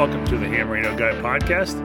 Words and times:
Welcome 0.00 0.24
to 0.28 0.38
the 0.38 0.48
Ham 0.48 0.70
Radio 0.70 0.96
Guy 0.96 1.12
podcast. 1.20 1.76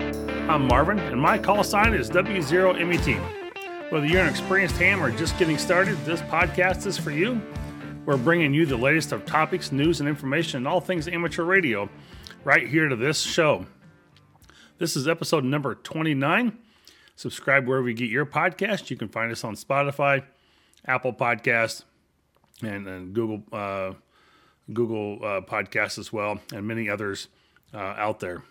I'm 0.49 0.69
Marvin 0.69 0.99
and 0.99 1.19
my 1.19 1.37
call 1.37 1.65
sign 1.65 1.93
is 1.93 2.09
W0MET. 2.09 3.91
Whether 3.91 4.05
you're 4.05 4.21
an 4.21 4.29
experienced 4.29 4.77
ham 4.77 5.03
or 5.03 5.11
just 5.11 5.37
getting 5.37 5.57
started, 5.57 5.97
this 6.05 6.21
podcast 6.21 6.85
is 6.85 6.97
for 6.97 7.11
you. 7.11 7.41
We're 8.05 8.15
bringing 8.15 8.53
you 8.53 8.65
the 8.65 8.77
latest 8.77 9.11
of 9.11 9.25
topics, 9.25 9.73
news, 9.73 9.99
and 9.99 10.07
information 10.07 10.59
and 10.59 10.65
all 10.65 10.79
things 10.79 11.09
amateur 11.09 11.43
radio 11.43 11.89
right 12.45 12.65
here 12.65 12.87
to 12.87 12.95
this 12.95 13.19
show. 13.19 13.65
This 14.77 14.95
is 14.95 15.09
episode 15.09 15.43
number 15.43 15.75
29. 15.75 16.57
Subscribe 17.17 17.67
wherever 17.67 17.89
you 17.89 17.95
get 17.95 18.09
your 18.09 18.25
podcast. 18.25 18.89
You 18.89 18.95
can 18.95 19.09
find 19.09 19.29
us 19.29 19.43
on 19.43 19.55
Spotify, 19.55 20.23
Apple 20.87 21.11
Podcast, 21.11 21.83
and, 22.61 22.87
and 22.87 23.13
Google 23.13 23.43
uh, 23.51 23.91
Google 24.71 25.19
uh, 25.21 25.41
Podcasts 25.41 25.99
as 25.99 26.13
well, 26.13 26.39
and 26.53 26.65
many 26.65 26.89
others 26.89 27.27
uh, 27.73 27.77
out 27.77 28.19
there. 28.19 28.43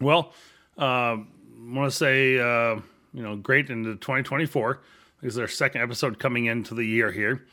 Well, 0.00 0.32
I 0.78 1.24
want 1.60 1.90
to 1.90 1.96
say 1.96 2.38
uh, 2.38 2.80
you 3.12 3.22
know 3.22 3.36
great 3.36 3.70
into 3.70 3.94
2024. 3.96 4.80
This 5.22 5.34
is 5.34 5.38
our 5.38 5.48
second 5.48 5.82
episode 5.82 6.18
coming 6.18 6.46
into 6.46 6.74
the 6.74 6.84
year 6.84 7.10
here, 7.12 7.46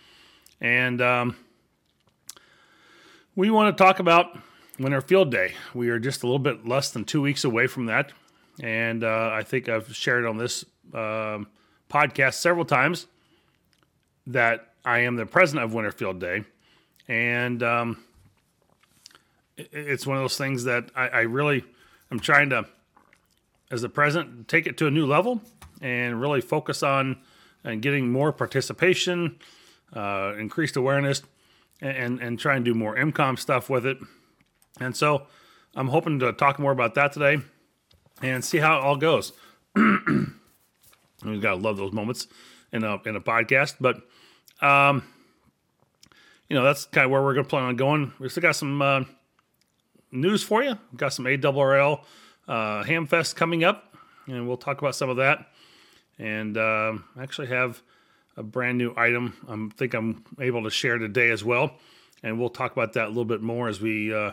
and 0.61 1.01
um, 1.01 1.35
we 3.35 3.49
want 3.49 3.75
to 3.75 3.83
talk 3.83 3.99
about 3.99 4.37
Winter 4.79 5.01
Field 5.01 5.31
Day. 5.31 5.53
We 5.73 5.89
are 5.89 5.99
just 5.99 6.23
a 6.23 6.25
little 6.25 6.39
bit 6.39 6.65
less 6.65 6.91
than 6.91 7.03
two 7.03 7.21
weeks 7.21 7.43
away 7.43 7.67
from 7.67 7.87
that, 7.87 8.13
and 8.61 9.03
uh, 9.03 9.31
I 9.33 9.43
think 9.43 9.67
I've 9.67 9.93
shared 9.95 10.25
on 10.25 10.37
this 10.37 10.65
um 10.93 11.47
podcast 11.89 12.35
several 12.35 12.65
times 12.65 13.07
that 14.27 14.73
I 14.85 14.99
am 14.99 15.15
the 15.15 15.25
president 15.25 15.65
of 15.65 15.73
Winter 15.73 15.91
Field 15.91 16.19
Day, 16.19 16.45
and 17.07 17.61
um, 17.63 18.03
it's 19.57 20.05
one 20.05 20.17
of 20.17 20.23
those 20.23 20.37
things 20.37 20.63
that 20.65 20.91
I, 20.95 21.07
I 21.07 21.21
really 21.21 21.63
am 22.11 22.19
trying 22.19 22.49
to, 22.51 22.65
as 23.71 23.81
the 23.81 23.89
president, 23.89 24.47
take 24.47 24.67
it 24.67 24.77
to 24.77 24.87
a 24.87 24.91
new 24.91 25.05
level 25.05 25.41
and 25.81 26.21
really 26.21 26.41
focus 26.41 26.83
on 26.83 27.17
and 27.63 27.81
getting 27.81 28.11
more 28.11 28.31
participation, 28.31 29.39
uh, 29.93 30.33
increased 30.37 30.75
awareness, 30.75 31.23
and 31.81 32.19
and 32.19 32.39
try 32.39 32.55
and 32.55 32.65
do 32.65 32.73
more 32.73 32.95
EmComm 32.95 33.37
stuff 33.37 33.69
with 33.69 33.85
it. 33.85 33.97
And 34.79 34.95
so 34.95 35.27
I'm 35.75 35.89
hoping 35.89 36.19
to 36.19 36.33
talk 36.33 36.59
more 36.59 36.71
about 36.71 36.95
that 36.95 37.11
today 37.11 37.39
and 38.21 38.43
see 38.43 38.57
how 38.57 38.77
it 38.77 38.83
all 38.83 38.95
goes. 38.95 39.33
We've 39.75 41.41
got 41.41 41.51
to 41.51 41.55
love 41.55 41.77
those 41.77 41.91
moments 41.91 42.27
in 42.71 42.83
a 42.83 42.99
in 43.05 43.15
a 43.15 43.21
podcast, 43.21 43.75
but 43.79 43.97
um, 44.65 45.03
you 46.49 46.55
know 46.55 46.63
that's 46.63 46.85
kind 46.85 47.05
of 47.05 47.11
where 47.11 47.21
we're 47.21 47.33
to 47.33 47.43
plan 47.43 47.63
on 47.63 47.75
going. 47.75 48.13
We 48.19 48.29
still 48.29 48.41
got 48.41 48.55
some 48.55 48.81
uh, 48.81 49.03
news 50.11 50.43
for 50.43 50.63
you. 50.63 50.77
We've 50.91 50.99
got 50.99 51.13
some 51.13 51.25
ARRL 51.25 52.01
uh, 52.47 52.83
Hamfest 52.83 53.35
coming 53.35 53.63
up, 53.63 53.95
and 54.27 54.47
we'll 54.47 54.57
talk 54.57 54.79
about 54.79 54.95
some 54.95 55.09
of 55.09 55.17
that. 55.17 55.47
And 56.19 56.57
um 56.57 57.05
I 57.15 57.23
actually 57.23 57.47
have 57.47 57.81
a 58.35 58.43
brand 58.43 58.77
new 58.77 58.93
item. 58.95 59.33
I 59.47 59.75
think 59.77 59.93
I'm 59.93 60.23
able 60.39 60.63
to 60.63 60.69
share 60.69 60.97
today 60.97 61.29
as 61.31 61.43
well, 61.43 61.75
and 62.23 62.39
we'll 62.39 62.49
talk 62.49 62.71
about 62.71 62.93
that 62.93 63.05
a 63.05 63.09
little 63.09 63.25
bit 63.25 63.41
more 63.41 63.67
as 63.67 63.81
we 63.81 64.13
uh, 64.13 64.31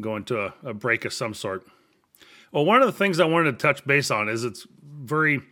go 0.00 0.16
into 0.16 0.40
a, 0.40 0.54
a 0.62 0.74
break 0.74 1.04
of 1.04 1.12
some 1.12 1.34
sort. 1.34 1.66
Well, 2.52 2.64
one 2.64 2.80
of 2.80 2.86
the 2.86 2.92
things 2.92 3.20
I 3.20 3.24
wanted 3.24 3.52
to 3.52 3.58
touch 3.58 3.86
base 3.86 4.10
on 4.10 4.28
is 4.28 4.44
it's 4.44 4.66
very 4.82 5.42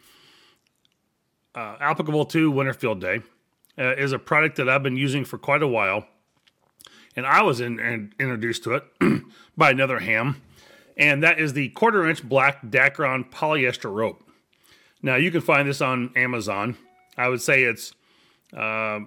uh, 1.54 1.76
applicable 1.80 2.26
to 2.26 2.50
Winterfield 2.50 3.00
Day. 3.00 3.22
Uh, 3.78 3.94
is 3.96 4.12
a 4.12 4.18
product 4.18 4.56
that 4.56 4.70
I've 4.70 4.82
been 4.82 4.96
using 4.96 5.26
for 5.26 5.36
quite 5.36 5.62
a 5.62 5.68
while, 5.68 6.06
and 7.16 7.26
I 7.26 7.42
was 7.42 7.60
in, 7.60 7.80
in- 7.80 8.12
introduced 8.20 8.62
to 8.64 8.74
it 8.74 8.84
by 9.56 9.70
another 9.70 9.98
ham, 9.98 10.42
and 10.96 11.22
that 11.22 11.40
is 11.40 11.54
the 11.54 11.70
quarter 11.70 12.06
inch 12.08 12.22
black 12.22 12.62
Dacron 12.62 13.30
polyester 13.30 13.92
rope. 13.92 14.22
Now 15.02 15.16
you 15.16 15.30
can 15.30 15.40
find 15.40 15.68
this 15.68 15.80
on 15.80 16.12
Amazon. 16.14 16.76
I 17.16 17.28
would 17.28 17.40
say 17.40 17.64
it's 17.64 17.92
uh, 18.54 19.00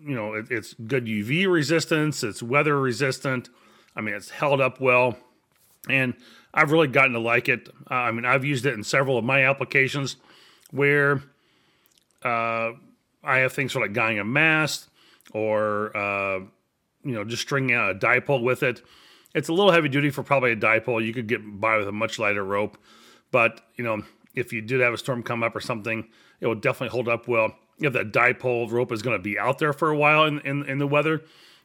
you 0.00 0.14
know 0.14 0.34
it, 0.34 0.46
it's 0.50 0.74
good 0.74 1.06
UV 1.06 1.50
resistance, 1.50 2.22
it's 2.22 2.42
weather 2.42 2.78
resistant. 2.78 3.48
I 3.96 4.00
mean 4.00 4.14
it's 4.14 4.30
held 4.30 4.60
up 4.60 4.80
well, 4.80 5.16
and 5.88 6.14
I've 6.52 6.70
really 6.70 6.88
gotten 6.88 7.12
to 7.12 7.18
like 7.18 7.48
it. 7.48 7.68
Uh, 7.90 7.94
I 7.94 8.12
mean 8.12 8.24
I've 8.24 8.44
used 8.44 8.66
it 8.66 8.74
in 8.74 8.84
several 8.84 9.18
of 9.18 9.24
my 9.24 9.44
applications 9.44 10.16
where 10.70 11.22
uh, 12.22 12.72
I 13.24 13.38
have 13.38 13.52
things 13.52 13.72
for 13.72 13.80
like 13.80 13.92
guying 13.92 14.18
a 14.18 14.24
mast 14.24 14.88
or 15.32 15.96
uh, 15.96 16.40
you 17.08 17.14
know 17.14 17.24
just 17.24 17.42
stringing 17.42 17.74
out 17.74 17.90
a 17.90 17.94
dipole 17.94 18.42
with 18.42 18.62
it. 18.62 18.82
It's 19.34 19.48
a 19.48 19.52
little 19.52 19.72
heavy 19.72 19.88
duty 19.88 20.10
for 20.10 20.22
probably 20.22 20.52
a 20.52 20.56
dipole. 20.56 21.04
You 21.04 21.12
could 21.12 21.26
get 21.26 21.40
by 21.60 21.76
with 21.76 21.88
a 21.88 21.92
much 21.92 22.18
lighter 22.18 22.44
rope, 22.44 22.78
but 23.30 23.60
you 23.76 23.84
know 23.84 24.02
if 24.34 24.52
you 24.52 24.60
did 24.60 24.80
have 24.80 24.92
a 24.92 24.98
storm 24.98 25.22
come 25.22 25.42
up 25.42 25.56
or 25.56 25.60
something, 25.60 26.08
it 26.40 26.46
will 26.46 26.54
definitely 26.54 26.90
hold 26.90 27.08
up 27.08 27.26
well. 27.26 27.54
If 27.80 27.92
that 27.92 28.12
dipole 28.12 28.70
rope 28.70 28.92
is 28.92 29.02
going 29.02 29.16
to 29.16 29.22
be 29.22 29.38
out 29.38 29.58
there 29.58 29.72
for 29.72 29.90
a 29.90 29.96
while 29.96 30.24
in 30.24 30.40
in, 30.40 30.64
in 30.64 30.78
the 30.78 30.86
weather 30.86 31.22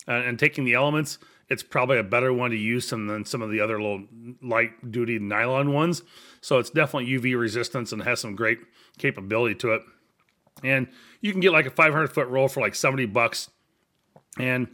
uh, 0.08 0.12
and 0.12 0.40
taking 0.40 0.66
the 0.66 0.74
elements, 0.74 1.18
it's 1.50 1.64
probably 1.64 1.98
a 1.98 2.04
better 2.04 2.34
one 2.34 2.52
to 2.52 2.58
use 2.58 2.90
than, 2.90 3.26
some 3.26 3.42
of 3.42 3.52
the 3.52 3.60
other 3.60 3.82
little 3.82 4.06
light 4.42 4.92
duty 4.92 5.20
nylon 5.20 5.74
ones. 5.74 6.04
So 6.42 6.58
it's 6.58 6.70
definitely 6.70 7.10
UV 7.10 7.40
resistance 7.40 7.92
and 7.92 8.04
has 8.04 8.20
some 8.20 8.36
great 8.36 8.60
capability 8.98 9.56
to 9.56 9.74
it 9.74 9.82
and 10.62 10.88
you 11.22 11.32
can 11.32 11.42
get 11.42 11.52
like 11.52 11.66
a 11.66 11.72
500 11.72 12.08
foot 12.08 12.28
roll 12.28 12.48
for 12.48 12.62
like 12.62 12.76
70 12.76 13.06
bucks. 13.08 13.50
And 14.38 14.68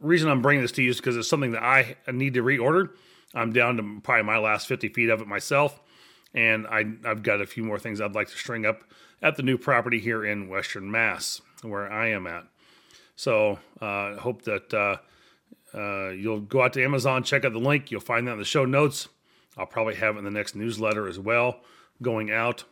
reason 0.00 0.28
I'm 0.28 0.42
bringing 0.42 0.62
this 0.62 0.72
to 0.72 0.82
you 0.82 0.90
is 0.90 0.96
because 0.98 1.16
it's 1.16 1.28
something 1.28 1.52
that 1.52 1.62
I 1.62 1.96
need 2.10 2.34
to 2.34 2.42
reorder. 2.42 2.90
I'm 3.34 3.52
down 3.52 3.76
to 3.76 4.00
probably 4.02 4.24
my 4.24 4.38
last 4.38 4.66
50 4.66 4.88
feet 4.90 5.10
of 5.10 5.20
it 5.20 5.26
myself, 5.26 5.80
and 6.34 6.66
I, 6.66 6.84
I've 7.04 7.22
got 7.22 7.40
a 7.40 7.46
few 7.46 7.64
more 7.64 7.78
things 7.78 8.00
I'd 8.00 8.14
like 8.14 8.28
to 8.28 8.36
string 8.36 8.64
up 8.64 8.84
at 9.22 9.36
the 9.36 9.42
new 9.42 9.58
property 9.58 9.98
here 9.98 10.24
in 10.24 10.48
Western 10.48 10.90
Mass, 10.90 11.40
where 11.62 11.90
I 11.90 12.08
am 12.08 12.26
at. 12.26 12.44
So 13.16 13.58
I 13.80 14.10
uh, 14.10 14.20
hope 14.20 14.42
that 14.42 14.72
uh, 14.74 14.96
uh, 15.74 16.10
you'll 16.10 16.40
go 16.40 16.62
out 16.62 16.74
to 16.74 16.84
Amazon, 16.84 17.22
check 17.22 17.44
out 17.44 17.52
the 17.52 17.58
link. 17.58 17.90
You'll 17.90 18.00
find 18.00 18.26
that 18.28 18.32
in 18.32 18.38
the 18.38 18.44
show 18.44 18.64
notes. 18.64 19.08
I'll 19.56 19.66
probably 19.66 19.94
have 19.94 20.16
it 20.16 20.18
in 20.18 20.24
the 20.24 20.30
next 20.30 20.54
newsletter 20.54 21.08
as 21.08 21.18
well, 21.18 21.60
going 22.02 22.30
out. 22.30 22.64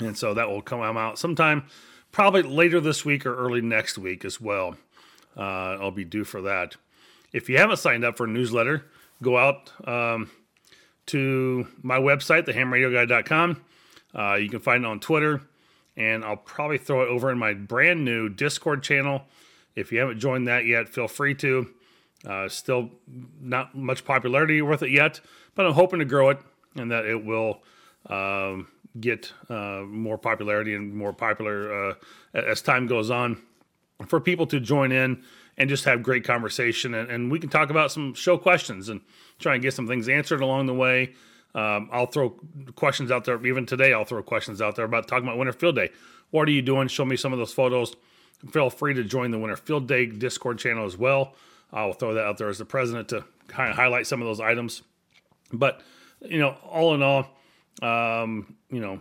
And 0.00 0.16
so 0.16 0.34
that 0.34 0.48
will 0.48 0.62
come 0.62 0.80
out 0.80 1.18
sometime, 1.18 1.64
probably 2.10 2.42
later 2.42 2.80
this 2.80 3.04
week 3.04 3.24
or 3.24 3.36
early 3.36 3.60
next 3.60 3.98
week 3.98 4.24
as 4.24 4.40
well. 4.40 4.76
Uh, 5.36 5.76
I'll 5.80 5.90
be 5.90 6.04
due 6.04 6.24
for 6.24 6.42
that. 6.42 6.76
If 7.32 7.48
you 7.48 7.58
haven't 7.58 7.78
signed 7.78 8.04
up 8.04 8.16
for 8.16 8.24
a 8.24 8.28
newsletter, 8.28 8.84
go 9.22 9.38
out 9.38 9.72
um, 9.86 10.30
to 11.06 11.66
my 11.82 11.98
website, 11.98 12.46
thehamradioguy.com. 12.46 13.64
Uh, 14.14 14.34
you 14.34 14.48
can 14.50 14.60
find 14.60 14.84
it 14.84 14.86
on 14.86 15.00
Twitter, 15.00 15.40
and 15.96 16.24
I'll 16.24 16.36
probably 16.36 16.78
throw 16.78 17.02
it 17.02 17.08
over 17.08 17.30
in 17.30 17.38
my 17.38 17.54
brand 17.54 18.04
new 18.04 18.28
Discord 18.28 18.82
channel. 18.82 19.22
If 19.74 19.90
you 19.90 20.00
haven't 20.00 20.18
joined 20.18 20.48
that 20.48 20.66
yet, 20.66 20.88
feel 20.88 21.08
free 21.08 21.34
to. 21.36 21.68
Uh, 22.26 22.48
still 22.48 22.90
not 23.40 23.74
much 23.74 24.04
popularity 24.04 24.62
with 24.62 24.82
it 24.82 24.90
yet, 24.90 25.20
but 25.54 25.66
I'm 25.66 25.72
hoping 25.72 25.98
to 25.98 26.04
grow 26.04 26.30
it 26.30 26.38
and 26.76 26.90
that 26.90 27.04
it 27.04 27.24
will 27.24 27.62
um, 28.06 28.68
get 29.00 29.32
uh, 29.48 29.82
more 29.86 30.18
popularity 30.18 30.74
and 30.74 30.94
more 30.94 31.12
popular 31.12 31.90
uh, 31.90 31.94
as 32.34 32.62
time 32.62 32.86
goes 32.86 33.10
on 33.10 33.42
for 34.06 34.20
people 34.20 34.46
to 34.46 34.60
join 34.60 34.92
in 34.92 35.22
and 35.58 35.68
just 35.68 35.84
have 35.84 36.02
great 36.02 36.24
conversation. 36.24 36.94
And, 36.94 37.10
and 37.10 37.30
we 37.30 37.38
can 37.38 37.50
talk 37.50 37.70
about 37.70 37.92
some 37.92 38.14
show 38.14 38.38
questions 38.38 38.88
and 38.88 39.00
try 39.38 39.54
and 39.54 39.62
get 39.62 39.74
some 39.74 39.86
things 39.86 40.08
answered 40.08 40.40
along 40.40 40.66
the 40.66 40.74
way. 40.74 41.14
Um, 41.54 41.90
i'll 41.92 42.06
throw 42.06 42.30
questions 42.76 43.10
out 43.10 43.26
there. 43.26 43.44
Even 43.46 43.66
today 43.66 43.92
i'll 43.92 44.06
throw 44.06 44.22
questions 44.22 44.62
out 44.62 44.74
there 44.76 44.86
about 44.86 45.06
talking 45.06 45.26
about 45.26 45.36
winter 45.36 45.52
field 45.52 45.76
day. 45.76 45.90
What 46.30 46.48
are 46.48 46.52
you 46.52 46.62
doing? 46.62 46.88
Show 46.88 47.04
me 47.04 47.16
some 47.16 47.32
of 47.34 47.38
those 47.38 47.52
photos. 47.52 47.94
Feel 48.50 48.70
free 48.70 48.94
to 48.94 49.04
join 49.04 49.30
the 49.30 49.38
winter 49.38 49.56
field 49.56 49.86
day 49.86 50.06
discord 50.06 50.58
channel 50.58 50.86
as 50.86 50.96
well. 50.96 51.34
I'll 51.70 51.92
throw 51.92 52.14
that 52.14 52.24
out 52.24 52.38
there 52.38 52.48
as 52.48 52.58
the 52.58 52.64
president 52.64 53.08
to 53.10 53.24
kind 53.48 53.70
of 53.70 53.76
highlight 53.76 54.06
some 54.06 54.22
of 54.22 54.26
those 54.26 54.40
items. 54.40 54.82
But 55.52 55.82
you 56.22 56.38
know 56.38 56.56
all 56.64 56.94
in 56.94 57.02
all 57.02 57.28
um, 57.80 58.56
you 58.70 58.80
know, 58.80 59.00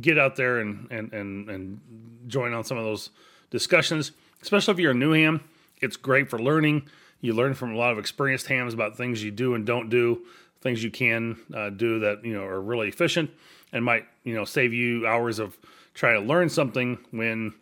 get 0.00 0.18
out 0.18 0.36
there 0.36 0.58
and, 0.58 0.90
and, 0.90 1.12
and, 1.12 1.48
and 1.48 1.80
join 2.26 2.52
on 2.52 2.64
some 2.64 2.76
of 2.76 2.84
those 2.84 3.10
discussions, 3.50 4.12
especially 4.42 4.72
if 4.72 4.78
you're 4.78 4.92
a 4.92 4.94
new 4.94 5.12
ham. 5.12 5.42
It's 5.80 5.96
great 5.96 6.28
for 6.28 6.38
learning. 6.38 6.88
You 7.20 7.34
learn 7.34 7.54
from 7.54 7.72
a 7.72 7.76
lot 7.76 7.92
of 7.92 7.98
experienced 7.98 8.46
hams 8.46 8.74
about 8.74 8.96
things 8.96 9.22
you 9.22 9.30
do 9.30 9.54
and 9.54 9.66
don't 9.66 9.90
do, 9.90 10.22
things 10.60 10.82
you 10.82 10.90
can 10.90 11.38
uh, 11.54 11.70
do 11.70 12.00
that, 12.00 12.24
you 12.24 12.32
know, 12.32 12.44
are 12.44 12.60
really 12.60 12.88
efficient 12.88 13.30
and 13.72 13.84
might, 13.84 14.06
you 14.24 14.34
know, 14.34 14.44
save 14.44 14.72
you 14.72 15.06
hours 15.06 15.38
of 15.38 15.58
trying 15.94 16.20
to 16.20 16.26
learn 16.26 16.48
something 16.48 16.98
when 17.10 17.52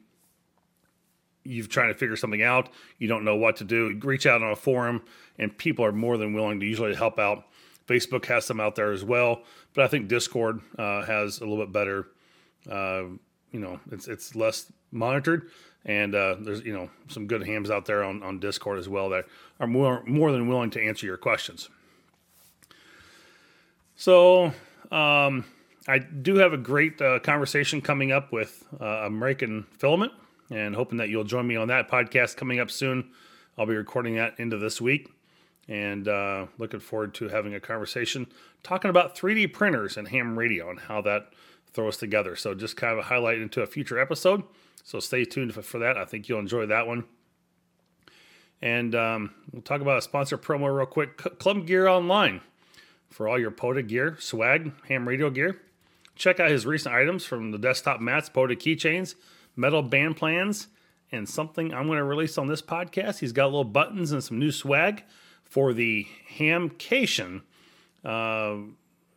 you've 1.45 1.69
trying 1.69 1.89
to 1.89 1.99
figure 1.99 2.17
something 2.17 2.43
out, 2.43 2.69
you 2.99 3.09
don't 3.09 3.25
know 3.25 3.37
what 3.37 3.57
to 3.57 3.65
do. 3.65 3.99
Reach 4.03 4.27
out 4.27 4.43
on 4.43 4.53
a 4.53 4.57
forum 4.57 5.03
and 5.39 5.57
people 5.57 5.85
are 5.85 5.93
more 5.93 6.17
than 6.17 6.35
willing 6.35 6.61
to 6.61 6.67
usually 6.67 6.95
help 6.95 7.19
out. 7.19 7.45
Facebook 7.87 8.27
has 8.27 8.45
some 8.45 8.61
out 8.61 8.75
there 8.75 8.93
as 8.93 9.03
well, 9.03 9.43
but 9.75 9.85
I 9.85 9.89
think 9.89 10.09
Discord 10.09 10.61
uh, 10.79 11.05
has 11.07 11.39
a 11.39 11.47
little 11.47 11.65
bit 11.65 11.73
better. 11.73 12.07
Uh, 12.71 13.05
you 13.51 13.61
know, 13.61 13.81
it's 13.91 14.09
it's 14.09 14.37
less 14.37 14.71
monitored, 14.93 15.49
and 15.85 16.15
uh, 16.15 16.37
there's 16.41 16.63
you 16.63 16.73
know 16.73 16.91
some 17.09 17.27
good 17.27 17.47
hams 17.47 17.71
out 17.71 17.87
there 17.87 18.05
on, 18.05 18.23
on 18.23 18.39
Discord 18.39 18.79
as 18.79 18.89
well 18.89 19.09
that 19.11 19.27
are 19.61 19.67
more 19.67 20.03
more 20.05 20.33
than 20.33 20.49
willing 20.49 20.71
to 20.71 20.83
answer 20.83 21.07
your 21.07 21.17
questions. 21.17 21.69
So, 23.97 24.53
um, 24.93 25.45
I 25.89 25.99
do 25.99 26.37
have 26.37 26.53
a 26.53 26.59
great 26.59 27.03
uh, 27.03 27.19
conversation 27.19 27.81
coming 27.81 28.13
up 28.13 28.31
with 28.31 28.65
uh, 28.81 28.85
American 28.85 29.67
Filament, 29.77 30.13
and 30.51 30.77
hoping 30.77 30.99
that 30.99 31.09
you'll 31.09 31.25
join 31.25 31.47
me 31.47 31.57
on 31.57 31.67
that 31.69 31.91
podcast 31.91 32.37
coming 32.37 32.61
up 32.61 32.71
soon. 32.71 33.11
I'll 33.57 33.67
be 33.67 33.75
recording 33.75 34.15
that 34.15 34.39
into 34.39 34.57
this 34.57 34.81
week, 34.81 35.11
and 35.67 36.07
uh, 36.07 36.47
looking 36.59 36.79
forward 36.79 37.15
to 37.15 37.29
having 37.29 37.55
a 37.55 37.61
conversation 37.61 38.29
talking 38.63 38.89
about 38.89 39.17
3D 39.17 39.53
printers 39.53 39.97
and 39.97 40.07
ham 40.07 40.39
radio 40.39 40.71
and 40.71 40.79
how 40.79 41.01
that 41.03 41.33
throws 41.73 41.97
together. 41.97 42.37
So, 42.37 42.55
just 42.55 42.77
kind 42.77 42.93
of 42.93 43.01
a 43.01 43.03
highlight 43.03 43.41
into 43.41 43.63
a 43.63 43.67
future 43.67 43.99
episode. 43.99 44.45
So, 44.85 45.01
stay 45.01 45.25
tuned 45.25 45.55
for, 45.55 45.79
that. 45.79 45.97
I 45.97 46.05
think 46.05 46.29
you'll 46.29 46.41
enjoy 46.41 46.67
that 46.67 46.87
one. 46.87 47.05
And 48.61 48.95
um, 48.95 49.35
we'll 49.53 49.63
talk 49.63 49.81
about 49.81 49.99
a 49.99 50.03
sponsor 50.03 50.37
promo 50.37 50.75
real 50.75 50.87
quick 50.87 51.17
Club 51.17 51.67
Gear 51.67 51.87
Online 51.87 52.41
for 53.09 53.29
all 53.29 53.39
your 53.39 53.51
POTA 53.51 53.83
gear, 53.83 54.17
swag, 54.19 54.73
ham 54.89 55.09
radio 55.09 55.31
gear. 55.31 55.61
Check 56.17 56.41
out 56.41 56.51
his 56.51 56.67
recent 56.67 56.95
items 56.95 57.25
from 57.25 57.53
the 57.53 57.59
desktop 57.59 58.01
mats, 58.01 58.29
POTA 58.29 58.57
keychains, 58.57 59.15
metal 59.55 59.83
band 59.83 60.17
plans, 60.17 60.67
and 61.13 61.29
something 61.29 61.73
I'm 61.73 61.87
going 61.87 61.99
to 61.99 62.05
release 62.05 62.37
on 62.37 62.49
this 62.49 62.61
podcast. 62.61 63.21
He's 63.21 63.33
got 63.33 63.47
little 63.47 63.65
buttons 63.65 64.13
and 64.13 64.23
some 64.23 64.39
new 64.39 64.51
swag 64.51 65.05
for 65.45 65.73
the 65.73 66.07
Hamcation 66.37 67.43
uh, 68.05 68.57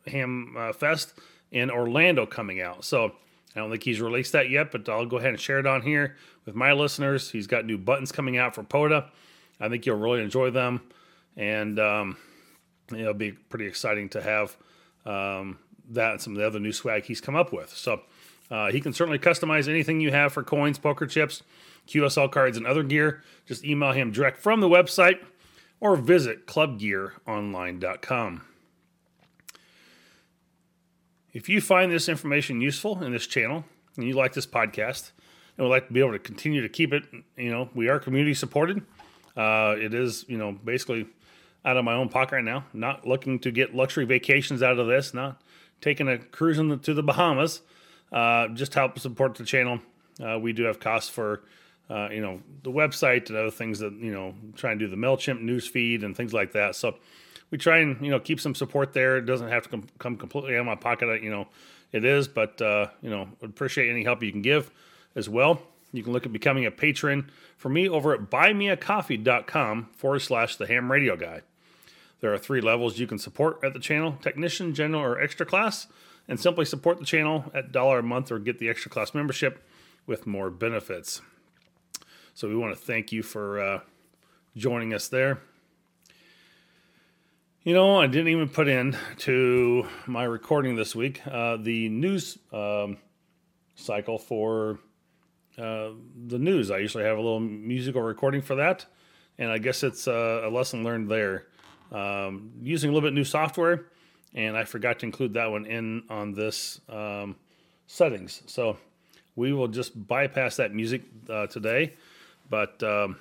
Ham 0.06 0.54
uh, 0.56 0.72
Fest 0.72 1.14
in 1.50 1.70
Orlando 1.70 2.24
coming 2.24 2.60
out. 2.60 2.84
So 2.84 3.12
I 3.54 3.60
don't 3.60 3.70
think 3.70 3.82
he's 3.82 4.00
released 4.00 4.32
that 4.32 4.48
yet, 4.50 4.70
but 4.72 4.88
I'll 4.88 5.06
go 5.06 5.18
ahead 5.18 5.30
and 5.30 5.40
share 5.40 5.58
it 5.58 5.66
on 5.66 5.82
here 5.82 6.16
with 6.46 6.54
my 6.54 6.72
listeners. 6.72 7.30
He's 7.30 7.46
got 7.46 7.66
new 7.66 7.76
buttons 7.78 8.10
coming 8.10 8.38
out 8.38 8.54
for 8.54 8.62
POTA. 8.62 9.10
I 9.60 9.68
think 9.68 9.84
you'll 9.86 9.98
really 9.98 10.22
enjoy 10.22 10.50
them, 10.50 10.80
and 11.36 11.78
um, 11.78 12.16
it'll 12.90 13.14
be 13.14 13.32
pretty 13.32 13.66
exciting 13.66 14.08
to 14.10 14.22
have 14.22 14.56
um, 15.04 15.58
that 15.90 16.12
and 16.12 16.20
some 16.20 16.32
of 16.32 16.38
the 16.38 16.46
other 16.46 16.60
new 16.60 16.72
swag 16.72 17.04
he's 17.04 17.20
come 17.20 17.36
up 17.36 17.52
with. 17.52 17.70
So 17.70 18.00
uh, 18.50 18.70
he 18.70 18.80
can 18.80 18.92
certainly 18.92 19.18
customize 19.18 19.68
anything 19.68 20.00
you 20.00 20.10
have 20.10 20.32
for 20.32 20.42
coins, 20.42 20.78
poker 20.78 21.06
chips, 21.06 21.42
QSL 21.88 22.30
cards, 22.30 22.56
and 22.56 22.66
other 22.66 22.82
gear. 22.82 23.22
Just 23.46 23.64
email 23.64 23.92
him 23.92 24.10
direct 24.10 24.38
from 24.38 24.60
the 24.60 24.68
website 24.68 25.20
or 25.80 25.96
visit 25.96 26.46
clubgearonline.com. 26.46 28.42
If 31.32 31.48
you 31.48 31.62
find 31.62 31.90
this 31.90 32.08
information 32.10 32.60
useful 32.60 33.02
in 33.02 33.12
this 33.12 33.26
channel 33.26 33.64
and 33.96 34.06
you 34.06 34.12
like 34.12 34.34
this 34.34 34.46
podcast 34.46 35.12
and 35.56 35.66
would 35.66 35.70
like 35.70 35.86
to 35.86 35.92
be 35.92 36.00
able 36.00 36.12
to 36.12 36.18
continue 36.18 36.60
to 36.60 36.68
keep 36.68 36.92
it, 36.92 37.04
you 37.36 37.50
know, 37.50 37.70
we 37.74 37.88
are 37.88 37.98
community 37.98 38.34
supported. 38.34 38.82
Uh, 39.34 39.74
it 39.78 39.94
is, 39.94 40.26
you 40.28 40.36
know, 40.36 40.52
basically 40.52 41.06
out 41.64 41.78
of 41.78 41.84
my 41.86 41.94
own 41.94 42.10
pocket 42.10 42.36
right 42.36 42.44
now. 42.44 42.66
Not 42.74 43.06
looking 43.06 43.38
to 43.40 43.50
get 43.50 43.74
luxury 43.74 44.04
vacations 44.04 44.62
out 44.62 44.78
of 44.78 44.86
this, 44.86 45.14
not 45.14 45.40
taking 45.80 46.06
a 46.06 46.18
cruise 46.18 46.58
the, 46.58 46.76
to 46.76 46.92
the 46.92 47.02
Bahamas, 47.02 47.62
uh, 48.12 48.48
just 48.48 48.74
help 48.74 48.98
support 48.98 49.34
the 49.36 49.44
channel. 49.44 49.80
Uh, 50.22 50.38
we 50.38 50.52
do 50.52 50.64
have 50.64 50.80
costs 50.80 51.08
for, 51.08 51.44
uh, 51.88 52.10
you 52.10 52.20
know, 52.20 52.42
the 52.62 52.70
website 52.70 53.30
and 53.30 53.38
other 53.38 53.50
things 53.50 53.78
that 53.78 53.94
you 53.94 54.12
know, 54.12 54.34
try 54.54 54.72
and 54.72 54.80
do 54.80 54.86
the 54.86 54.96
Mailchimp 54.96 55.40
news 55.40 55.66
feed 55.66 56.04
and 56.04 56.14
things 56.14 56.34
like 56.34 56.52
that. 56.52 56.76
So 56.76 56.96
we 57.52 57.58
try 57.58 57.78
and 57.78 58.04
you 58.04 58.10
know 58.10 58.18
keep 58.18 58.40
some 58.40 58.56
support 58.56 58.92
there. 58.94 59.18
It 59.18 59.26
doesn't 59.26 59.48
have 59.48 59.64
to 59.64 59.68
com- 59.68 59.86
come 60.00 60.16
completely 60.16 60.56
out 60.56 60.60
of 60.60 60.66
my 60.66 60.74
pocket. 60.74 61.22
You 61.22 61.30
know, 61.30 61.46
it 61.92 62.04
is, 62.04 62.26
but 62.26 62.60
uh, 62.60 62.88
you 63.00 63.10
know, 63.10 63.28
appreciate 63.42 63.88
any 63.88 64.02
help 64.02 64.24
you 64.24 64.32
can 64.32 64.42
give 64.42 64.72
as 65.14 65.28
well. 65.28 65.62
You 65.92 66.02
can 66.02 66.12
look 66.12 66.24
at 66.24 66.32
becoming 66.32 66.64
a 66.64 66.70
patron 66.70 67.30
for 67.58 67.68
me 67.68 67.88
over 67.88 68.14
at 68.14 68.30
buymeacoffee.com 68.30 69.90
forward 69.94 70.20
slash 70.20 70.56
the 70.56 70.66
ham 70.66 70.90
radio 70.90 71.16
guy. 71.16 71.42
There 72.20 72.32
are 72.32 72.38
three 72.38 72.62
levels 72.62 72.98
you 72.98 73.06
can 73.06 73.18
support 73.18 73.60
at 73.62 73.74
the 73.74 73.78
channel 73.78 74.16
technician, 74.22 74.74
general, 74.74 75.02
or 75.02 75.20
extra 75.20 75.44
class, 75.44 75.88
and 76.26 76.40
simply 76.40 76.64
support 76.64 76.98
the 76.98 77.04
channel 77.04 77.50
at 77.52 77.72
dollar 77.72 77.98
a 77.98 78.02
month 78.02 78.32
or 78.32 78.38
get 78.38 78.58
the 78.58 78.70
extra 78.70 78.90
class 78.90 79.12
membership 79.12 79.62
with 80.06 80.26
more 80.26 80.48
benefits. 80.48 81.20
So 82.32 82.48
we 82.48 82.56
want 82.56 82.74
to 82.74 82.80
thank 82.80 83.12
you 83.12 83.22
for 83.22 83.60
uh, 83.60 83.80
joining 84.56 84.94
us 84.94 85.08
there. 85.08 85.42
You 87.64 87.74
know, 87.74 88.00
I 88.00 88.08
didn't 88.08 88.26
even 88.26 88.48
put 88.48 88.66
in 88.66 88.96
to 89.18 89.86
my 90.08 90.24
recording 90.24 90.74
this 90.74 90.96
week 90.96 91.24
uh, 91.24 91.58
the 91.58 91.88
news 91.90 92.36
um, 92.52 92.96
cycle 93.76 94.18
for 94.18 94.80
uh, 95.56 95.90
the 96.26 96.40
news. 96.40 96.72
I 96.72 96.78
usually 96.78 97.04
have 97.04 97.16
a 97.16 97.20
little 97.20 97.38
musical 97.38 98.02
recording 98.02 98.42
for 98.42 98.56
that, 98.56 98.86
and 99.38 99.48
I 99.48 99.58
guess 99.58 99.84
it's 99.84 100.08
uh, 100.08 100.42
a 100.44 100.50
lesson 100.50 100.82
learned 100.82 101.08
there 101.08 101.46
um, 101.92 102.50
using 102.60 102.90
a 102.90 102.92
little 102.92 103.08
bit 103.08 103.14
new 103.14 103.22
software, 103.22 103.84
and 104.34 104.56
I 104.56 104.64
forgot 104.64 104.98
to 104.98 105.06
include 105.06 105.34
that 105.34 105.48
one 105.48 105.64
in 105.64 106.02
on 106.10 106.32
this 106.32 106.80
um, 106.88 107.36
settings. 107.86 108.42
So 108.46 108.76
we 109.36 109.52
will 109.52 109.68
just 109.68 110.08
bypass 110.08 110.56
that 110.56 110.74
music 110.74 111.02
uh, 111.30 111.46
today. 111.46 111.94
But 112.50 112.82
um, 112.82 113.18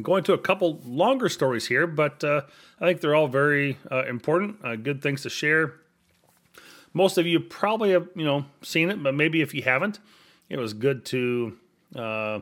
Going 0.00 0.22
to 0.24 0.32
a 0.32 0.38
couple 0.38 0.80
longer 0.84 1.28
stories 1.28 1.66
here, 1.66 1.86
but 1.86 2.22
uh, 2.22 2.42
I 2.80 2.86
think 2.86 3.00
they're 3.00 3.16
all 3.16 3.26
very 3.26 3.78
uh, 3.90 4.04
important, 4.04 4.58
uh, 4.62 4.76
good 4.76 5.02
things 5.02 5.22
to 5.22 5.30
share. 5.30 5.74
Most 6.92 7.18
of 7.18 7.26
you 7.26 7.40
probably 7.40 7.90
have 7.90 8.08
you 8.14 8.24
know 8.24 8.44
seen 8.62 8.90
it, 8.90 9.02
but 9.02 9.14
maybe 9.14 9.40
if 9.40 9.54
you 9.54 9.62
haven't, 9.62 9.98
it 10.48 10.58
was 10.58 10.72
good 10.72 11.04
to 11.06 11.56
uh, 11.96 12.40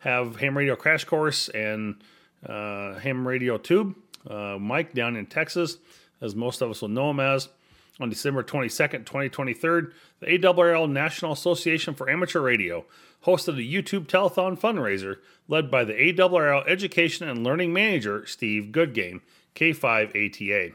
have 0.00 0.36
Ham 0.36 0.56
Radio 0.56 0.76
Crash 0.76 1.04
Course 1.04 1.48
and 1.48 1.96
uh, 2.46 2.94
Ham 2.98 3.26
Radio 3.26 3.58
Tube 3.58 3.94
uh, 4.28 4.58
Mike 4.58 4.92
down 4.92 5.16
in 5.16 5.26
Texas, 5.26 5.78
as 6.20 6.34
most 6.34 6.60
of 6.60 6.70
us 6.70 6.82
will 6.82 6.88
know 6.88 7.10
him 7.10 7.20
as. 7.20 7.48
On 8.00 8.08
December 8.08 8.44
22nd, 8.44 9.06
2023, 9.06 9.82
the 10.20 10.26
ARRL 10.26 10.88
National 10.88 11.32
Association 11.32 11.94
for 11.94 12.08
Amateur 12.08 12.40
Radio 12.40 12.84
hosted 13.24 13.58
a 13.58 13.60
YouTube 13.60 14.06
telethon 14.06 14.58
fundraiser 14.58 15.16
led 15.48 15.70
by 15.70 15.82
the 15.82 15.94
ARRL 15.94 16.68
Education 16.68 17.28
and 17.28 17.42
Learning 17.42 17.72
Manager, 17.72 18.24
Steve 18.24 18.70
Goodgame, 18.70 19.20
K5ATA. 19.56 20.74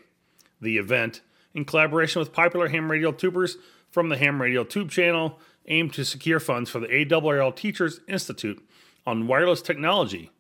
The 0.60 0.78
event, 0.78 1.22
in 1.54 1.64
collaboration 1.64 2.20
with 2.20 2.34
popular 2.34 2.68
ham 2.68 2.92
radio 2.92 3.12
tubers 3.14 3.58
from 3.90 4.10
the 4.10 4.18
Ham 4.18 4.42
Radio 4.42 4.66
Tube 4.66 4.92
channel, 4.92 5.40
aimed 5.68 5.94
to 5.94 6.04
secure 6.04 6.42
funds 6.42 6.70
for 6.70 6.80
the 6.80 6.88
ARRL 6.88 7.56
Teachers 7.56 8.02
Institute 8.08 8.62
on 9.06 9.28
wireless 9.28 9.62
technology. 9.62 10.32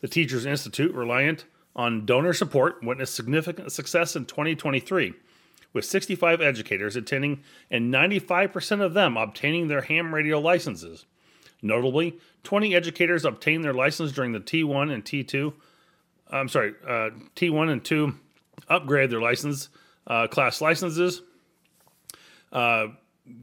The 0.00 0.08
Teachers 0.08 0.46
Institute, 0.46 0.94
reliant 0.94 1.44
on 1.76 2.06
donor 2.06 2.32
support 2.32 2.82
witnessed 2.82 3.14
significant 3.14 3.72
success 3.72 4.16
in 4.16 4.24
2023, 4.24 5.14
with 5.72 5.84
65 5.84 6.40
educators 6.40 6.96
attending 6.96 7.42
and 7.70 7.92
95% 7.92 8.80
of 8.80 8.94
them 8.94 9.16
obtaining 9.16 9.68
their 9.68 9.82
ham 9.82 10.14
radio 10.14 10.40
licenses. 10.40 11.06
Notably, 11.62 12.18
20 12.42 12.74
educators 12.74 13.24
obtained 13.24 13.64
their 13.64 13.72
license 13.72 14.12
during 14.12 14.32
the 14.32 14.40
T1 14.40 14.92
and 14.92 15.04
T2. 15.04 15.52
I'm 16.30 16.48
sorry, 16.48 16.74
uh, 16.84 17.10
T1 17.36 17.70
and 17.70 17.84
2 17.84 18.14
upgrade 18.68 19.10
their 19.10 19.20
license 19.20 19.68
uh, 20.06 20.26
class 20.26 20.60
licenses. 20.60 21.22
Uh, 22.52 22.88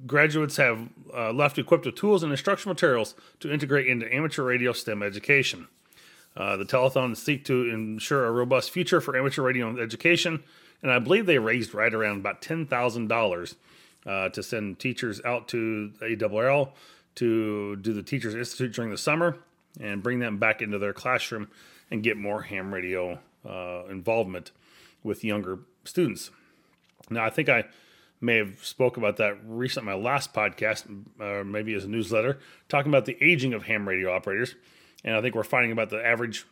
graduates 0.05 0.57
have 0.57 0.89
uh, 1.15 1.31
left 1.31 1.57
equipped 1.57 1.86
with 1.86 1.95
tools 1.95 2.24
and 2.24 2.31
instructional 2.31 2.74
materials 2.74 3.15
to 3.39 3.51
integrate 3.51 3.88
into 3.88 4.13
amateur 4.13 4.43
radio 4.43 4.74
STEM 4.74 5.01
education. 5.01 5.67
Uh, 6.36 6.57
the 6.57 6.65
telethon 6.65 7.17
seek 7.17 7.43
to 7.45 7.69
ensure 7.69 8.25
a 8.25 8.31
robust 8.31 8.71
future 8.71 9.01
for 9.01 9.17
amateur 9.17 9.41
radio 9.41 9.81
education, 9.81 10.43
and 10.81 10.91
I 10.91 11.00
believe 11.00 11.25
they 11.25 11.39
raised 11.39 11.74
right 11.74 11.93
around 11.93 12.19
about 12.19 12.41
ten 12.41 12.65
thousand 12.65 13.12
uh, 13.12 13.15
dollars 13.15 13.55
to 14.05 14.43
send 14.43 14.79
teachers 14.79 15.21
out 15.24 15.48
to 15.50 15.91
ARRL 16.01 16.71
to 17.15 17.75
do 17.77 17.93
the 17.93 18.03
Teachers 18.03 18.36
Institute 18.36 18.74
during 18.74 18.91
the 18.91 18.98
summer 18.98 19.38
and 19.79 20.01
bring 20.01 20.19
them 20.19 20.38
back 20.38 20.62
into 20.62 20.79
their 20.79 20.93
classroom 20.93 21.50
and 21.91 22.03
get 22.03 22.17
more 22.17 22.43
ham 22.43 22.74
radio 22.74 23.19
uh, 23.48 23.83
involvement 23.89 24.51
with 25.03 25.24
younger 25.24 25.59
students. 25.83 26.31
Now, 27.09 27.25
I 27.25 27.29
think 27.29 27.50
I 27.50 27.65
may 28.21 28.38
have 28.38 28.63
spoke 28.63 28.98
about 28.98 29.17
that 29.17 29.38
recently 29.45 29.91
my 29.91 29.98
last 29.98 30.33
podcast, 30.33 30.86
or 31.19 31.41
uh, 31.41 31.43
maybe 31.43 31.74
as 31.74 31.86
a 31.86 31.88
newsletter, 31.88 32.39
talking 32.67 32.91
about 32.91 33.05
the 33.05 33.17
aging 33.21 33.53
of 33.53 33.63
ham 33.63 33.88
radio 33.88 34.13
operators 34.13 34.55
and 35.03 35.15
I 35.15 35.21
think 35.21 35.36
we're 35.36 35.43
finding 35.43 35.71
about 35.71 35.89
the 35.89 36.05
average 36.05 36.45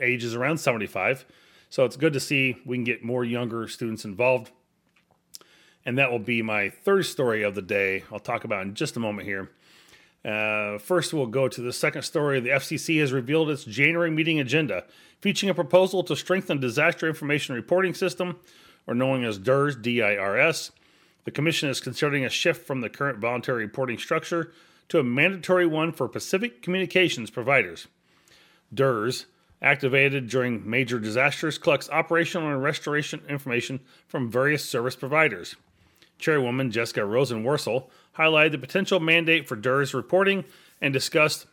age 0.00 0.24
is 0.24 0.34
around 0.34 0.58
75. 0.58 1.24
So 1.70 1.84
it's 1.84 1.96
good 1.96 2.12
to 2.12 2.20
see 2.20 2.56
we 2.64 2.76
can 2.76 2.84
get 2.84 3.04
more 3.04 3.24
younger 3.24 3.68
students 3.68 4.04
involved. 4.04 4.50
And 5.84 5.98
that 5.98 6.10
will 6.10 6.18
be 6.18 6.42
my 6.42 6.70
third 6.70 7.06
story 7.06 7.42
of 7.42 7.54
the 7.54 7.62
day. 7.62 8.04
I'll 8.10 8.18
talk 8.18 8.44
about 8.44 8.62
in 8.62 8.74
just 8.74 8.96
a 8.96 9.00
moment 9.00 9.26
here. 9.26 9.50
Uh, 10.24 10.78
first, 10.78 11.14
we'll 11.14 11.26
go 11.26 11.46
to 11.46 11.60
the 11.60 11.72
second 11.72 12.02
story. 12.02 12.40
The 12.40 12.50
FCC 12.50 12.98
has 12.98 13.12
revealed 13.12 13.48
its 13.48 13.64
January 13.64 14.10
meeting 14.10 14.40
agenda, 14.40 14.84
featuring 15.20 15.50
a 15.50 15.54
proposal 15.54 16.02
to 16.02 16.16
strengthen 16.16 16.58
disaster 16.58 17.06
information 17.06 17.54
reporting 17.54 17.94
system, 17.94 18.40
or 18.88 18.94
known 18.94 19.24
as 19.24 19.38
DIRS, 19.38 19.76
D-I-R-S. 19.76 20.72
The 21.24 21.30
commission 21.30 21.68
is 21.68 21.80
considering 21.80 22.24
a 22.24 22.28
shift 22.28 22.66
from 22.66 22.80
the 22.80 22.88
current 22.88 23.18
voluntary 23.18 23.64
reporting 23.64 23.98
structure 23.98 24.52
to 24.88 24.98
a 24.98 25.04
mandatory 25.04 25.66
one 25.66 25.92
for 25.92 26.08
Pacific 26.08 26.60
communications 26.62 27.30
providers. 27.30 27.86
DIRS, 28.74 29.26
activated 29.62 30.28
during 30.28 30.68
major 30.68 30.98
disasters, 30.98 31.58
collects 31.58 31.90
operational 31.90 32.50
and 32.50 32.62
restoration 32.62 33.22
information 33.28 33.80
from 34.06 34.30
various 34.30 34.64
service 34.64 34.96
providers. 34.96 35.56
Chairwoman 36.18 36.70
Jessica 36.70 37.00
Rosenworcel 37.00 37.88
highlighted 38.16 38.52
the 38.52 38.58
potential 38.58 39.00
mandate 39.00 39.46
for 39.46 39.56
DIRS 39.56 39.94
reporting 39.94 40.44
and 40.80 40.92
discussed 40.92 41.46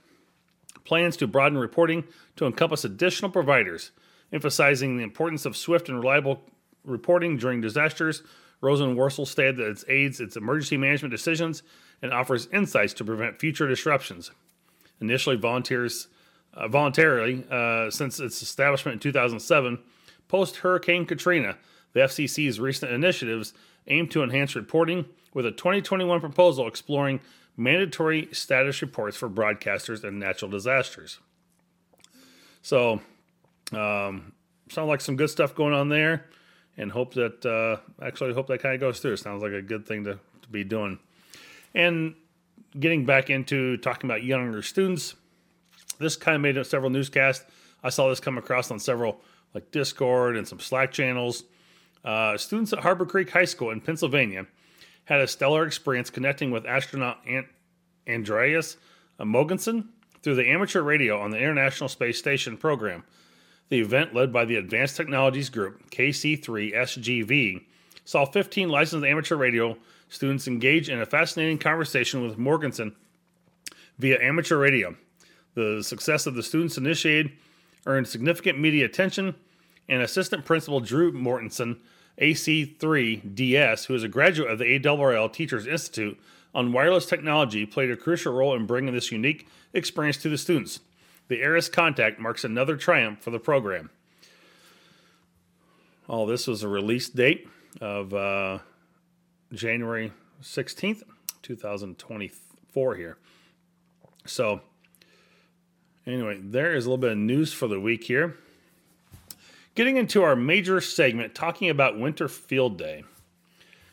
plans 0.84 1.18
to 1.18 1.28
broaden 1.28 1.58
reporting 1.58 2.04
to 2.36 2.46
encompass 2.46 2.84
additional 2.84 3.32
providers, 3.32 3.92
emphasizing 4.32 4.98
the 4.98 5.04
importance 5.04 5.46
of 5.46 5.58
swift 5.58 5.90
and 5.90 5.98
reliable 5.98 6.42
reporting 6.84 7.38
during 7.38 7.62
disasters. 7.62 8.24
Rosenworcel 8.62 9.28
stated 9.28 9.58
that 9.58 9.68
it 9.68 9.84
aids 9.90 10.20
its 10.20 10.38
emergency 10.38 10.78
management 10.78 11.12
decisions 11.12 11.64
and 12.02 12.14
offers 12.14 12.48
insights 12.52 12.94
to 12.94 13.06
prevent 13.06 13.40
future 13.40 13.68
disruptions. 13.68 14.32
Initially, 15.02 15.36
volunteers 15.36 16.08
uh, 16.54 16.68
voluntarily 16.68 17.46
uh, 17.50 17.90
since 17.90 18.20
its 18.20 18.42
establishment 18.42 18.96
in 18.96 19.00
2007, 19.00 19.80
post 20.28 20.58
Hurricane 20.58 21.06
Katrina, 21.06 21.58
the 21.94 22.02
FCC's 22.02 22.60
recent 22.60 22.92
initiatives 22.92 23.54
aim 23.88 24.08
to 24.10 24.24
enhance 24.24 24.56
reporting 24.56 25.06
with 25.34 25.46
a 25.46 25.52
2021 25.52 26.20
proposal 26.20 26.68
exploring 26.68 27.20
mandatory 27.58 28.30
status 28.32 28.82
reports 28.82 29.18
for 29.18 29.30
broadcasters 29.30 30.04
and 30.04 30.20
natural 30.20 30.50
disasters. 30.50 31.20
So, 32.62 33.02
um, 33.72 34.34
sounds 34.70 34.88
like 34.88 35.02
some 35.02 35.16
good 35.16 35.30
stuff 35.30 35.54
going 35.54 35.74
on 35.74 35.90
there, 35.90 36.26
and 36.78 36.92
hope 36.92 37.14
that 37.14 37.46
uh, 37.46 37.78
actually 38.04 38.34
hope 38.34 38.48
that 38.48 38.62
kind 38.62 38.76
of 38.76 38.82
goes 38.82 39.00
through. 39.00 39.18
Sounds 39.18 39.44
like 39.44 39.52
a 39.52 39.62
good 39.62 39.86
thing 39.86 40.04
to, 40.06 40.20
to 40.42 40.50
be 40.50 40.64
doing. 40.64 41.00
And 41.76 42.16
getting 42.80 43.06
back 43.06 43.30
into 43.30 43.78
talking 43.78 44.10
about 44.10 44.24
younger 44.24 44.62
students, 44.62 45.16
this 46.04 46.16
kind 46.16 46.36
of 46.36 46.42
made 46.42 46.58
up 46.58 46.66
several 46.66 46.92
newscasts. 46.92 47.46
I 47.84 47.90
saw 47.90 48.10
this 48.10 48.20
come 48.20 48.38
across 48.38 48.70
on 48.72 48.80
several 48.80 49.22
like 49.54 49.72
Discord 49.72 50.38
and 50.38 50.48
some 50.48 50.60
Slack 50.60 50.92
channels. 50.92 51.44
Uh, 52.04 52.38
students 52.38 52.74
at 52.74 52.80
Harbor 52.80 53.06
Creek 53.06 53.30
High 53.30 53.46
School 53.46 53.72
in 53.72 53.82
Pennsylvania 53.82 54.46
had 55.06 55.22
a 55.22 55.28
stellar 55.28 55.66
experience 55.66 56.10
connecting 56.10 56.52
with 56.52 56.66
astronaut 56.66 57.20
Ant- 57.28 57.48
Andreas 58.08 58.78
Mogensen 59.20 59.88
through 60.22 60.36
the 60.36 60.50
amateur 60.50 60.82
radio 60.82 61.20
on 61.20 61.32
the 61.32 61.38
International 61.38 61.90
Space 61.90 62.18
Station 62.18 62.58
program. 62.58 63.04
The 63.70 63.80
event, 63.80 64.14
led 64.14 64.32
by 64.32 64.46
the 64.46 64.56
Advanced 64.56 64.98
Technologies 64.98 65.50
Group, 65.50 65.90
KC3SGV, 65.90 67.64
saw 68.06 68.26
15 68.26 68.70
licensed 68.70 69.06
amateur 69.06 69.36
radio 69.36 69.78
students 70.10 70.48
engage 70.48 70.90
in 70.90 71.00
a 71.02 71.06
fascinating 71.06 71.58
conversation 71.58 72.22
with 72.22 72.38
Mogensen 72.38 72.94
via 73.98 74.22
amateur 74.22 74.58
radio. 74.58 74.96
The 75.56 75.84
success 75.84 76.26
of 76.26 76.36
the 76.36 76.44
students 76.44 76.78
initiated 76.78 77.34
earned 77.86 78.08
significant 78.08 78.60
media 78.60 78.86
attention, 78.86 79.36
and 79.90 80.02
assistant 80.02 80.46
principal 80.46 80.80
Drew 80.80 81.12
Mortensen, 81.12 81.80
AC3DS, 82.22 83.86
who 83.86 83.96
is 83.96 84.04
a 84.04 84.08
graduate 84.08 84.50
of 84.50 84.60
the 84.60 84.80
ARRL 84.80 85.32
Teachers 85.32 85.68
Institute 85.68 86.20
on 86.56 86.72
wireless 86.72 87.06
technology, 87.06 87.66
played 87.66 87.92
a 87.92 87.98
crucial 87.98 88.34
role 88.34 88.56
in 88.56 88.66
bringing 88.66 88.94
this 88.94 89.12
unique 89.12 89.48
experience 89.74 90.18
to 90.18 90.30
the 90.30 90.38
students. 90.38 90.80
The 91.28 91.42
ARISS 91.42 91.70
contact 91.72 92.20
marks 92.20 92.44
another 92.44 92.78
triumph 92.78 93.22
for 93.22 93.32
the 93.32 93.40
program. 93.40 93.90
All 96.08 96.26
this 96.26 96.48
was 96.48 96.64
a 96.64 96.68
release 96.68 97.10
date 97.10 97.48
of 97.82 98.14
uh, 98.14 98.60
January 99.52 100.12
16th, 100.42 101.02
2024 101.42 102.96
here. 102.96 103.18
So, 104.26 104.62
anyway, 106.08 106.40
there 106.42 106.76
is 106.76 106.86
a 106.86 106.90
little 106.90 106.98
bit 106.98 107.12
of 107.12 107.18
news 107.18 107.54
for 107.54 107.68
the 107.68 107.80
week 107.80 108.04
here. 108.04 108.36
Getting 109.76 109.98
into 109.98 110.24
our 110.24 110.36
major 110.36 110.82
segment, 110.82 111.34
talking 111.34 111.70
about 111.70 112.00
Winter 112.00 112.28
Field 112.28 112.78
Day. 112.78 113.04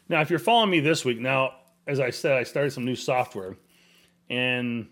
Now, 0.08 0.20
if 0.20 0.28
you're 0.28 0.38
following 0.38 0.70
me 0.70 0.80
this 0.80 1.04
week, 1.04 1.18
now, 1.18 1.54
as 1.86 2.00
I 2.00 2.10
said, 2.10 2.32
I 2.36 2.42
started 2.42 2.72
some 2.72 2.84
new 2.84 2.96
software 2.96 3.56
and 4.28 4.88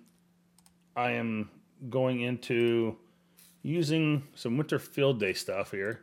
I 0.97 1.13
am 1.13 1.51
going 1.91 2.21
into 2.21 2.97
using 3.63 4.25
some 4.35 4.57
Winter 4.57 4.79
Field 4.79 5.21
Day 5.21 5.33
stuff 5.33 5.71
here 5.71 6.01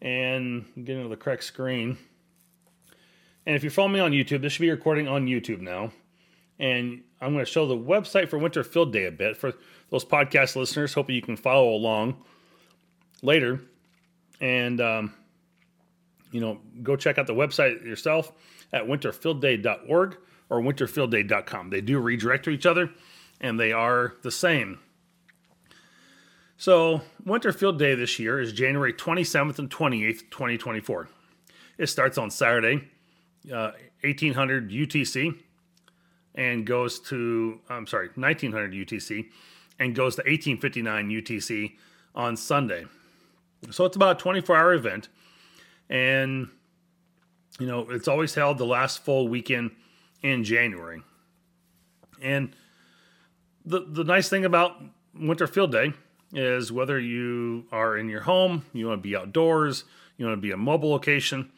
and 0.00 0.64
getting 0.76 1.02
to 1.02 1.08
the 1.08 1.16
correct 1.16 1.44
screen. 1.44 1.98
And 3.44 3.56
if 3.56 3.64
you 3.64 3.70
follow 3.70 3.88
me 3.88 4.00
on 4.00 4.12
YouTube, 4.12 4.42
this 4.42 4.52
should 4.52 4.62
be 4.62 4.70
recording 4.70 5.08
on 5.08 5.26
YouTube 5.26 5.60
now. 5.60 5.90
And 6.58 7.02
I'm 7.20 7.32
going 7.32 7.44
to 7.44 7.50
show 7.50 7.66
the 7.66 7.76
website 7.76 8.28
for 8.28 8.38
Winter 8.38 8.62
Field 8.62 8.92
Day 8.92 9.06
a 9.06 9.12
bit 9.12 9.36
for 9.36 9.54
those 9.90 10.04
podcast 10.04 10.56
listeners. 10.56 10.94
Hoping 10.94 11.14
you 11.14 11.22
can 11.22 11.36
follow 11.36 11.70
along 11.70 12.22
later. 13.22 13.60
And, 14.40 14.80
um, 14.80 15.14
you 16.30 16.40
know, 16.40 16.58
go 16.82 16.96
check 16.96 17.18
out 17.18 17.26
the 17.26 17.34
website 17.34 17.84
yourself 17.84 18.32
at 18.72 18.84
winterfieldday.org 18.84 20.16
or 20.50 20.60
winterfieldday.com. 20.60 21.70
They 21.70 21.80
do 21.80 21.98
redirect 21.98 22.44
to 22.44 22.50
each 22.50 22.66
other 22.66 22.90
and 23.40 23.58
they 23.58 23.72
are 23.72 24.14
the 24.22 24.30
same. 24.30 24.78
So, 26.56 27.02
Winterfield 27.24 27.78
Day 27.78 27.94
this 27.94 28.18
year 28.18 28.40
is 28.40 28.52
January 28.52 28.92
27th 28.92 29.60
and 29.60 29.70
28th, 29.70 30.30
2024. 30.30 31.08
It 31.78 31.86
starts 31.86 32.18
on 32.18 32.30
Saturday, 32.30 32.88
uh, 33.52 33.70
1800 34.02 34.70
UTC 34.70 35.38
and 36.34 36.66
goes 36.66 36.98
to, 37.00 37.60
I'm 37.68 37.86
sorry, 37.86 38.08
1900 38.16 38.72
UTC 38.72 39.26
and 39.78 39.94
goes 39.94 40.16
to 40.16 40.22
1859 40.22 41.08
UTC 41.08 41.76
on 42.14 42.36
Sunday. 42.36 42.86
So 43.70 43.84
it's 43.84 43.96
about 43.96 44.16
a 44.16 44.20
24 44.20 44.56
hour 44.56 44.74
event. 44.74 45.08
And, 45.88 46.48
you 47.58 47.66
know, 47.66 47.90
it's 47.90 48.08
always 48.08 48.34
held 48.34 48.58
the 48.58 48.66
last 48.66 49.04
full 49.04 49.28
weekend 49.28 49.70
in 50.22 50.44
January. 50.44 51.02
And 52.20 52.54
the, 53.64 53.80
the 53.80 54.04
nice 54.04 54.28
thing 54.28 54.44
about 54.44 54.80
Winter 55.14 55.46
Field 55.46 55.72
Day 55.72 55.92
is 56.32 56.70
whether 56.70 56.98
you 56.98 57.66
are 57.72 57.96
in 57.96 58.08
your 58.08 58.22
home, 58.22 58.64
you 58.72 58.86
want 58.88 59.02
to 59.02 59.08
be 59.08 59.16
outdoors, 59.16 59.84
you 60.16 60.26
want 60.26 60.36
to 60.36 60.42
be 60.42 60.50
a 60.50 60.56
mobile 60.56 60.90
location, 60.90 61.50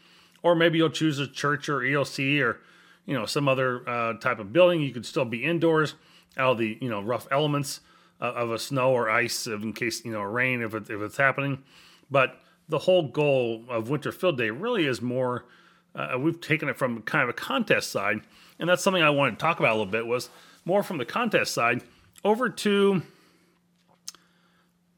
or 0.42 0.54
maybe 0.54 0.78
you'll 0.78 0.90
choose 0.90 1.18
a 1.18 1.26
church 1.26 1.68
or 1.68 1.80
ELC 1.80 2.40
or 2.40 2.60
you 3.06 3.14
know 3.14 3.26
some 3.26 3.48
other 3.48 3.88
uh, 3.88 4.14
type 4.14 4.38
of 4.38 4.52
building. 4.52 4.80
You 4.80 4.92
could 4.92 5.06
still 5.06 5.24
be 5.24 5.44
indoors 5.44 5.94
out 6.36 6.52
of 6.52 6.58
the 6.58 6.78
you 6.80 6.88
know 6.88 7.00
rough 7.00 7.26
elements 7.30 7.80
of 8.20 8.50
a 8.50 8.58
snow 8.58 8.92
or 8.92 9.10
ice 9.10 9.46
in 9.46 9.72
case 9.72 10.04
you 10.04 10.12
know 10.12 10.22
rain 10.22 10.62
if, 10.62 10.74
it, 10.74 10.90
if 10.90 11.00
it's 11.00 11.16
happening. 11.16 11.62
But 12.10 12.40
the 12.68 12.78
whole 12.78 13.08
goal 13.08 13.64
of 13.68 13.90
Winter 13.90 14.12
Field 14.12 14.38
Day 14.38 14.50
really 14.50 14.86
is 14.86 15.00
more. 15.00 15.46
Uh, 15.94 16.16
we've 16.18 16.40
taken 16.40 16.68
it 16.68 16.78
from 16.78 17.02
kind 17.02 17.24
of 17.24 17.30
a 17.30 17.32
contest 17.32 17.90
side, 17.90 18.20
and 18.58 18.68
that's 18.68 18.82
something 18.82 19.02
I 19.02 19.10
wanted 19.10 19.32
to 19.32 19.36
talk 19.38 19.58
about 19.58 19.70
a 19.70 19.78
little 19.78 19.90
bit. 19.90 20.06
Was 20.06 20.30
more 20.64 20.82
from 20.82 20.98
the 20.98 21.04
contest 21.04 21.52
side 21.52 21.82
over 22.24 22.48
to 22.48 23.02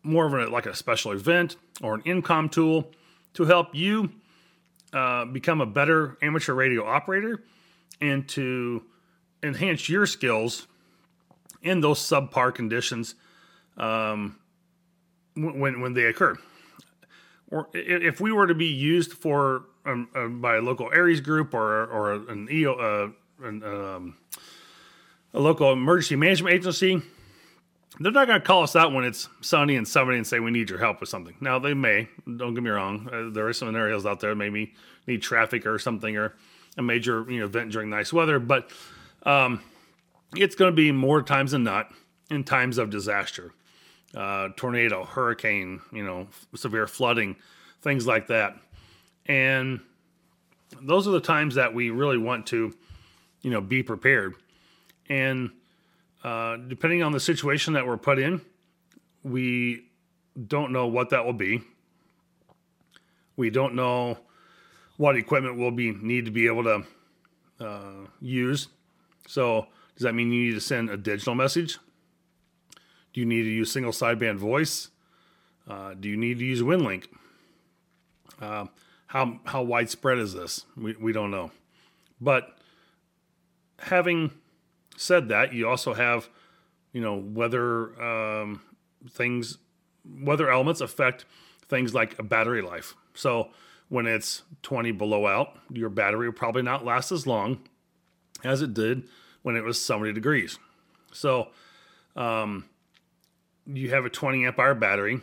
more 0.02 0.26
of 0.26 0.34
a, 0.34 0.50
like 0.50 0.66
a 0.66 0.74
special 0.74 1.12
event 1.12 1.56
or 1.80 1.94
an 1.94 2.02
EmComm 2.02 2.50
tool 2.50 2.90
to 3.34 3.44
help 3.44 3.74
you 3.74 4.10
uh, 4.92 5.24
become 5.24 5.60
a 5.60 5.66
better 5.66 6.18
amateur 6.22 6.54
radio 6.54 6.84
operator 6.84 7.42
and 8.00 8.28
to 8.28 8.82
enhance 9.42 9.88
your 9.88 10.06
skills 10.06 10.66
in 11.62 11.80
those 11.80 11.98
subpar 11.98 12.54
conditions 12.54 13.14
um, 13.76 14.38
when 15.34 15.80
when 15.80 15.94
they 15.94 16.04
occur. 16.04 16.36
Or 17.50 17.68
if 17.74 18.20
we 18.20 18.32
were 18.32 18.46
to 18.46 18.54
be 18.54 18.66
used 18.66 19.12
for 19.12 19.64
um, 19.84 20.08
uh, 20.14 20.26
by 20.26 20.56
a 20.56 20.60
local 20.60 20.88
ARES 20.92 21.20
group 21.20 21.54
or 21.54 21.84
or 21.86 22.12
an 22.12 22.48
EO, 22.50 22.74
uh, 22.74 23.46
an, 23.46 23.62
um, 23.62 24.16
a 25.34 25.40
local 25.40 25.72
emergency 25.72 26.16
management 26.16 26.54
agency, 26.54 27.02
they're 28.00 28.12
not 28.12 28.26
going 28.26 28.40
to 28.40 28.46
call 28.46 28.62
us 28.62 28.74
out 28.74 28.92
when 28.92 29.04
it's 29.04 29.28
sunny 29.42 29.76
and 29.76 29.86
sunny 29.86 30.16
and 30.16 30.26
say 30.26 30.40
we 30.40 30.50
need 30.50 30.70
your 30.70 30.78
help 30.78 31.00
with 31.00 31.08
something. 31.08 31.36
Now 31.40 31.58
they 31.58 31.74
may. 31.74 32.08
Don't 32.24 32.54
get 32.54 32.62
me 32.62 32.70
wrong. 32.70 33.08
Uh, 33.12 33.30
there 33.32 33.46
are 33.46 33.52
some 33.52 33.68
scenarios 33.68 34.06
out 34.06 34.20
there 34.20 34.34
maybe 34.34 34.72
need 35.06 35.20
traffic 35.20 35.66
or 35.66 35.78
something 35.78 36.16
or 36.16 36.34
a 36.78 36.82
major 36.82 37.26
you 37.28 37.40
know 37.40 37.46
event 37.46 37.72
during 37.72 37.90
nice 37.90 38.12
weather, 38.12 38.38
but 38.38 38.70
um, 39.24 39.62
it's 40.34 40.54
going 40.54 40.70
to 40.70 40.76
be 40.76 40.92
more 40.92 41.22
times 41.22 41.52
than 41.52 41.64
not 41.64 41.90
in 42.30 42.44
times 42.44 42.78
of 42.78 42.90
disaster, 42.90 43.52
uh, 44.14 44.48
tornado, 44.56 45.04
hurricane, 45.04 45.80
you 45.92 46.04
know, 46.04 46.28
severe 46.54 46.86
flooding, 46.86 47.36
things 47.82 48.06
like 48.06 48.28
that, 48.28 48.56
and 49.26 49.80
those 50.80 51.06
are 51.06 51.10
the 51.10 51.20
times 51.20 51.54
that 51.56 51.74
we 51.74 51.90
really 51.90 52.18
want 52.18 52.46
to, 52.46 52.74
you 53.42 53.50
know, 53.50 53.60
be 53.60 53.82
prepared. 53.82 54.34
And 55.08 55.50
uh, 56.24 56.56
depending 56.56 57.02
on 57.02 57.12
the 57.12 57.20
situation 57.20 57.74
that 57.74 57.86
we're 57.86 57.98
put 57.98 58.18
in, 58.18 58.40
we 59.22 59.86
don't 60.46 60.72
know 60.72 60.86
what 60.86 61.10
that 61.10 61.24
will 61.24 61.32
be. 61.32 61.62
We 63.36 63.50
don't 63.50 63.74
know 63.74 64.18
what 64.96 65.16
equipment 65.16 65.56
will 65.56 65.70
be 65.70 65.92
need 65.92 66.26
to 66.26 66.30
be 66.30 66.46
able 66.46 66.64
to 66.64 66.84
uh, 67.60 68.06
use. 68.20 68.68
So, 69.26 69.66
does 69.96 70.04
that 70.04 70.14
mean 70.14 70.32
you 70.32 70.46
need 70.46 70.54
to 70.54 70.60
send 70.60 70.90
a 70.90 70.96
digital 70.96 71.34
message? 71.34 71.78
Do 73.12 73.20
you 73.20 73.26
need 73.26 73.42
to 73.42 73.50
use 73.50 73.70
single 73.70 73.92
sideband 73.92 74.36
voice? 74.36 74.88
Uh, 75.68 75.94
do 75.94 76.08
you 76.08 76.16
need 76.16 76.38
to 76.38 76.44
use 76.44 76.62
WinLink? 76.62 77.06
Uh, 78.40 78.66
how 79.06 79.40
how 79.44 79.62
widespread 79.62 80.18
is 80.18 80.32
this? 80.34 80.64
We 80.76 80.96
we 80.98 81.12
don't 81.12 81.30
know, 81.30 81.50
But 82.20 82.56
having 83.78 84.30
said 84.96 85.28
that, 85.28 85.52
you 85.52 85.68
also 85.68 85.94
have, 85.94 86.28
you 86.92 87.00
know, 87.00 87.16
weather 87.16 88.00
um, 88.02 88.62
things, 89.10 89.58
weather 90.04 90.50
elements 90.50 90.80
affect 90.80 91.24
things 91.68 91.94
like 91.94 92.18
a 92.18 92.22
battery 92.22 92.62
life. 92.62 92.94
So 93.14 93.50
when 93.88 94.06
it's 94.06 94.42
20 94.62 94.92
below 94.92 95.26
out, 95.26 95.58
your 95.70 95.90
battery 95.90 96.28
will 96.28 96.34
probably 96.34 96.62
not 96.62 96.84
last 96.84 97.12
as 97.12 97.26
long 97.26 97.58
as 98.42 98.62
it 98.62 98.72
did 98.74 99.04
when 99.42 99.56
it 99.56 99.64
was 99.64 99.80
70 99.84 100.12
degrees. 100.12 100.58
So 101.12 101.48
um, 102.16 102.64
you 103.66 103.90
have 103.90 104.04
a 104.04 104.10
20 104.10 104.46
amp 104.46 104.58
hour 104.58 104.74
battery. 104.74 105.20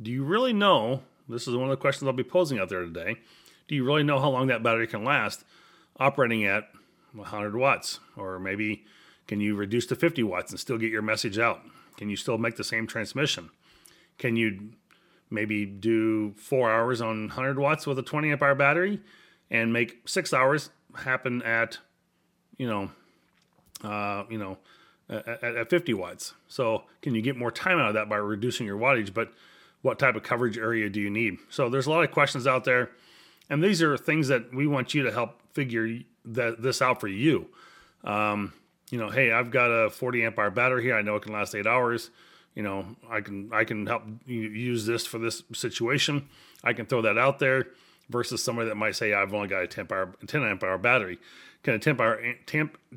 Do 0.00 0.10
you 0.10 0.24
really 0.24 0.52
know? 0.52 1.02
This 1.28 1.48
is 1.48 1.54
one 1.54 1.64
of 1.64 1.70
the 1.70 1.76
questions 1.80 2.06
I'll 2.06 2.12
be 2.12 2.22
posing 2.22 2.58
out 2.58 2.68
there 2.68 2.84
today. 2.84 3.16
Do 3.68 3.74
you 3.74 3.84
really 3.84 4.02
know 4.02 4.20
how 4.20 4.28
long 4.28 4.48
that 4.48 4.62
battery 4.62 4.86
can 4.86 5.04
last 5.04 5.44
operating 5.98 6.44
at 6.44 6.68
100 7.14 7.56
watts? 7.56 8.00
Or 8.16 8.38
maybe 8.38 8.84
can 9.26 9.40
you 9.40 9.54
reduce 9.54 9.86
to 9.86 9.96
50 9.96 10.22
watts 10.22 10.50
and 10.50 10.60
still 10.60 10.78
get 10.78 10.90
your 10.90 11.02
message 11.02 11.38
out? 11.38 11.62
Can 11.96 12.10
you 12.10 12.16
still 12.16 12.38
make 12.38 12.56
the 12.56 12.64
same 12.64 12.86
transmission? 12.86 13.50
Can 14.18 14.36
you 14.36 14.70
maybe 15.30 15.64
do 15.64 16.32
four 16.32 16.70
hours 16.70 17.00
on 17.00 17.28
100 17.28 17.58
watts 17.58 17.86
with 17.86 17.98
a 17.98 18.02
20 18.02 18.32
amp 18.32 18.42
hour 18.42 18.54
battery 18.54 19.00
and 19.50 19.72
make 19.72 20.06
six 20.06 20.32
hours 20.32 20.70
happen 20.96 21.42
at, 21.42 21.78
you 22.56 22.68
know, 22.68 22.90
uh, 23.84 24.24
you 24.28 24.38
know, 24.38 24.58
at, 25.08 25.44
at 25.44 25.70
50 25.70 25.94
watts. 25.94 26.34
So 26.48 26.84
can 27.02 27.14
you 27.14 27.22
get 27.22 27.36
more 27.36 27.50
time 27.50 27.78
out 27.78 27.88
of 27.88 27.94
that 27.94 28.08
by 28.08 28.16
reducing 28.16 28.66
your 28.66 28.78
wattage? 28.78 29.12
But 29.12 29.32
what 29.82 29.98
type 29.98 30.16
of 30.16 30.22
coverage 30.22 30.56
area 30.56 30.88
do 30.88 31.00
you 31.00 31.10
need? 31.10 31.38
So 31.50 31.68
there's 31.68 31.86
a 31.86 31.90
lot 31.90 32.04
of 32.04 32.10
questions 32.10 32.46
out 32.46 32.64
there, 32.64 32.90
and 33.50 33.62
these 33.62 33.82
are 33.82 33.96
things 33.96 34.28
that 34.28 34.54
we 34.54 34.66
want 34.66 34.94
you 34.94 35.02
to 35.02 35.12
help 35.12 35.40
figure 35.52 35.98
that 36.24 36.62
this 36.62 36.80
out 36.80 37.00
for 37.00 37.08
you. 37.08 37.46
Um, 38.02 38.52
you 38.90 38.98
know, 38.98 39.10
hey, 39.10 39.32
I've 39.32 39.50
got 39.50 39.66
a 39.66 39.90
40 39.90 40.24
amp 40.24 40.38
hour 40.38 40.50
battery 40.50 40.82
here. 40.82 40.96
I 40.96 41.02
know 41.02 41.16
it 41.16 41.22
can 41.22 41.32
last 41.32 41.54
eight 41.54 41.66
hours. 41.66 42.10
You 42.54 42.62
know, 42.62 42.86
I 43.10 43.20
can 43.20 43.50
I 43.52 43.64
can 43.64 43.86
help 43.86 44.04
you 44.26 44.40
use 44.40 44.86
this 44.86 45.06
for 45.06 45.18
this 45.18 45.42
situation. 45.52 46.28
I 46.62 46.72
can 46.72 46.86
throw 46.86 47.02
that 47.02 47.18
out 47.18 47.38
there 47.38 47.66
versus 48.08 48.42
somebody 48.42 48.68
that 48.68 48.76
might 48.76 48.94
say 48.96 49.12
I've 49.12 49.34
only 49.34 49.48
got 49.48 49.62
a 49.62 49.66
10 49.66 49.88
hour 49.90 50.14
10 50.26 50.42
amp 50.44 50.62
hour 50.62 50.78
battery. 50.78 51.18
Can 51.64 51.74
a 51.74 51.78
10 51.78 51.98
hour 51.98 52.20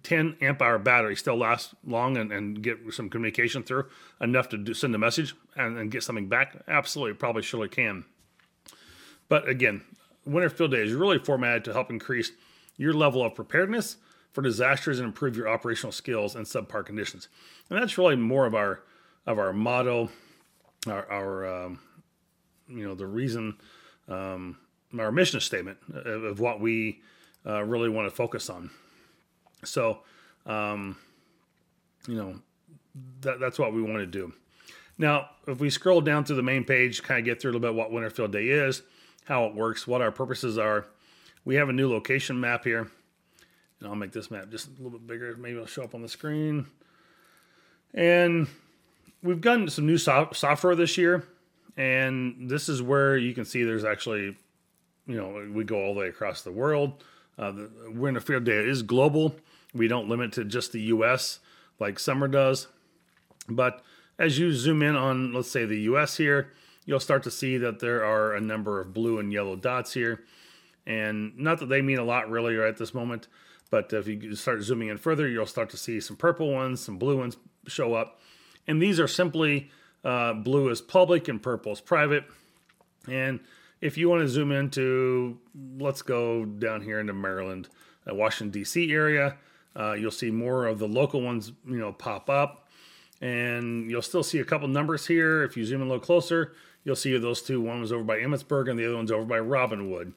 10 0.04 0.38
amp 0.42 0.62
hour 0.62 0.78
battery 0.78 1.16
still 1.16 1.38
last 1.38 1.74
long 1.86 2.18
and, 2.18 2.34
and 2.34 2.62
get 2.62 2.78
some 2.92 3.10
communication 3.10 3.64
through 3.64 3.86
enough 4.20 4.50
to 4.50 4.58
do, 4.58 4.74
send 4.74 4.94
a 4.94 4.98
message 4.98 5.34
and, 5.56 5.78
and 5.78 5.90
get 5.90 6.04
something 6.04 6.28
back? 6.28 6.58
Absolutely, 6.68 7.14
probably 7.14 7.42
surely 7.42 7.70
can. 7.70 8.04
But 9.30 9.48
again, 9.48 9.84
Winter 10.26 10.50
Field 10.50 10.72
Day 10.72 10.82
is 10.82 10.92
really 10.92 11.18
formatted 11.18 11.64
to 11.66 11.74
help 11.74 11.90
increase 11.90 12.34
your 12.76 12.94
level 12.94 13.24
of 13.24 13.36
preparedness 13.36 13.98
for 14.34 14.42
disasters 14.42 15.00
and 15.00 15.08
improve 15.08 15.38
your 15.38 15.48
operational 15.48 15.94
skills 15.94 16.36
in 16.36 16.44
subpar 16.44 16.86
conditions. 16.86 17.30
And 17.70 17.82
that's 17.82 17.98
really 17.98 18.18
more 18.18 18.46
of 18.46 18.54
our 18.54 18.84
of 19.26 19.40
our 19.40 19.54
motto, 19.54 20.10
our, 20.88 21.10
our 21.10 21.66
um, 21.66 21.80
you 22.68 22.86
know 22.86 22.96
the 22.96 23.08
reason, 23.08 23.58
um, 24.10 24.58
our 25.00 25.12
mission 25.12 25.40
statement 25.40 25.78
of, 25.94 26.24
of 26.24 26.40
what 26.42 26.60
we 26.60 27.02
uh, 27.48 27.64
really 27.64 27.90
want 27.90 28.10
to 28.10 28.16
focus 28.16 28.50
on. 28.50 28.70
So, 29.64 30.00
um, 30.46 30.98
you 32.08 32.16
know, 32.16 32.36
that, 33.22 33.40
that's 33.40 33.58
what 33.58 33.74
we 33.74 33.82
want 33.82 33.98
to 33.98 34.06
do. 34.06 34.34
Now, 34.98 35.30
if 35.48 35.60
we 35.60 35.70
scroll 35.70 36.02
down 36.02 36.26
through 36.26 36.38
the 36.38 36.44
main 36.44 36.64
page, 36.64 37.04
kind 37.04 37.20
of 37.20 37.26
get 37.26 37.42
through 37.42 37.52
a 37.52 37.54
little 37.54 37.70
bit 37.70 37.76
what 37.76 37.92
Winterfield 37.92 38.32
Day 38.32 38.48
is, 38.48 38.82
how 39.26 39.46
it 39.46 39.54
works, 39.54 39.86
what 39.86 40.02
our 40.02 40.12
purposes 40.12 40.58
are. 40.58 40.88
We 41.46 41.56
have 41.56 41.70
a 41.70 41.74
new 41.74 41.90
location 41.90 42.40
map 42.40 42.64
here. 42.64 42.90
And 43.80 43.88
I'll 43.88 43.96
make 43.96 44.12
this 44.12 44.32
map 44.32 44.50
just 44.50 44.68
a 44.68 44.72
little 44.82 44.90
bit 44.90 45.06
bigger. 45.06 45.36
Maybe 45.38 45.56
it'll 45.56 45.68
show 45.68 45.84
up 45.84 45.94
on 45.94 46.02
the 46.02 46.10
screen. 46.10 46.66
And 47.94 48.48
we've 49.22 49.42
gotten 49.42 49.70
some 49.70 49.86
new 49.86 50.00
so- 50.00 50.30
software 50.34 50.76
this 50.76 50.98
year. 50.98 51.24
And 51.78 52.50
this 52.50 52.70
is 52.70 52.82
where 52.82 53.18
you 53.18 53.36
can 53.36 53.46
see 53.46 53.64
there's 53.64 53.86
actually, 53.86 54.36
you 55.06 55.16
know, 55.16 55.48
we 55.54 55.64
go 55.64 55.80
all 55.80 55.94
the 55.94 56.00
way 56.00 56.08
across 56.08 56.42
the 56.42 56.52
world. 56.52 57.04
Uh, 57.38 57.52
the 57.52 57.70
Winter 57.88 58.20
Field 58.20 58.46
Day 58.46 58.58
is 58.58 58.82
global. 58.82 59.36
We 59.74 59.88
don't 59.88 60.10
limit 60.10 60.34
to 60.34 60.44
just 60.44 60.72
the 60.72 60.82
U.S. 60.82 61.40
like 61.80 62.00
summer 62.00 62.28
does. 62.28 62.68
But 63.48 63.84
as 64.18 64.40
you 64.40 64.54
zoom 64.54 64.82
in 64.82 64.96
on, 64.96 65.34
let's 65.34 65.52
say, 65.52 65.66
the 65.66 65.82
U.S. 65.82 66.18
here, 66.18 66.52
you'll 66.86 67.00
start 67.00 67.24
to 67.24 67.32
see 67.32 67.58
that 67.58 67.80
there 67.80 68.04
are 68.04 68.34
a 68.34 68.42
number 68.42 68.80
of 68.80 68.94
blue 68.94 69.20
and 69.20 69.32
yellow 69.32 69.56
dots 69.56 69.94
here. 69.94 70.24
And 70.86 71.38
not 71.38 71.60
that 71.60 71.68
they 71.68 71.82
mean 71.82 72.00
a 72.00 72.04
lot 72.04 72.30
really 72.30 72.56
right 72.56 72.70
at 72.70 72.78
this 72.78 72.94
moment, 72.94 73.28
but 73.70 73.92
if 73.92 74.08
you 74.08 74.36
start 74.36 74.62
zooming 74.62 74.88
in 74.88 74.98
further, 74.98 75.28
you'll 75.28 75.46
start 75.46 75.70
to 75.72 75.78
see 75.78 76.00
some 76.00 76.16
purple 76.16 76.52
ones, 76.52 76.80
some 76.80 76.98
blue 76.98 77.18
ones 77.18 77.38
show 77.68 77.94
up. 77.94 78.22
And 78.66 78.82
these 78.82 79.00
are 79.00 79.08
simply 79.08 79.70
uh, 80.04 80.34
blue 80.34 80.70
is 80.70 80.82
public 80.82 81.28
and 81.28 81.44
purple 81.44 81.74
is 81.74 81.82
private. 81.82 82.24
And 83.10 83.42
if 83.82 83.98
you 83.98 84.10
want 84.10 84.22
to 84.22 84.28
zoom 84.28 84.52
into, 84.52 85.38
let's 85.78 86.02
go 86.02 86.46
down 86.46 86.82
here 86.82 87.00
into 87.00 87.14
Maryland, 87.14 87.70
uh, 88.10 88.16
Washington 88.16 88.52
D.C. 88.52 88.92
area, 88.92 89.38
uh, 89.76 89.94
you'll 89.94 90.12
see 90.12 90.32
more 90.32 90.66
of 90.66 90.80
the 90.80 90.88
local 90.88 91.22
ones, 91.22 91.52
you 91.68 91.78
know, 91.78 91.94
pop 91.94 92.30
up, 92.30 92.70
and 93.22 93.90
you'll 93.90 94.02
still 94.02 94.24
see 94.24 94.40
a 94.40 94.46
couple 94.46 94.68
numbers 94.68 95.06
here. 95.06 95.44
If 95.44 95.56
you 95.56 95.66
zoom 95.66 95.82
in 95.82 95.88
a 95.88 95.90
little 95.92 96.04
closer, 96.04 96.54
you'll 96.84 96.96
see 96.96 97.16
those 97.18 97.42
two. 97.42 97.62
One 97.62 97.82
was 97.82 97.92
over 97.92 98.04
by 98.04 98.18
Emmitsburg, 98.20 98.70
and 98.70 98.80
the 98.80 98.86
other 98.86 98.96
one's 98.96 99.12
over 99.12 99.26
by 99.26 99.40
Robinwood. 99.40 100.14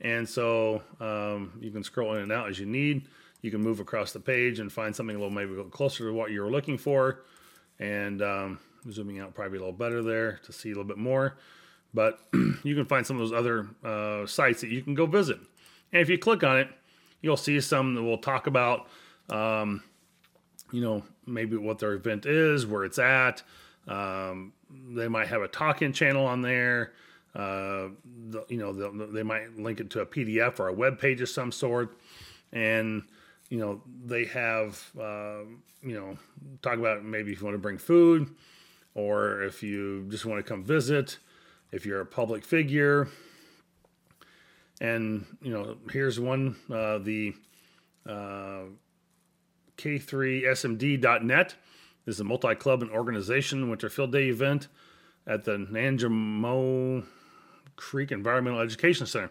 And 0.00 0.28
so 0.28 0.82
um, 1.00 1.52
you 1.60 1.70
can 1.70 1.82
scroll 1.82 2.14
in 2.14 2.22
and 2.22 2.32
out 2.32 2.48
as 2.48 2.58
you 2.58 2.66
need. 2.66 3.08
You 3.42 3.50
can 3.50 3.60
move 3.60 3.80
across 3.80 4.12
the 4.12 4.20
page 4.20 4.58
and 4.58 4.72
find 4.72 4.94
something 4.94 5.16
a 5.16 5.18
little 5.18 5.34
maybe 5.34 5.52
a 5.52 5.56
little 5.56 5.70
closer 5.70 6.08
to 6.08 6.14
what 6.14 6.30
you're 6.30 6.50
looking 6.50 6.78
for. 6.78 7.24
And 7.78 8.22
um, 8.22 8.58
zooming 8.90 9.18
out 9.18 9.34
probably 9.34 9.58
a 9.58 9.60
little 9.60 9.72
better 9.72 10.02
there 10.02 10.40
to 10.44 10.52
see 10.52 10.70
a 10.70 10.72
little 10.72 10.84
bit 10.84 10.98
more. 10.98 11.36
But 11.94 12.18
you 12.32 12.74
can 12.74 12.84
find 12.84 13.06
some 13.06 13.20
of 13.20 13.28
those 13.28 13.38
other 13.38 13.68
uh, 13.84 14.26
sites 14.26 14.60
that 14.60 14.70
you 14.70 14.82
can 14.82 14.94
go 14.94 15.06
visit. 15.06 15.38
And 15.92 16.02
if 16.02 16.10
you 16.10 16.18
click 16.18 16.42
on 16.42 16.58
it, 16.58 16.68
you'll 17.22 17.36
see 17.36 17.58
some 17.60 17.94
that 17.94 18.02
will 18.02 18.18
talk 18.18 18.46
about, 18.46 18.88
um, 19.30 19.82
you 20.72 20.82
know, 20.82 21.04
maybe 21.24 21.56
what 21.56 21.78
their 21.78 21.92
event 21.92 22.26
is, 22.26 22.66
where 22.66 22.84
it's 22.84 22.98
at. 22.98 23.42
Um, 23.86 24.52
they 24.88 25.08
might 25.08 25.28
have 25.28 25.42
a 25.42 25.48
talk-in 25.48 25.92
channel 25.92 26.26
on 26.26 26.42
there. 26.42 26.92
Uh, 27.34 27.88
the, 28.28 28.44
you 28.48 28.58
know, 28.58 28.72
they 29.06 29.22
might 29.22 29.56
link 29.56 29.80
it 29.80 29.90
to 29.90 30.00
a 30.00 30.06
PDF 30.06 30.58
or 30.58 30.68
a 30.68 30.72
web 30.72 30.98
page 30.98 31.20
of 31.20 31.28
some 31.28 31.50
sort, 31.50 31.98
and 32.52 33.02
you 33.50 33.58
know 33.58 33.82
they 34.04 34.24
have, 34.26 34.80
uh, 35.00 35.40
you 35.82 35.94
know, 35.94 36.16
talk 36.62 36.78
about 36.78 37.04
maybe 37.04 37.32
if 37.32 37.40
you 37.40 37.44
want 37.44 37.56
to 37.56 37.60
bring 37.60 37.76
food, 37.76 38.30
or 38.94 39.42
if 39.42 39.64
you 39.64 40.06
just 40.10 40.24
want 40.24 40.44
to 40.44 40.48
come 40.48 40.62
visit 40.62 41.18
if 41.74 41.84
you're 41.84 42.00
a 42.00 42.06
public 42.06 42.44
figure. 42.44 43.08
And, 44.80 45.26
you 45.42 45.52
know, 45.52 45.76
here's 45.90 46.20
one 46.20 46.56
uh, 46.70 46.98
the 46.98 47.34
uh, 48.08 48.62
K3SMD.net 49.76 51.54
this 52.06 52.16
is 52.16 52.20
a 52.20 52.24
multi 52.24 52.54
club 52.54 52.82
and 52.82 52.90
organization 52.90 53.70
winter 53.70 53.88
field 53.88 54.12
day 54.12 54.28
event 54.28 54.68
at 55.26 55.44
the 55.44 55.56
Nanjemoy 55.56 57.04
Creek 57.76 58.12
Environmental 58.12 58.60
Education 58.60 59.06
Center 59.06 59.30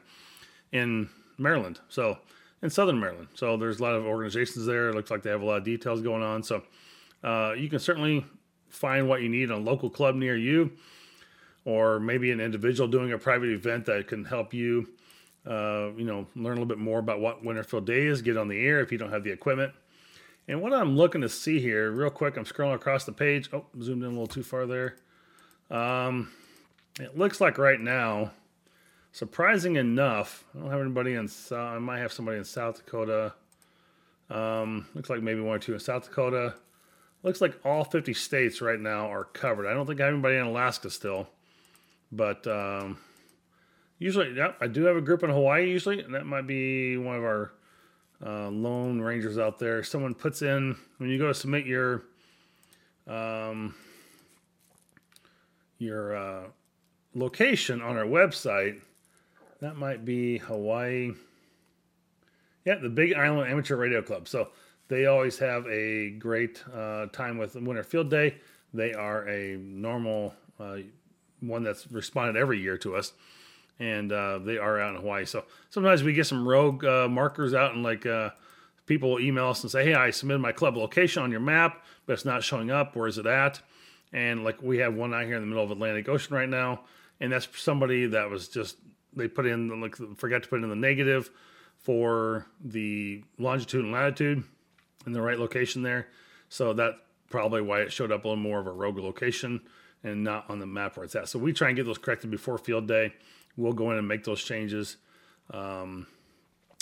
in 0.72 1.10
Maryland. 1.38 1.80
So, 1.88 2.18
in 2.64 2.70
southern 2.72 3.00
Maryland. 3.00 3.28
So, 3.36 3.58
there's 3.58 3.80
a 3.80 3.84
lot 3.84 3.94
of 3.94 4.06
organizations 4.06 4.66
there. 4.66 4.90
It 4.90 4.96
looks 4.96 5.12
like 5.12 5.22
they 5.22 5.30
have 5.30 5.44
a 5.44 5.46
lot 5.46 5.58
of 5.58 5.64
details 5.64 6.02
going 6.02 6.24
on. 6.24 6.42
So, 6.42 6.64
uh, 7.24 7.54
you 7.56 7.70
can 7.70 7.78
certainly 7.78 8.26
find 8.70 9.08
what 9.08 9.22
you 9.22 9.30
need 9.30 9.52
on 9.52 9.62
a 9.62 9.64
local 9.64 9.90
club 9.90 10.16
near 10.16 10.36
you 10.36 10.72
or 11.66 12.00
maybe 12.00 12.32
an 12.32 12.40
individual 12.40 12.88
doing 12.88 13.14
a 13.14 13.18
private 13.18 13.50
event 13.50 13.86
that 13.86 14.08
can 14.08 14.26
help 14.26 14.54
you, 14.54 14.90
uh, 15.48 15.90
you 15.96 16.04
know, 16.04 16.28
learn 16.36 16.54
a 16.54 16.62
little 16.62 16.66
bit 16.66 16.78
more 16.78 17.00
about 17.00 17.20
what 17.20 17.44
Winterfield 17.44 17.86
Day 17.86 18.06
is, 18.08 18.22
get 18.22 18.38
on 18.38 18.48
the 18.48 18.66
air 18.66 18.80
if 18.82 18.92
you 18.92 18.98
don't 18.98 19.12
have 19.12 19.24
the 19.24 19.32
equipment. 19.32 19.74
And 20.48 20.62
what 20.62 20.74
I'm 20.74 20.98
looking 20.98 21.22
to 21.22 21.30
see 21.30 21.60
here, 21.60 21.90
real 21.92 22.10
quick, 22.10 22.36
I'm 22.36 22.44
scrolling 22.44 22.76
across 22.76 23.06
the 23.06 23.14
page. 23.14 23.50
Oh, 23.54 23.66
zoomed 23.82 24.04
in 24.04 24.08
a 24.08 24.12
little 24.12 24.28
too 24.28 24.44
far 24.44 24.66
there. 24.66 24.96
Um, 25.72 26.32
it 27.00 27.18
looks 27.18 27.40
like 27.40 27.58
right 27.58 27.80
now, 27.80 28.32
surprising 29.14 29.78
enough, 29.78 30.44
I 30.54 30.60
don't 30.60 30.72
have 30.72 30.82
anybody 30.82 31.14
in 31.14 31.30
South. 31.30 31.76
I 31.76 31.80
might 31.80 32.00
have 32.00 32.12
somebody 32.12 32.38
in 32.38 32.44
South 32.44 32.84
Dakota. 32.84 33.34
Um, 34.30 34.88
looks 34.94 35.10
like 35.10 35.22
maybe 35.22 35.40
one 35.40 35.56
or 35.56 35.60
two 35.60 35.74
in 35.74 35.80
South 35.80 36.06
Dakota. 36.06 36.56
Looks 37.24 37.40
like 37.40 37.58
all 37.66 37.86
50 37.86 38.14
states 38.14 38.62
right 38.62 38.80
now 38.80 39.10
are 39.10 39.24
covered. 39.24 39.66
I 39.66 39.74
don't 39.74 39.86
think 39.86 40.02
I 40.02 40.06
have 40.06 40.14
anybody 40.14 40.36
in 40.36 40.46
Alaska 40.46 40.90
still. 40.90 41.30
But 42.16 42.46
um, 42.46 42.98
usually, 43.98 44.34
yeah, 44.36 44.54
I 44.62 44.68
do 44.68 44.84
have 44.84 44.96
a 44.96 45.02
group 45.02 45.24
in 45.24 45.30
Hawaii 45.30 45.70
usually, 45.70 46.02
and 46.02 46.14
that 46.14 46.26
might 46.26 46.46
be 46.46 46.96
one 46.98 47.16
of 47.16 47.24
our 47.24 47.54
uh, 48.24 48.50
lone 48.50 49.02
rangers 49.02 49.38
out 49.38 49.58
there. 49.58 49.84
Someone 49.84 50.14
puts 50.14 50.42
in 50.42 50.76
when 50.98 51.10
you 51.10 51.18
go 51.18 51.28
to 51.28 51.34
submit 51.34 51.66
your 51.66 52.04
um, 53.08 53.74
your 55.80 56.16
uh, 56.16 56.44
location 57.16 57.82
on 57.82 57.98
our 57.98 58.06
website. 58.06 58.80
That 59.60 59.76
might 59.76 60.06
be 60.06 60.38
Hawaii. 60.38 61.14
Yeah, 62.66 62.76
the 62.76 62.90
Big 62.90 63.14
Island 63.14 63.50
Amateur 63.50 63.76
Radio 63.76 64.02
Club. 64.02 64.28
So 64.28 64.50
they 64.88 65.08
always 65.08 65.40
have 65.40 65.66
a 65.68 66.12
great 66.12 66.64
uh, 66.74 67.08
time 67.08 67.38
with 67.38 67.56
Winter 67.56 67.84
Field 67.84 68.10
Day. 68.10 68.36
They 68.74 68.94
are 68.94 69.28
a 69.28 69.58
normal 69.58 70.34
uh, 70.60 70.78
one 71.48 71.64
that's 71.64 71.90
responded 71.92 72.40
every 72.40 72.60
year 72.60 72.78
to 72.80 72.96
us, 72.96 73.14
and 73.80 74.12
uh, 74.12 74.40
they 74.40 74.58
are 74.58 74.80
out 74.80 74.96
in 74.96 75.02
Hawaii. 75.02 75.26
So 75.26 75.44
sometimes 75.70 76.04
we 76.04 76.14
get 76.14 76.28
some 76.28 76.48
rogue 76.48 76.86
uh, 76.86 77.08
markers 77.08 77.54
out, 77.54 77.74
and 77.74 77.84
like 77.84 78.06
uh, 78.06 78.32
people 78.86 79.12
will 79.12 79.20
email 79.20 79.50
us 79.50 79.64
and 79.64 79.72
say, 79.72 79.86
"Hey, 79.86 79.94
I 79.94 80.12
submitted 80.12 80.40
my 80.40 80.52
club 80.52 80.78
location 80.78 81.24
on 81.24 81.32
your 81.32 81.40
map, 81.40 81.84
but 82.06 82.14
it's 82.14 82.26
not 82.26 82.44
showing 82.44 82.72
up. 82.72 82.96
Where 82.96 83.08
is 83.08 83.18
it 83.18 83.26
at?" 83.26 83.62
And 84.12 84.44
like 84.44 84.62
we 84.62 84.78
have 84.80 84.94
one 84.94 85.14
out 85.14 85.26
here 85.26 85.36
in 85.36 85.42
the 85.42 85.48
middle 85.48 85.64
of 85.64 85.72
Atlantic 85.72 86.08
Ocean 86.08 86.36
right 86.36 86.50
now, 86.50 86.82
and 87.20 87.32
that's 87.32 87.48
somebody 87.60 88.08
that 88.08 88.30
was 88.30 88.48
just 88.48 88.78
they 89.16 89.28
put 89.28 89.46
in 89.46 89.82
like 89.82 89.96
forgot 90.18 90.44
to 90.44 90.50
put 90.50 90.64
in 90.64 90.70
the 90.70 90.76
negative 90.76 91.30
for 91.78 92.46
the 92.64 93.24
longitude 93.38 93.84
and 93.84 93.94
latitude 93.94 94.44
in 95.06 95.14
the 95.14 95.22
right 95.22 95.38
location 95.38 95.84
there. 95.84 96.08
So 96.50 96.74
that 96.74 96.96
probably 97.30 97.62
why 97.62 97.82
it 97.82 97.92
showed 97.92 98.12
up 98.12 98.24
a 98.24 98.28
little 98.28 98.42
more 98.42 98.60
of 98.60 98.68
a 98.68 98.72
rogue 98.72 99.00
location 99.00 99.62
and 100.04 100.24
not 100.24 100.50
on 100.50 100.60
the 100.60 100.66
map 100.66 100.98
where 100.98 101.06
it's 101.06 101.16
at. 101.16 101.30
So 101.30 101.40
we 101.40 101.54
try 101.54 101.70
and 101.70 101.78
get 101.78 101.86
those 101.86 101.98
corrected 101.98 102.30
before 102.30 102.58
field 102.58 102.88
day. 102.88 103.14
We'll 103.56 103.74
go 103.74 103.92
in 103.92 103.98
and 103.98 104.08
make 104.08 104.24
those 104.24 104.44
changes. 104.44 104.98
Um, 105.52 106.08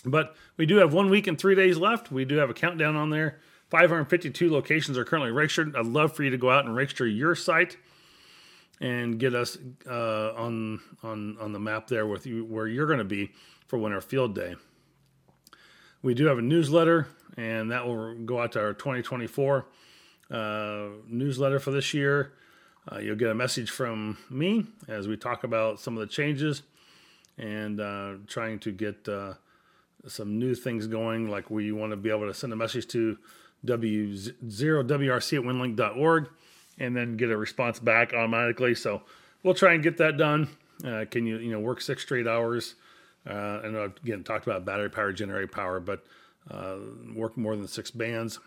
but 0.05 0.35
we 0.57 0.65
do 0.65 0.77
have 0.77 0.93
one 0.93 1.09
week 1.09 1.27
and 1.27 1.37
three 1.37 1.55
days 1.55 1.77
left. 1.77 2.11
We 2.11 2.25
do 2.25 2.37
have 2.37 2.49
a 2.49 2.53
countdown 2.53 2.95
on 2.95 3.09
there. 3.09 3.39
552 3.69 4.51
locations 4.51 4.97
are 4.97 5.05
currently 5.05 5.31
registered. 5.31 5.75
I'd 5.75 5.85
love 5.85 6.13
for 6.13 6.23
you 6.23 6.29
to 6.31 6.37
go 6.37 6.49
out 6.49 6.65
and 6.65 6.75
register 6.75 7.07
your 7.07 7.35
site 7.35 7.77
and 8.81 9.19
get 9.19 9.35
us 9.35 9.57
uh, 9.87 10.33
on 10.33 10.81
on 11.03 11.37
on 11.39 11.53
the 11.53 11.59
map 11.59 11.87
there 11.87 12.07
with 12.07 12.25
you 12.25 12.43
where 12.43 12.67
you're 12.67 12.87
going 12.87 12.99
to 12.99 13.05
be 13.05 13.31
for 13.67 13.77
Winter 13.77 14.01
Field 14.01 14.35
Day. 14.35 14.55
We 16.01 16.15
do 16.15 16.25
have 16.25 16.39
a 16.39 16.41
newsletter, 16.41 17.07
and 17.37 17.71
that 17.71 17.85
will 17.85 18.15
go 18.15 18.41
out 18.41 18.53
to 18.53 18.59
our 18.59 18.73
2024 18.73 19.67
uh, 20.31 20.87
newsletter 21.07 21.59
for 21.59 21.71
this 21.71 21.93
year. 21.93 22.33
Uh, 22.89 22.97
you'll 22.97 23.15
get 23.15 23.29
a 23.29 23.35
message 23.35 23.69
from 23.69 24.17
me 24.29 24.65
as 24.87 25.07
we 25.07 25.15
talk 25.17 25.43
about 25.43 25.79
some 25.79 25.95
of 25.95 26.01
the 26.01 26.07
changes 26.07 26.63
and 27.37 27.79
uh, 27.79 28.13
trying 28.27 28.59
to 28.59 28.71
get 28.71 29.07
uh, 29.07 29.33
some 30.07 30.39
new 30.39 30.55
things 30.55 30.87
going. 30.87 31.29
Like 31.29 31.49
we 31.49 31.71
want 31.71 31.91
to 31.91 31.97
be 31.97 32.09
able 32.09 32.27
to 32.27 32.33
send 32.33 32.53
a 32.53 32.55
message 32.55 32.87
to 32.87 33.17
w0wrc 33.65 35.37
at 35.37 35.43
winlink.org 35.43 36.29
and 36.79 36.95
then 36.95 37.15
get 37.17 37.29
a 37.29 37.37
response 37.37 37.79
back 37.79 38.13
automatically. 38.13 38.73
So 38.73 39.03
we'll 39.43 39.53
try 39.53 39.73
and 39.73 39.83
get 39.83 39.97
that 39.97 40.17
done. 40.17 40.49
Uh, 40.83 41.05
can 41.09 41.27
you 41.27 41.37
you 41.37 41.51
know 41.51 41.59
work 41.59 41.81
six 41.81 42.01
straight 42.01 42.27
hours? 42.27 42.75
Uh, 43.29 43.61
and 43.63 43.75
again, 43.77 44.23
talked 44.23 44.47
about 44.47 44.65
battery 44.65 44.89
power, 44.89 45.13
generator 45.13 45.47
power, 45.47 45.79
but 45.79 46.03
uh, 46.49 46.77
work 47.13 47.37
more 47.37 47.55
than 47.55 47.67
six 47.67 47.91
bands. 47.91 48.39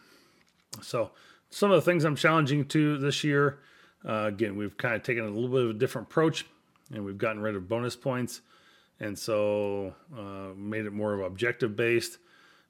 So 0.83 1.13
some 1.51 1.71
of 1.71 1.77
the 1.77 1.89
things 1.89 2.03
I'm 2.03 2.17
challenging 2.17 2.65
to 2.67 2.99
this 2.99 3.23
year. 3.23 3.61
Uh, 4.07 4.27
again, 4.27 4.57
we've 4.57 4.77
kind 4.77 4.95
of 4.95 5.03
taken 5.03 5.25
a 5.25 5.29
little 5.31 5.49
bit 5.49 5.65
of 5.65 5.71
a 5.71 5.75
different 5.75 6.09
approach, 6.09 6.47
and 6.93 7.05
we've 7.05 7.19
gotten 7.19 7.41
rid 7.41 7.57
of 7.57 7.69
bonus 7.69 7.97
points, 7.97 8.43
and 9.01 9.19
so 9.19 9.95
uh, 10.17 10.55
made 10.57 10.85
it 10.85 10.93
more 10.93 11.15
of 11.15 11.21
objective 11.21 11.75
based. 11.75 12.19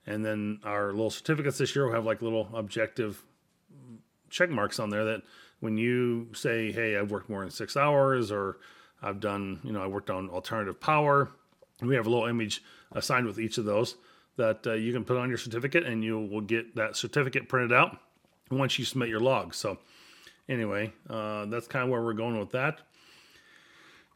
And 0.07 0.25
then 0.25 0.61
our 0.65 0.93
little 0.93 1.11
certificates 1.11 1.59
this 1.59 1.75
year 1.75 1.87
will 1.87 1.95
have 1.95 2.05
like 2.05 2.23
little 2.23 2.49
objective 2.55 3.23
check 4.31 4.51
marks 4.51 4.79
on 4.79 4.91
there 4.91 5.05
that 5.05 5.23
when 5.61 5.79
you 5.79 6.29
say, 6.35 6.71
"Hey, 6.71 6.97
I've 6.97 7.11
worked 7.11 7.31
more 7.31 7.41
than 7.41 7.51
six 7.51 7.77
hours," 7.77 8.31
or 8.31 8.59
"I've 9.03 9.21
done," 9.21 9.61
you 9.65 9.73
know, 9.73 9.83
I 9.83 9.87
worked 9.87 10.11
on 10.11 10.29
alternative 10.29 10.79
power. 10.79 11.31
We 11.81 11.95
have 11.97 12.07
a 12.07 12.11
little 12.11 12.27
image 12.27 12.63
assigned 12.93 13.27
with 13.27 13.41
each 13.41 13.59
of 13.59 13.65
those 13.65 13.97
that 14.37 14.67
uh, 14.67 14.73
you 14.73 14.93
can 14.93 15.05
put 15.05 15.17
on 15.17 15.29
your 15.29 15.39
certificate, 15.39 15.85
and 15.85 16.05
you 16.05 16.19
will 16.19 16.41
get 16.41 16.75
that 16.77 16.97
certificate 16.97 17.49
printed 17.49 17.73
out 17.73 17.99
once 18.51 18.79
you 18.79 18.85
submit 18.85 19.09
your 19.09 19.21
log. 19.21 19.55
So, 19.55 19.79
anyway, 20.49 20.93
uh, 21.09 21.47
that's 21.47 21.69
kind 21.69 21.85
of 21.85 21.91
where 21.91 22.03
we're 22.03 22.13
going 22.13 22.39
with 22.39 22.51
that. 22.51 22.81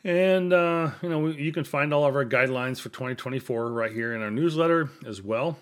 And, 0.04 0.52
uh, 0.52 0.92
you 1.02 1.08
know, 1.08 1.26
you 1.26 1.52
can 1.52 1.64
find 1.64 1.92
all 1.92 2.04
of 2.04 2.14
our 2.14 2.24
guidelines 2.24 2.80
for 2.80 2.88
2024 2.88 3.72
right 3.72 3.92
here 3.92 4.14
in 4.14 4.22
our 4.22 4.30
newsletter 4.30 4.90
as 5.06 5.20
well, 5.20 5.58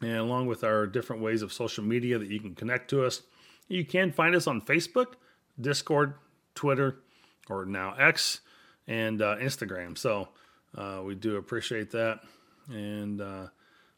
and 0.00 0.16
along 0.16 0.46
with 0.46 0.62
our 0.62 0.86
different 0.86 1.22
ways 1.22 1.42
of 1.42 1.52
social 1.52 1.82
media 1.82 2.18
that 2.18 2.28
you 2.28 2.40
can 2.40 2.54
connect 2.54 2.88
to 2.90 3.04
us. 3.04 3.22
You 3.68 3.84
can 3.84 4.12
find 4.12 4.36
us 4.36 4.46
on 4.46 4.60
Facebook, 4.60 5.14
Discord, 5.60 6.14
Twitter, 6.54 6.98
or 7.48 7.64
now 7.64 7.94
X, 7.98 8.40
and 8.86 9.20
uh, 9.20 9.36
Instagram. 9.36 9.98
So 9.98 10.28
uh, 10.76 11.02
we 11.04 11.14
do 11.14 11.36
appreciate 11.36 11.90
that. 11.90 12.20
And 12.68 13.20
uh, 13.20 13.46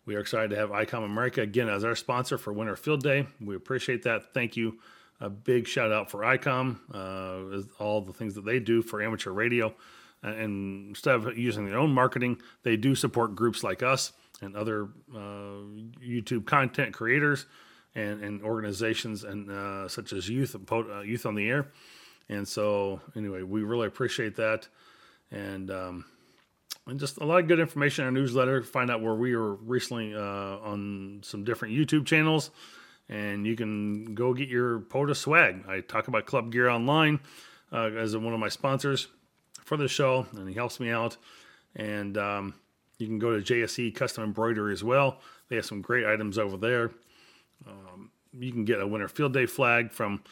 we 0.07 0.17
are 0.17 0.21
excited 0.21 0.51
to 0.51 0.57
have 0.57 0.71
ICOM 0.71 1.05
America 1.05 1.43
again 1.43 1.69
as 1.69 1.85
our 1.85 1.95
sponsor 1.95 2.39
for 2.39 2.53
Winter 2.53 2.77
Field 2.77 3.03
Day. 3.03 3.27
We 3.41 3.57
appreciate 3.57 4.03
that. 4.05 4.33
Thank 4.33 4.57
you. 4.57 4.79
A 5.21 5.29
big 5.29 5.67
shout 5.67 5.91
out 5.91 6.11
for 6.11 6.21
ICOM, 6.21 6.79
uh, 6.95 7.83
all 7.83 8.01
the 8.01 8.13
things 8.13 8.35
that 8.35 8.45
they 8.45 8.61
do 8.61 8.83
for 8.83 9.03
amateur 9.03 9.33
radio. 9.33 9.75
And 10.23 10.89
instead 10.89 11.15
of 11.15 11.39
using 11.39 11.67
their 11.67 11.79
own 11.79 11.93
marketing, 11.93 12.41
they 12.63 12.77
do 12.77 12.95
support 12.95 13.35
groups 13.35 13.63
like 13.63 13.83
us 13.83 14.13
and 14.41 14.57
other 14.57 14.89
uh, 15.15 15.65
YouTube 16.05 16.47
content 16.47 16.93
creators 16.95 17.47
and, 17.95 18.23
and 18.23 18.43
organizations 18.43 19.25
and 19.25 19.51
uh, 19.51 19.89
such 19.89 20.13
as 20.13 20.29
youth 20.29 20.57
uh, 20.71 21.01
youth 21.01 21.27
on 21.27 21.35
the 21.35 21.49
air. 21.49 21.69
And 22.29 22.47
so, 22.47 23.01
anyway, 23.17 23.43
we 23.43 23.63
really 23.63 23.87
appreciate 23.87 24.37
that, 24.37 24.69
and 25.31 25.71
um, 25.71 26.05
and 26.87 27.01
just 27.01 27.19
a 27.19 27.25
lot 27.25 27.41
of 27.41 27.49
good 27.49 27.59
information 27.61 28.03
in 28.03 28.07
our 28.07 28.13
newsletter. 28.13 28.63
Find 28.63 28.91
out 28.91 29.03
where 29.03 29.15
we 29.15 29.35
were 29.35 29.55
recently 29.55 30.15
uh, 30.15 30.21
on 30.21 31.21
some 31.23 31.45
different 31.45 31.75
YouTube 31.75 32.05
channels, 32.05 32.51
and 33.09 33.47
you 33.47 33.57
can 33.57 34.15
go 34.15 34.35
get 34.35 34.49
your 34.49 34.81
POTA 34.81 35.15
swag. 35.15 35.65
I 35.69 35.81
talk 35.81 36.09
about 36.09 36.27
Club 36.27 36.53
Gear 36.53 36.69
Online 36.69 37.21
uh, 37.73 37.91
as 37.97 38.17
one 38.17 38.35
of 38.35 38.41
my 38.41 38.49
sponsors 38.49 39.09
for 39.65 39.77
the 39.77 39.89
show, 39.89 40.27
and 40.33 40.49
he 40.49 40.55
helps 40.55 40.81
me 40.81 40.91
out. 40.91 41.17
And 41.77 42.19
um, 42.19 42.55
you 42.99 43.07
can 43.07 43.19
go 43.19 43.39
to 43.39 43.43
JSE 43.43 43.95
Custom 43.95 44.25
Embroidery 44.25 44.73
as 44.73 44.83
well. 44.83 45.21
They 45.49 45.57
have 45.57 45.67
some 45.67 45.81
great 45.81 46.07
items 46.07 46.39
over 46.39 46.57
there. 46.57 46.91
Um, 47.67 48.11
you 48.39 48.53
can 48.53 48.65
get 48.65 48.81
a 48.81 48.87
Winter 48.87 49.09
Field 49.09 49.33
Day 49.33 49.47
flag 49.47 49.93
from 49.93 50.23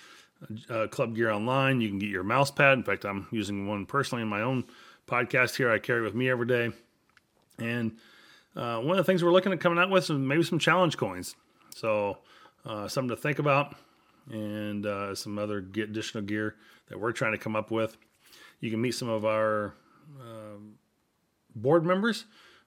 uh, 0.69 0.87
Club 0.89 1.15
Gear 1.15 1.31
Online. 1.31 1.81
You 1.81 1.89
can 1.89 1.99
get 1.99 2.11
your 2.11 2.25
mouse 2.25 2.51
pad. 2.51 2.79
In 2.79 2.85
fact, 2.85 3.05
I'm 3.05 3.27
using 3.31 3.67
one 3.67 3.87
personally 3.87 4.23
in 4.23 4.29
my 4.29 4.43
own 4.43 4.65
podcast 5.07 5.57
here. 5.57 5.71
I 5.71 5.79
carry 5.79 6.03
with 6.03 6.15
me 6.15 6.29
every 6.29 6.47
day. 6.47 6.71
And 7.59 7.97
uh, 8.55 8.79
one 8.79 8.93
of 8.93 8.97
the 8.99 9.05
things 9.05 9.25
we're 9.25 9.33
looking 9.33 9.53
at 9.53 9.61
coming 9.61 9.79
out 9.79 9.91
with 9.91 10.05
is 10.05 10.11
maybe 10.11 10.43
some 10.43 10.59
challenge 10.59 10.97
coins. 10.97 11.37
So 11.75 12.19
uh, 12.67 12.89
something 12.89 13.17
to 13.17 13.21
think 13.21 13.39
about, 13.39 13.75
and 14.31 14.85
uh, 14.85 15.15
some 15.15 15.39
other 15.39 15.59
additional 15.59 16.25
gear 16.25 16.57
that 16.89 16.99
we're 16.99 17.13
trying 17.13 17.33
to 17.33 17.39
come 17.39 17.57
up 17.57 17.71
with. 17.71 17.97
You 18.61 18.71
can 18.71 18.81
meet 18.81 18.95
some 18.95 19.09
of 19.09 19.25
our 19.25 19.75
um, 20.21 20.75
board 21.55 21.85
members 21.85 22.25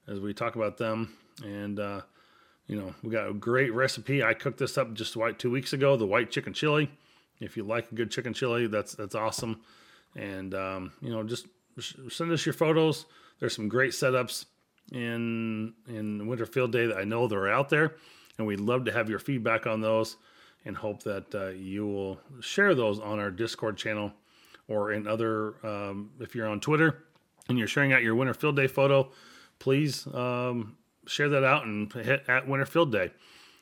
as 0.08 0.20
we 0.20 0.34
talk 0.34 0.56
about 0.56 0.78
them 0.78 1.18
and 1.44 1.80
uh, 1.80 2.02
you 2.68 2.76
know, 2.76 2.94
we 3.04 3.10
got 3.10 3.28
a 3.28 3.34
great 3.34 3.74
recipe. 3.74 4.24
I 4.24 4.34
cooked 4.34 4.60
this 4.60 4.78
up 4.78 4.94
just 4.94 5.18
white 5.18 5.40
two 5.40 5.50
weeks 5.50 5.74
ago. 5.74 5.98
The 5.98 6.06
white 6.06 6.32
chicken 6.32 6.54
chili. 6.54 6.92
If 7.40 7.58
you 7.58 7.64
like 7.64 7.92
a 7.92 7.96
good 7.96 8.12
chicken 8.12 8.34
chili, 8.34 8.68
that's 8.68 8.94
that's 8.94 9.16
awesome. 9.16 9.62
And 10.16 10.54
um, 10.54 10.94
you 11.02 11.10
know, 11.10 11.24
just 11.24 11.48
send 12.10 12.32
us 12.32 12.46
your 12.46 12.54
photos. 12.54 13.06
There's 13.40 13.56
some 13.56 13.70
great 13.70 13.92
setups 13.92 14.46
in 14.92 15.74
in 15.88 16.28
Winterfield 16.28 16.72
Day 16.72 16.86
that 16.88 16.98
I 16.98 17.06
know 17.06 17.28
they're 17.28 17.52
out 17.52 17.70
there, 17.70 17.96
and 18.40 18.48
we'd 18.48 18.60
love 18.60 18.86
to 18.86 18.92
have 18.92 19.08
your 19.10 19.20
feedback 19.20 19.68
on 19.68 19.82
those. 19.82 20.18
And 20.66 20.76
hope 20.76 21.04
that 21.04 21.34
uh, 21.34 21.48
you 21.50 21.88
will 21.88 22.20
share 22.42 22.76
those 22.76 23.00
on 23.00 23.18
our 23.18 23.32
Discord 23.32 23.78
channel 23.78 24.12
or 24.68 24.92
in 24.92 25.08
other. 25.08 25.56
Um, 25.66 26.12
if 26.20 26.36
you're 26.36 26.48
on 26.48 26.60
Twitter 26.60 27.04
and 27.48 27.58
you're 27.58 27.68
sharing 27.68 27.94
out 27.94 28.04
your 28.04 28.14
Winter 28.14 28.34
Field 28.34 28.58
Day 28.58 28.68
photo, 28.68 29.10
please 29.60 30.06
um, 30.08 30.76
share 31.08 31.30
that 31.30 31.46
out 31.46 31.66
and 31.66 31.92
hit 31.94 32.26
at 32.28 32.46
Winter 32.46 32.66
Field 32.66 32.92
Day 32.92 33.12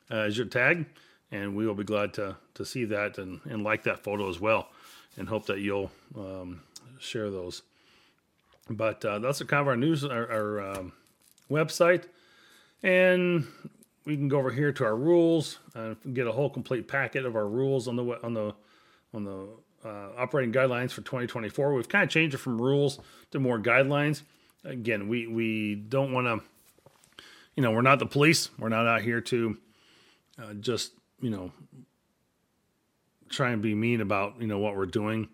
uh, 0.09 0.15
as 0.15 0.37
your 0.37 0.47
tag, 0.47 0.87
and 1.31 1.55
we 1.55 1.67
will 1.67 1.75
be 1.75 1.83
glad 1.83 2.13
to 2.15 2.35
to 2.55 2.65
see 2.65 2.85
that 2.85 3.19
and, 3.19 3.41
and 3.45 3.63
like 3.63 3.83
that 3.83 4.03
photo 4.03 4.27
as 4.27 4.39
well, 4.39 4.69
and 5.17 5.29
hope 5.29 5.45
that 5.45 5.59
you'll 5.59 5.91
um, 6.17 6.61
share 6.99 7.29
those. 7.29 7.61
But 8.71 9.05
uh, 9.05 9.19
that's 9.19 9.41
kind 9.43 9.61
of 9.61 9.67
our 9.67 9.77
news, 9.77 10.03
our, 10.03 10.31
our 10.31 10.71
um, 10.71 10.93
website, 11.49 12.05
and 12.81 13.45
we 14.07 14.15
can 14.15 14.27
go 14.27 14.39
over 14.39 14.49
here 14.49 14.71
to 14.71 14.83
our 14.83 14.95
rules 14.95 15.59
and 15.75 15.97
get 16.15 16.25
a 16.25 16.31
whole 16.31 16.49
complete 16.49 16.87
packet 16.87 17.25
of 17.25 17.35
our 17.35 17.47
rules 17.47 17.87
on 17.87 17.95
the 17.95 18.19
on 18.23 18.33
the 18.33 18.55
on 19.13 19.23
the 19.23 19.47
uh, 19.85 20.09
operating 20.17 20.51
guidelines 20.51 20.91
for 20.91 21.01
2024. 21.01 21.73
We've 21.73 21.87
kind 21.87 22.03
of 22.03 22.09
changed 22.09 22.33
it 22.33 22.39
from 22.39 22.59
rules 22.59 22.99
to 23.31 23.39
more 23.39 23.59
guidelines. 23.59 24.23
Again, 24.63 25.07
we 25.07 25.27
we 25.27 25.75
don't 25.75 26.11
want 26.11 26.25
to 26.27 26.47
you 27.57 27.63
know, 27.63 27.71
we're 27.71 27.81
not 27.81 27.99
the 27.99 28.05
police. 28.05 28.49
We're 28.57 28.69
not 28.69 28.87
out 28.87 29.01
here 29.01 29.19
to 29.19 29.57
uh, 30.41 30.53
just, 30.53 30.93
you 31.19 31.31
know, 31.31 31.51
try 33.29 33.49
and 33.49 33.61
be 33.61 33.73
mean 33.73 33.99
about, 33.99 34.39
you 34.39 34.47
know, 34.47 34.59
what 34.59 34.77
we're 34.77 34.85
doing, 34.85 35.27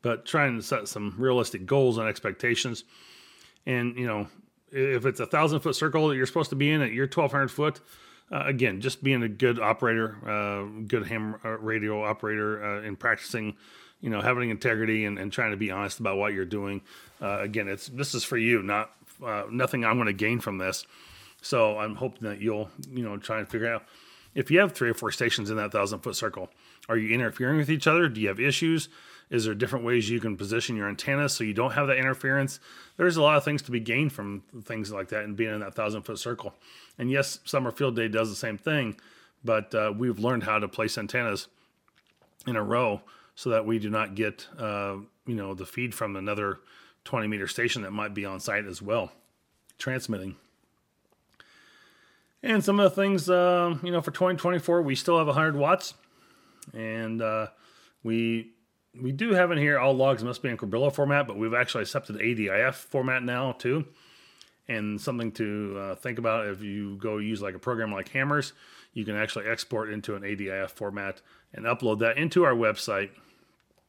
but 0.00 0.24
trying 0.24 0.56
to 0.56 0.62
set 0.62 0.88
some 0.88 1.14
realistic 1.18 1.66
goals 1.66 1.98
and 1.98 2.08
expectations. 2.08 2.84
And, 3.66 3.96
you 3.96 4.06
know, 4.06 4.26
if 4.72 5.04
it's 5.04 5.20
a 5.20 5.26
thousand 5.26 5.60
foot 5.60 5.76
circle 5.76 6.08
that 6.08 6.16
you're 6.16 6.26
supposed 6.26 6.50
to 6.50 6.56
be 6.56 6.70
in 6.70 6.80
at 6.80 6.92
your 6.92 7.04
1200 7.04 7.48
foot, 7.48 7.80
uh, 8.32 8.42
again, 8.46 8.80
just 8.80 9.02
being 9.02 9.22
a 9.22 9.28
good 9.28 9.58
operator, 9.58 10.16
uh, 10.28 10.64
good 10.86 11.06
ham 11.06 11.36
uh, 11.44 11.50
radio 11.58 12.04
operator, 12.04 12.62
uh, 12.62 12.82
and 12.82 12.98
practicing, 12.98 13.56
you 14.00 14.10
know, 14.10 14.20
having 14.20 14.50
integrity 14.50 15.04
and, 15.04 15.18
and 15.18 15.32
trying 15.32 15.52
to 15.52 15.56
be 15.56 15.70
honest 15.70 16.00
about 16.00 16.16
what 16.16 16.32
you're 16.32 16.44
doing. 16.44 16.82
Uh, 17.20 17.40
again, 17.40 17.68
it's 17.68 17.86
this 17.88 18.14
is 18.14 18.24
for 18.24 18.36
you, 18.36 18.62
not 18.62 18.90
uh, 19.24 19.44
nothing 19.50 19.84
I'm 19.84 19.96
going 19.96 20.06
to 20.06 20.12
gain 20.12 20.40
from 20.40 20.58
this. 20.58 20.86
So 21.42 21.78
I'm 21.78 21.94
hoping 21.94 22.28
that 22.28 22.40
you'll, 22.40 22.70
you 22.90 23.04
know, 23.04 23.16
try 23.16 23.38
and 23.38 23.48
figure 23.48 23.72
out 23.72 23.84
if 24.34 24.50
you 24.50 24.60
have 24.60 24.72
three 24.72 24.90
or 24.90 24.94
four 24.94 25.10
stations 25.12 25.50
in 25.50 25.56
that 25.56 25.72
thousand 25.72 26.00
foot 26.00 26.16
circle, 26.16 26.50
are 26.88 26.96
you 26.96 27.14
interfering 27.14 27.56
with 27.56 27.70
each 27.70 27.86
other? 27.86 28.08
Do 28.08 28.20
you 28.20 28.28
have 28.28 28.38
issues? 28.38 28.88
Is 29.28 29.44
there 29.44 29.54
different 29.54 29.84
ways 29.84 30.08
you 30.08 30.20
can 30.20 30.36
position 30.36 30.76
your 30.76 30.88
antennas 30.88 31.34
so 31.34 31.42
you 31.42 31.52
don't 31.52 31.72
have 31.72 31.88
that 31.88 31.96
interference? 31.96 32.60
There's 32.96 33.16
a 33.16 33.22
lot 33.22 33.36
of 33.36 33.44
things 33.44 33.62
to 33.62 33.72
be 33.72 33.80
gained 33.80 34.12
from 34.12 34.42
things 34.62 34.92
like 34.92 35.08
that 35.08 35.24
and 35.24 35.36
being 35.36 35.52
in 35.52 35.60
that 35.60 35.74
thousand 35.74 36.02
foot 36.02 36.18
circle. 36.18 36.54
And 36.98 37.10
yes, 37.10 37.40
Summer 37.44 37.72
Field 37.72 37.96
Day 37.96 38.08
does 38.08 38.30
the 38.30 38.36
same 38.36 38.56
thing, 38.56 38.96
but 39.44 39.74
uh, 39.74 39.92
we've 39.96 40.18
learned 40.18 40.44
how 40.44 40.58
to 40.58 40.68
place 40.68 40.96
antennas 40.96 41.48
in 42.46 42.54
a 42.54 42.62
row 42.62 43.02
so 43.34 43.50
that 43.50 43.66
we 43.66 43.78
do 43.78 43.90
not 43.90 44.14
get, 44.14 44.46
uh, 44.58 44.96
you 45.26 45.34
know, 45.34 45.54
the 45.54 45.66
feed 45.66 45.94
from 45.94 46.14
another 46.14 46.60
20 47.04 47.26
meter 47.26 47.48
station 47.48 47.82
that 47.82 47.92
might 47.92 48.14
be 48.14 48.24
on 48.24 48.38
site 48.38 48.64
as 48.64 48.80
well, 48.80 49.12
transmitting. 49.78 50.36
And 52.42 52.64
some 52.64 52.78
of 52.78 52.84
the 52.84 53.02
things, 53.02 53.28
uh, 53.28 53.76
you 53.82 53.90
know, 53.90 54.00
for 54.00 54.12
2024, 54.12 54.82
we 54.82 54.94
still 54.94 55.18
have 55.18 55.26
100 55.26 55.56
watts, 55.56 55.94
and 56.72 57.20
uh, 57.20 57.48
we 58.04 58.52
we 59.00 59.12
do 59.12 59.32
have 59.32 59.50
in 59.50 59.58
here 59.58 59.78
all 59.78 59.94
logs 59.94 60.24
must 60.24 60.42
be 60.42 60.48
in 60.48 60.56
Cabrillo 60.56 60.92
format, 60.92 61.26
but 61.26 61.36
we've 61.36 61.54
actually 61.54 61.82
accepted 61.82 62.16
ADIF 62.16 62.74
format 62.74 63.22
now 63.22 63.52
too. 63.52 63.86
And 64.68 65.00
something 65.00 65.30
to 65.32 65.76
uh, 65.78 65.94
think 65.94 66.18
about 66.18 66.46
if 66.46 66.60
you 66.60 66.96
go 66.96 67.18
use 67.18 67.40
like 67.40 67.54
a 67.54 67.58
program 67.58 67.92
like 67.92 68.12
HamRS, 68.12 68.52
you 68.92 69.04
can 69.04 69.16
actually 69.16 69.46
export 69.46 69.90
into 69.90 70.16
an 70.16 70.22
ADIF 70.22 70.70
format 70.70 71.20
and 71.52 71.66
upload 71.66 72.00
that 72.00 72.18
into 72.18 72.44
our 72.44 72.54
website. 72.54 73.10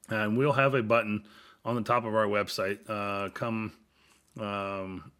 And 0.10 0.38
we'll 0.38 0.54
have 0.54 0.76
a 0.76 0.84
button 0.84 1.26
on 1.66 1.76
the 1.76 1.82
top 1.82 2.06
of 2.06 2.16
our 2.16 2.28
website 2.28 2.80
uh, 2.88 3.30
come 3.30 3.74
um, 4.40 5.12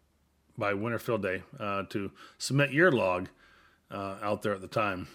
by 0.56 0.74
Winterfield 0.74 1.22
Day 1.22 1.42
uh, 1.58 1.82
to 1.90 2.10
submit 2.38 2.72
your 2.72 2.92
log 2.92 3.28
uh, 3.90 4.16
out 4.22 4.42
there 4.42 4.54
at 4.54 4.60
the 4.60 4.68
time. 4.68 5.08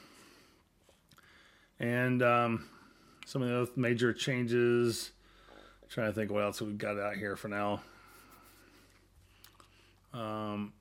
And 1.80 2.22
um, 2.22 2.70
some 3.26 3.42
of 3.42 3.50
the 3.50 3.62
other 3.62 3.72
major 3.76 4.14
changes. 4.14 5.12
I'm 5.82 5.90
trying 5.90 6.08
to 6.08 6.14
think 6.14 6.32
what 6.32 6.44
else 6.44 6.62
we've 6.62 6.78
got 6.78 7.00
out 7.00 7.16
here 7.16 7.36
for 7.36 7.48
now. 7.48 7.82
Um, 10.14 10.74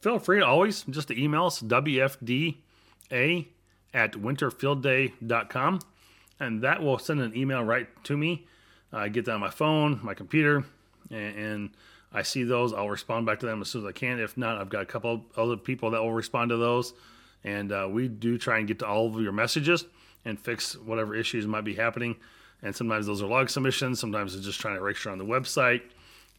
feel 0.00 0.18
free 0.18 0.40
to 0.40 0.46
always 0.46 0.82
just 0.82 1.08
to 1.08 1.20
email 1.20 1.46
us 1.46 1.60
wfda 1.60 2.56
at 3.92 4.12
winterfieldday.com 4.12 5.80
and 6.38 6.62
that 6.62 6.82
will 6.82 6.98
send 6.98 7.20
an 7.20 7.36
email 7.36 7.62
right 7.62 7.88
to 8.04 8.16
me. 8.16 8.46
I 8.92 9.08
get 9.08 9.26
that 9.26 9.34
on 9.34 9.40
my 9.40 9.50
phone, 9.50 10.00
my 10.02 10.14
computer, 10.14 10.64
and, 11.10 11.36
and, 11.36 11.70
I 12.12 12.22
see 12.22 12.42
those. 12.42 12.72
I'll 12.72 12.90
respond 12.90 13.26
back 13.26 13.38
to 13.38 13.46
them 13.46 13.62
as 13.62 13.68
soon 13.68 13.82
as 13.82 13.88
I 13.88 13.92
can. 13.92 14.18
If 14.18 14.36
not, 14.36 14.58
I've 14.58 14.68
got 14.68 14.82
a 14.82 14.84
couple 14.84 15.26
other 15.36 15.56
people 15.56 15.92
that 15.92 16.02
will 16.02 16.12
respond 16.12 16.48
to 16.48 16.56
those. 16.56 16.92
And 17.44 17.70
uh, 17.70 17.86
we 17.88 18.08
do 18.08 18.36
try 18.36 18.58
and 18.58 18.66
get 18.66 18.80
to 18.80 18.86
all 18.88 19.06
of 19.06 19.22
your 19.22 19.30
messages 19.30 19.84
and 20.24 20.38
fix 20.38 20.76
whatever 20.76 21.14
issues 21.14 21.46
might 21.46 21.64
be 21.64 21.74
happening. 21.74 22.16
And 22.62 22.74
sometimes 22.74 23.06
those 23.06 23.22
are 23.22 23.26
log 23.26 23.48
submissions. 23.48 24.00
Sometimes 24.00 24.34
it's 24.34 24.44
just 24.44 24.60
trying 24.60 24.76
to 24.76 24.80
erase 24.80 25.06
on 25.06 25.18
the 25.18 25.24
website. 25.24 25.82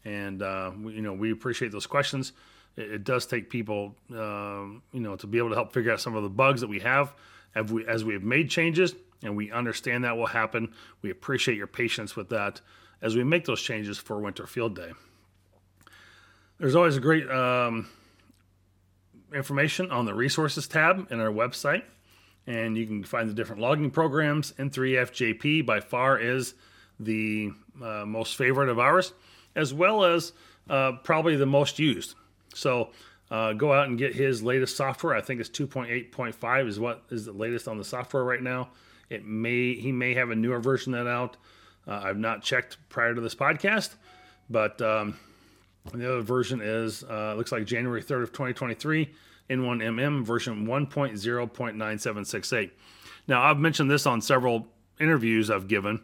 And 0.06 0.42
uh, 0.42 0.72
we, 0.80 0.94
you 0.94 1.02
know 1.02 1.14
we 1.14 1.32
appreciate 1.32 1.72
those 1.72 1.88
questions. 1.88 2.34
It, 2.76 2.92
it 2.92 3.04
does 3.04 3.26
take 3.26 3.50
people, 3.50 3.96
um, 4.12 4.82
you 4.92 5.02
know, 5.02 5.16
to 5.16 5.28
be 5.28 5.38
able 5.38 5.50
to 5.50 5.56
help 5.56 5.74
figure 5.74 5.92
out 5.92 6.02
some 6.02 6.16
of 6.16 6.24
the 6.24 6.30
bugs 6.30 6.62
that 6.62 6.68
we 6.68 6.80
have 6.80 7.14
as 7.56 7.72
we 7.72 7.86
as 7.88 8.04
we 8.04 8.14
have 8.14 8.24
made 8.24 8.50
changes, 8.50 8.96
and 9.24 9.36
we 9.36 9.52
understand 9.52 10.04
that 10.04 10.18
will 10.18 10.28
happen. 10.28 10.74
We 11.02 11.12
appreciate 11.12 11.58
your 11.58 11.68
patience 11.68 12.16
with 12.16 12.30
that 12.30 12.62
as 13.02 13.16
we 13.16 13.24
make 13.24 13.46
those 13.46 13.62
changes 13.62 13.98
for 13.98 14.20
Winter 14.20 14.48
Field 14.48 14.76
Day. 14.76 14.92
There's 16.60 16.76
always 16.76 16.98
a 16.98 17.00
great 17.00 17.30
um, 17.30 17.90
information 19.34 19.90
on 19.92 20.06
the 20.06 20.14
resources 20.14 20.68
tab 20.68 21.12
in 21.12 21.20
our 21.20 21.32
website 21.32 21.84
and 22.48 22.78
you 22.78 22.86
can 22.86 23.04
find 23.04 23.30
the 23.30 23.34
different 23.34 23.62
logging 23.62 23.92
programs. 23.92 24.54
N3FJP 24.54 25.66
by 25.66 25.80
far 25.80 26.20
is 26.20 26.54
the 27.00 27.52
uh, 27.82 28.06
most 28.06 28.36
favorite 28.36 28.70
of 28.70 28.80
ours, 28.80 29.14
as 29.56 29.74
well 29.74 30.04
as 30.04 30.34
uh, 30.70 30.94
probably 31.04 31.36
the 31.36 31.46
most 31.46 31.80
used. 31.80 32.16
So 32.54 32.90
uh, 33.30 33.54
go 33.54 33.74
out 33.74 33.88
and 33.88 33.98
get 33.98 34.14
his 34.14 34.44
latest 34.44 34.76
software. 34.76 35.16
I 35.16 35.22
think 35.22 35.40
it's 35.40 35.50
2.8.5 35.50 36.68
is 36.68 36.80
what 36.80 37.04
is 37.10 37.26
the 37.26 37.32
latest 37.32 37.68
on 37.68 37.78
the 37.78 37.84
software 37.84 38.24
right 38.24 38.42
now. 38.42 38.70
It 39.10 39.26
may 39.26 39.74
he 39.74 39.92
may 39.92 40.14
have 40.14 40.30
a 40.30 40.36
newer 40.36 40.60
version 40.60 40.94
that 40.94 41.08
out. 41.08 41.38
Uh, 41.88 42.02
I've 42.04 42.18
not 42.18 42.44
checked 42.44 42.78
prior 42.90 43.14
to 43.14 43.22
this 43.22 43.36
podcast, 43.36 43.96
but 44.50 44.82
um, 44.82 45.18
the 45.94 46.10
other 46.10 46.22
version 46.22 46.62
is 46.62 47.04
uh, 47.04 47.34
looks 47.36 47.52
like 47.52 47.66
January 47.66 48.02
3rd 48.02 48.24
of 48.24 48.32
2023 48.32 49.10
N1MM 49.52 50.24
version 50.24 50.66
1.0.9768. 50.66 52.72
Now, 53.28 53.44
I've 53.44 53.60
mentioned 53.60 53.92
this 53.92 54.06
on 54.06 54.22
several 54.22 54.68
interviews 55.00 55.52
I've 55.52 55.68
given, 55.68 56.02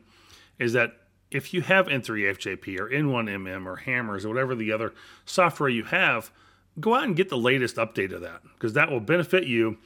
is 0.60 0.74
that 0.74 0.98
if 1.32 1.54
you 1.54 1.62
have 1.62 1.88
N3FJP 1.88 2.80
or 2.80 2.90
N1MM 2.90 3.66
or 3.66 3.82
HamRS 3.86 4.26
or 4.26 4.30
whatever 4.30 4.56
the 4.56 4.72
other 4.72 4.94
software 5.26 5.70
you 5.70 5.84
have, 5.86 6.32
go 6.80 6.96
out 6.96 7.04
and 7.04 7.16
get 7.16 7.30
the 7.30 7.38
latest 7.38 7.76
update 7.76 8.14
of 8.14 8.22
that 8.22 8.42
because 8.54 8.74
that 8.74 8.90
will 8.90 9.00
benefit 9.00 9.46
you. 9.46 9.78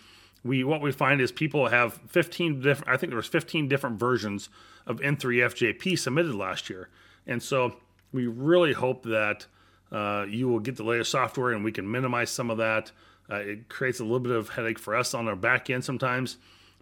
We 0.43 0.63
what 0.63 0.81
we 0.81 0.91
find 0.91 1.21
is 1.21 1.31
people 1.31 1.67
have 1.67 1.99
15 2.07 2.61
different. 2.61 2.91
I 2.91 2.97
think 2.97 3.11
there 3.11 3.17
was 3.17 3.27
15 3.27 3.67
different 3.67 3.99
versions 3.99 4.49
of 4.87 4.99
N3FJP 4.99 5.97
submitted 5.97 6.33
last 6.33 6.69
year, 6.69 6.89
and 7.27 7.43
so 7.43 7.77
we 8.11 8.27
really 8.27 8.73
hope 8.73 9.03
that 9.03 9.45
uh, 9.91 10.25
you 10.27 10.47
will 10.47 10.59
get 10.59 10.77
the 10.77 10.83
latest 10.83 11.11
software 11.11 11.51
and 11.51 11.63
we 11.63 11.71
can 11.71 11.89
minimize 11.89 12.29
some 12.29 12.49
of 12.49 12.57
that. 12.57 12.91
Uh, 13.31 13.35
it 13.35 13.69
creates 13.69 13.99
a 13.99 14.03
little 14.03 14.19
bit 14.19 14.33
of 14.33 14.49
headache 14.49 14.79
for 14.79 14.95
us 14.95 15.13
on 15.13 15.27
our 15.27 15.35
back 15.35 15.69
end 15.69 15.85
sometimes, 15.85 16.37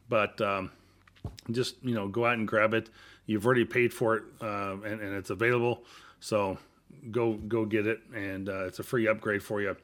but 0.08 0.40
um, 0.42 0.72
just 1.52 1.76
you 1.84 1.94
know 1.94 2.08
go 2.08 2.26
out 2.26 2.34
and 2.34 2.48
grab 2.48 2.74
it. 2.74 2.90
You've 3.28 3.46
already 3.46 3.66
paid 3.66 3.94
for 3.94 4.16
it 4.16 4.24
uh, 4.42 4.78
and, 4.84 5.00
and, 5.02 5.16
it's 5.16 5.30
available, 5.30 5.84
so 6.20 6.58
go 7.12 7.34
go 7.34 7.66
get 7.66 7.86
it, 7.86 8.00
and 8.16 8.50
uh, 8.50 8.66
it's 8.66 8.80
a 8.80 8.84
free 8.84 9.08
upgrade 9.08 9.44
for 9.44 9.62
you, 9.62 9.78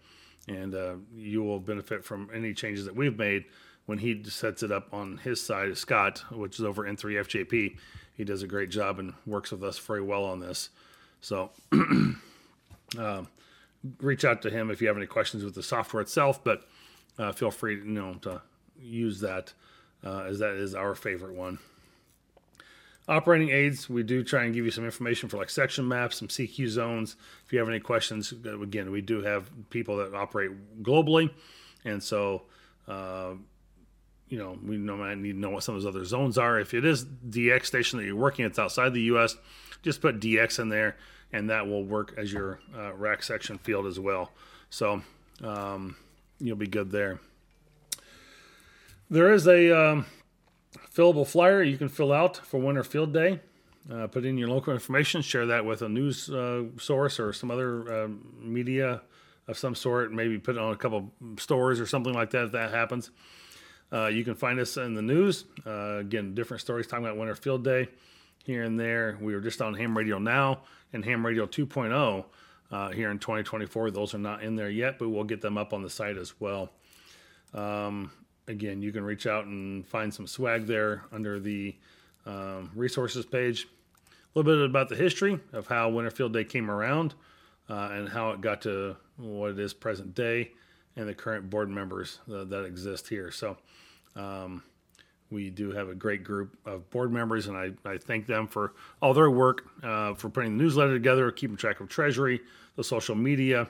and 0.47 0.73
uh, 0.73 0.95
you 1.15 1.43
will 1.43 1.59
benefit 1.59 2.03
from 2.03 2.29
any 2.33 2.53
changes 2.53 2.85
that 2.85 2.95
we've 2.95 3.17
made 3.17 3.45
when 3.85 3.99
he 3.99 4.23
sets 4.23 4.63
it 4.63 4.71
up 4.71 4.91
on 4.91 5.17
his 5.17 5.39
side. 5.39 5.77
Scott, 5.77 6.23
which 6.31 6.57
is 6.57 6.65
over 6.65 6.83
N3FJP, 6.83 7.77
he 8.17 8.23
does 8.23 8.41
a 8.41 8.47
great 8.47 8.69
job 8.69 8.97
and 8.97 9.13
works 9.27 9.51
with 9.51 9.63
us 9.63 9.77
very 9.77 10.01
well 10.01 10.23
on 10.25 10.39
this. 10.39 10.69
So. 11.21 11.51
Reach 13.99 14.25
out 14.25 14.41
to 14.43 14.49
him 14.49 14.71
if 14.71 14.81
you 14.81 14.87
have 14.87 14.97
any 14.97 15.05
questions 15.05 15.43
with 15.43 15.55
the 15.55 15.63
software 15.63 16.01
itself, 16.01 16.43
but 16.43 16.67
uh, 17.17 17.31
feel 17.31 17.51
free 17.51 17.75
you 17.75 17.83
know 17.85 18.15
to 18.21 18.41
use 18.79 19.19
that 19.21 19.53
uh, 20.03 20.23
as 20.23 20.39
that 20.39 20.55
is 20.55 20.75
our 20.75 20.95
favorite 20.95 21.33
one. 21.33 21.59
Operating 23.07 23.49
aids, 23.49 23.87
we 23.87 24.01
do 24.01 24.23
try 24.23 24.45
and 24.45 24.53
give 24.53 24.65
you 24.65 24.71
some 24.71 24.83
information 24.83 25.29
for 25.29 25.37
like 25.37 25.49
section 25.49 25.87
maps, 25.87 26.17
some 26.17 26.27
CQ 26.27 26.67
zones. 26.69 27.15
If 27.45 27.53
you 27.53 27.59
have 27.59 27.69
any 27.69 27.79
questions, 27.79 28.33
uh, 28.45 28.59
again, 28.59 28.89
we 28.89 29.01
do 29.01 29.21
have 29.21 29.49
people 29.69 29.97
that 29.97 30.15
operate 30.15 30.51
globally, 30.81 31.29
and 31.83 32.01
so 32.01 32.43
uh, 32.87 33.33
you 34.27 34.39
know 34.39 34.57
we 34.63 34.77
know 34.77 34.97
might 34.97 35.19
need 35.19 35.33
to 35.33 35.39
know 35.39 35.51
what 35.51 35.63
some 35.63 35.75
of 35.75 35.83
those 35.83 35.95
other 35.95 36.05
zones 36.05 36.39
are. 36.39 36.59
If 36.59 36.73
it 36.73 36.83
is 36.83 37.05
DX 37.05 37.65
station 37.65 37.99
that 37.99 38.05
you're 38.05 38.15
working, 38.15 38.45
it's 38.45 38.57
outside 38.57 38.93
the 38.93 39.01
U.S. 39.01 39.35
Just 39.83 40.01
put 40.01 40.19
DX 40.19 40.57
in 40.57 40.69
there 40.69 40.97
and 41.35 41.49
that 41.49 41.67
will 41.67 41.83
work 41.83 42.13
as 42.17 42.31
your 42.31 42.59
uh, 42.75 42.93
RAC 42.93 43.21
section 43.21 43.57
field 43.57 43.85
as 43.85 43.99
well. 43.99 44.31
So 44.69 45.01
um, 45.43 45.97
you'll 46.39 46.55
be 46.55 46.67
good 46.67 46.91
there. 46.91 47.19
There 49.09 49.33
is 49.33 49.45
a 49.45 49.77
um, 49.77 50.05
fillable 50.95 51.27
flyer 51.27 51.61
you 51.61 51.77
can 51.77 51.89
fill 51.89 52.13
out 52.13 52.37
for 52.37 52.59
Winter 52.59 52.85
Field 52.85 53.13
Day. 53.13 53.41
Uh, 53.91 54.07
put 54.07 54.25
in 54.25 54.37
your 54.37 54.47
local 54.47 54.73
information, 54.73 55.21
share 55.21 55.45
that 55.45 55.65
with 55.65 55.81
a 55.81 55.89
news 55.89 56.29
uh, 56.29 56.63
source 56.79 57.19
or 57.19 57.33
some 57.33 57.51
other 57.51 58.05
uh, 58.05 58.07
media 58.39 59.01
of 59.47 59.57
some 59.57 59.75
sort. 59.75 60.11
Maybe 60.11 60.39
put 60.39 60.55
it 60.55 60.61
on 60.61 60.71
a 60.71 60.77
couple 60.77 61.11
stories 61.37 61.81
or 61.81 61.85
something 61.85 62.13
like 62.13 62.31
that 62.31 62.45
if 62.45 62.51
that 62.53 62.71
happens. 62.71 63.11
Uh, 63.91 64.07
you 64.07 64.23
can 64.23 64.35
find 64.35 64.59
us 64.59 64.77
in 64.77 64.95
the 64.95 65.01
news. 65.01 65.43
Uh, 65.67 65.97
again, 65.97 66.33
different 66.33 66.61
stories 66.61 66.87
talking 66.87 67.05
about 67.05 67.17
Winter 67.17 67.35
Field 67.35 67.63
Day 67.63 67.89
here 68.45 68.63
and 68.63 68.79
there. 68.79 69.17
We 69.19 69.33
were 69.35 69.41
just 69.41 69.61
on 69.61 69.73
Ham 69.73 69.97
Radio 69.97 70.17
Now 70.19 70.61
and 70.93 71.03
Ham 71.03 71.25
Radio 71.25 71.45
2.0 71.45 72.25
uh, 72.71 72.89
here 72.91 73.11
in 73.11 73.19
2024. 73.19 73.91
Those 73.91 74.13
are 74.13 74.19
not 74.19 74.43
in 74.43 74.55
there 74.55 74.69
yet, 74.69 74.97
but 74.99 75.09
we'll 75.09 75.23
get 75.25 75.41
them 75.41 75.57
up 75.57 75.73
on 75.73 75.81
the 75.81 75.89
site 75.89 76.17
as 76.17 76.39
well. 76.39 76.69
Um, 77.53 78.11
again, 78.47 78.81
you 78.81 78.91
can 78.91 79.03
reach 79.03 79.27
out 79.27 79.45
and 79.45 79.85
find 79.85 80.13
some 80.13 80.27
swag 80.27 80.65
there 80.67 81.03
under 81.11 81.39
the 81.39 81.75
um, 82.25 82.71
resources 82.75 83.25
page. 83.25 83.67
A 84.05 84.39
little 84.39 84.51
bit 84.51 84.65
about 84.69 84.89
the 84.89 84.95
history 84.95 85.39
of 85.53 85.67
how 85.67 85.89
Winterfield 85.89 86.33
Day 86.33 86.43
came 86.43 86.69
around. 86.69 87.15
uh, 87.69 87.89
and 87.93 88.09
how 88.09 88.31
it 88.31 88.41
got 88.41 88.61
to 88.61 88.95
what 89.17 89.51
it 89.51 89.59
is 89.59 89.73
present 89.73 90.13
day 90.13 90.51
and 90.95 91.07
the 91.07 91.13
current 91.13 91.49
board 91.49 91.69
members 91.69 92.19
uh, 92.31 92.43
that 92.45 92.63
exist 92.63 93.07
here. 93.07 93.31
So 93.31 93.57
um, 94.15 94.63
we 95.31 95.49
do 95.49 95.71
have 95.71 95.89
a 95.89 95.95
great 95.95 96.23
group 96.23 96.57
of 96.65 96.89
board 96.91 97.11
members, 97.11 97.47
and 97.47 97.57
I, 97.57 97.71
I 97.83 97.97
thank 97.97 98.27
them 98.27 98.47
for 98.47 98.73
all 99.01 99.13
their 99.13 99.31
work 99.31 99.67
uh, 99.83 100.13
for 100.13 100.29
putting 100.29 100.57
the 100.57 100.63
newsletter 100.63 100.93
together, 100.93 101.31
keeping 101.31 101.57
track 101.57 101.79
of 101.79 101.89
Treasury, 101.89 102.41
the 102.75 102.83
social 102.83 103.15
media, 103.15 103.67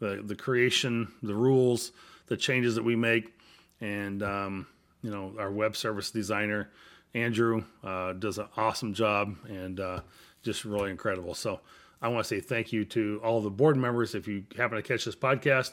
the, 0.00 0.22
the 0.24 0.34
creation, 0.34 1.12
the 1.22 1.34
rules, 1.34 1.92
the 2.26 2.36
changes 2.36 2.74
that 2.74 2.84
we 2.84 2.96
make, 2.96 3.34
and 3.80 4.22
um, 4.22 4.66
you 5.02 5.10
know 5.10 5.34
our 5.38 5.50
web 5.50 5.76
service 5.76 6.10
designer 6.10 6.70
Andrew 7.14 7.64
uh, 7.82 8.12
does 8.14 8.38
an 8.38 8.48
awesome 8.56 8.92
job 8.92 9.36
and 9.48 9.78
uh, 9.78 10.00
just 10.42 10.64
really 10.64 10.90
incredible. 10.90 11.34
So 11.34 11.60
I 12.02 12.08
want 12.08 12.24
to 12.24 12.28
say 12.28 12.40
thank 12.40 12.72
you 12.72 12.84
to 12.86 13.20
all 13.22 13.40
the 13.40 13.50
board 13.50 13.76
members. 13.76 14.14
If 14.14 14.26
you 14.26 14.44
happen 14.56 14.76
to 14.76 14.82
catch 14.82 15.04
this 15.04 15.14
podcast, 15.14 15.72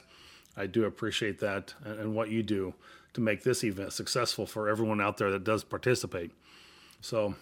I 0.56 0.68
do 0.68 0.86
appreciate 0.86 1.40
that 1.40 1.74
and, 1.84 2.00
and 2.00 2.16
what 2.16 2.30
you 2.30 2.44
do 2.44 2.74
to 3.14 3.22
make 3.22 3.44
this 3.44 3.64
event 3.64 3.94
successful 3.94 4.46
for 4.46 4.70
everyone 4.70 5.02
out 5.02 5.18
there 5.18 5.32
that 5.32 5.44
does 5.44 5.64
participate. 5.64 6.32
So, 7.02 7.36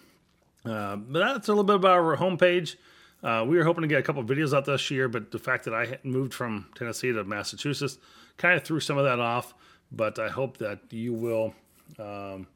uh, 0.64 0.96
but 0.96 1.20
that's 1.20 1.48
a 1.48 1.52
little 1.52 1.64
bit 1.64 1.76
about 1.76 1.92
our 1.92 2.16
homepage. 2.16 2.76
Uh, 3.22 3.44
we 3.46 3.56
were 3.56 3.64
hoping 3.64 3.82
to 3.82 3.88
get 3.88 3.98
a 3.98 4.02
couple 4.02 4.22
videos 4.24 4.56
out 4.56 4.64
this 4.64 4.90
year, 4.90 5.08
but 5.08 5.30
the 5.30 5.38
fact 5.38 5.64
that 5.64 5.74
I 5.74 5.98
moved 6.02 6.32
from 6.32 6.66
Tennessee 6.74 7.12
to 7.12 7.22
Massachusetts 7.24 7.98
kind 8.38 8.56
of 8.56 8.64
threw 8.64 8.80
some 8.80 8.96
of 8.96 9.04
that 9.04 9.20
off. 9.20 9.54
But 9.92 10.18
I 10.18 10.28
hope 10.28 10.58
that 10.58 10.80
you 10.90 11.12
will, 11.12 11.54
um, 11.98 12.46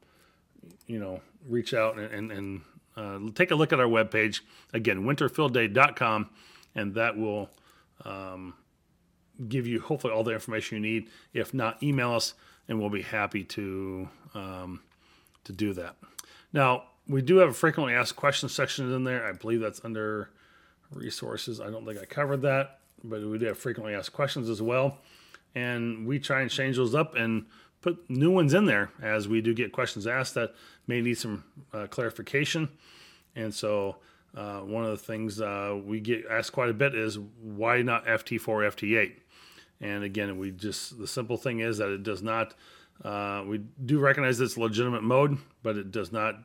you 0.87 0.99
know, 0.99 1.21
reach 1.47 1.73
out 1.73 1.99
and, 1.99 2.31
and, 2.31 2.61
and 2.97 3.29
uh, 3.29 3.31
take 3.33 3.51
a 3.51 3.55
look 3.55 3.73
at 3.73 3.79
our 3.79 3.87
webpage. 3.87 4.41
Again, 4.73 5.03
winterfieldday.com, 5.03 6.29
and 6.73 6.95
that 6.95 7.17
will 7.17 7.49
um, 8.05 8.53
give 9.47 9.67
you 9.67 9.81
hopefully 9.81 10.13
all 10.13 10.23
the 10.23 10.33
information 10.33 10.77
you 10.77 10.81
need. 10.81 11.09
If 11.33 11.53
not, 11.53 11.83
email 11.83 12.13
us, 12.13 12.33
and 12.67 12.79
we'll 12.79 12.89
be 12.89 13.01
happy 13.01 13.43
to 13.43 14.09
um, 14.33 14.81
to 15.43 15.53
do 15.53 15.73
that. 15.73 15.95
Now, 16.53 16.83
we 17.07 17.21
do 17.21 17.37
have 17.37 17.49
a 17.49 17.53
frequently 17.53 17.93
asked 17.93 18.15
questions 18.15 18.53
section 18.53 18.91
in 18.91 19.03
there. 19.03 19.25
I 19.25 19.33
believe 19.33 19.61
that's 19.61 19.83
under 19.83 20.29
resources. 20.91 21.59
I 21.61 21.69
don't 21.69 21.85
think 21.85 21.99
I 21.99 22.05
covered 22.05 22.41
that, 22.41 22.79
but 23.03 23.21
we 23.21 23.37
do 23.37 23.45
have 23.45 23.57
frequently 23.57 23.93
asked 23.93 24.13
questions 24.13 24.49
as 24.49 24.61
well. 24.61 24.99
And 25.53 26.05
we 26.05 26.19
try 26.19 26.41
and 26.41 26.51
change 26.51 26.77
those 26.77 26.95
up 26.95 27.15
and 27.15 27.45
put 27.81 28.09
new 28.09 28.31
ones 28.31 28.53
in 28.53 28.65
there 28.65 28.89
as 29.01 29.27
we 29.27 29.41
do 29.41 29.53
get 29.53 29.71
questions 29.71 30.07
asked 30.07 30.33
that 30.33 30.53
may 30.87 31.01
need 31.01 31.17
some 31.17 31.43
uh, 31.73 31.87
clarification. 31.87 32.69
And 33.35 33.53
so, 33.53 33.97
uh, 34.35 34.59
one 34.59 34.83
of 34.83 34.89
the 34.89 34.97
things 34.97 35.39
uh, 35.39 35.79
we 35.85 36.01
get 36.01 36.25
asked 36.29 36.51
quite 36.51 36.69
a 36.69 36.73
bit 36.73 36.93
is 36.93 37.17
why 37.41 37.81
not 37.81 38.05
FT4, 38.05 38.39
FT8? 38.41 39.13
And 39.81 40.03
again, 40.03 40.37
we 40.37 40.51
just 40.51 40.97
the 40.97 41.07
simple 41.07 41.37
thing 41.37 41.59
is 41.59 41.77
that 41.77 41.89
it 41.89 42.03
does 42.03 42.21
not. 42.21 42.53
Uh, 43.03 43.43
we 43.45 43.59
do 43.85 43.99
recognize 43.99 44.39
it's 44.39 44.57
legitimate 44.57 45.03
mode, 45.03 45.37
but 45.63 45.75
it 45.75 45.91
does 45.91 46.11
not 46.11 46.35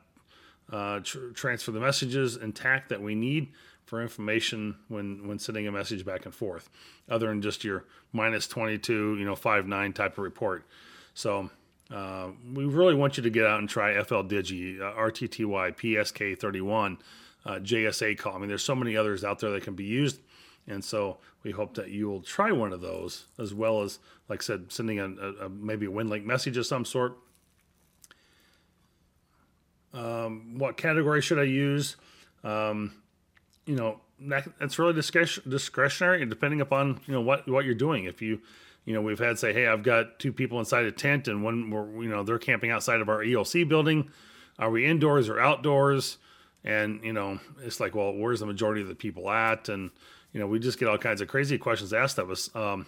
uh, 0.71 0.99
tr- 0.99 1.29
transfer 1.29 1.71
the 1.71 1.79
messages 1.79 2.35
intact 2.35 2.89
that 2.89 3.01
we 3.01 3.15
need 3.15 3.49
for 3.85 4.01
information 4.01 4.75
when 4.89 5.27
when 5.27 5.39
sending 5.39 5.67
a 5.67 5.71
message 5.71 6.05
back 6.05 6.25
and 6.25 6.35
forth, 6.35 6.69
other 7.09 7.27
than 7.27 7.41
just 7.41 7.63
your 7.63 7.85
minus 8.13 8.47
22, 8.47 9.17
you 9.17 9.25
know, 9.25 9.35
five 9.35 9.67
nine 9.67 9.93
type 9.93 10.13
of 10.13 10.23
report. 10.23 10.65
So 11.13 11.49
uh, 11.93 12.29
we 12.53 12.65
really 12.65 12.95
want 12.95 13.17
you 13.17 13.23
to 13.23 13.29
get 13.29 13.45
out 13.45 13.59
and 13.59 13.67
try 13.67 13.93
FLDIGI, 13.93 14.81
uh, 14.81 14.93
RTTY, 14.93 15.75
PSK31, 15.75 16.97
uh, 17.45 17.51
JS8Call. 17.55 18.35
I 18.35 18.37
mean, 18.39 18.47
there's 18.47 18.63
so 18.63 18.75
many 18.75 18.95
others 18.95 19.23
out 19.23 19.39
there 19.39 19.51
that 19.51 19.63
can 19.63 19.75
be 19.75 19.83
used. 19.83 20.19
And 20.71 20.83
so 20.83 21.17
we 21.43 21.51
hope 21.51 21.75
that 21.75 21.89
you 21.89 22.09
will 22.09 22.21
try 22.21 22.51
one 22.51 22.71
of 22.71 22.81
those, 22.81 23.25
as 23.37 23.53
well 23.53 23.81
as, 23.81 23.99
like 24.29 24.41
I 24.41 24.43
said, 24.43 24.71
sending 24.71 24.99
a, 24.99 25.05
a, 25.05 25.45
a 25.45 25.49
maybe 25.49 25.85
a 25.85 25.89
WinLink 25.89 26.23
message 26.23 26.55
of 26.55 26.65
some 26.65 26.85
sort. 26.85 27.17
Um, 29.93 30.57
what 30.57 30.77
category 30.77 31.21
should 31.21 31.39
I 31.39 31.43
use? 31.43 31.97
Um, 32.45 32.93
you 33.65 33.75
know, 33.75 33.99
that, 34.21 34.47
that's 34.59 34.79
really 34.79 34.93
discretionary, 34.93 36.21
and 36.21 36.29
depending 36.29 36.61
upon 36.61 37.01
you 37.05 37.13
know 37.13 37.21
what 37.21 37.47
what 37.49 37.65
you're 37.65 37.75
doing. 37.75 38.05
If 38.05 38.21
you 38.21 38.39
you 38.85 38.93
know, 38.93 39.01
we've 39.01 39.19
had 39.19 39.37
say, 39.37 39.53
hey, 39.53 39.67
I've 39.67 39.83
got 39.83 40.19
two 40.19 40.31
people 40.33 40.57
inside 40.59 40.85
a 40.85 40.91
tent 40.91 41.27
and 41.27 41.43
one, 41.43 41.69
you 42.01 42.09
know, 42.09 42.23
they're 42.23 42.39
camping 42.39 42.71
outside 42.71 42.99
of 42.99 43.09
our 43.09 43.19
ELC 43.19 43.67
building. 43.67 44.09
Are 44.57 44.71
we 44.71 44.87
indoors 44.87 45.29
or 45.29 45.39
outdoors? 45.39 46.17
And, 46.63 47.03
you 47.03 47.13
know, 47.13 47.39
it's 47.61 47.79
like, 47.79 47.93
well, 47.93 48.11
where's 48.13 48.39
the 48.39 48.47
majority 48.47 48.81
of 48.81 48.87
the 48.87 48.95
people 48.95 49.29
at? 49.29 49.69
And, 49.69 49.91
you 50.33 50.39
know, 50.39 50.47
we 50.47 50.59
just 50.59 50.79
get 50.79 50.87
all 50.87 50.97
kinds 50.97 51.21
of 51.21 51.27
crazy 51.27 51.57
questions 51.57 51.93
asked 51.93 52.17
of 52.17 52.29
us. 52.29 52.49
Um, 52.55 52.85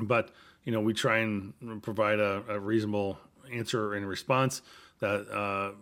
but, 0.00 0.30
you 0.64 0.72
know, 0.72 0.80
we 0.80 0.92
try 0.94 1.18
and 1.18 1.82
provide 1.82 2.20
a, 2.20 2.42
a 2.48 2.58
reasonable 2.58 3.18
answer 3.52 3.94
and 3.94 4.08
response 4.08 4.62
that, 5.00 5.28
uh, 5.30 5.72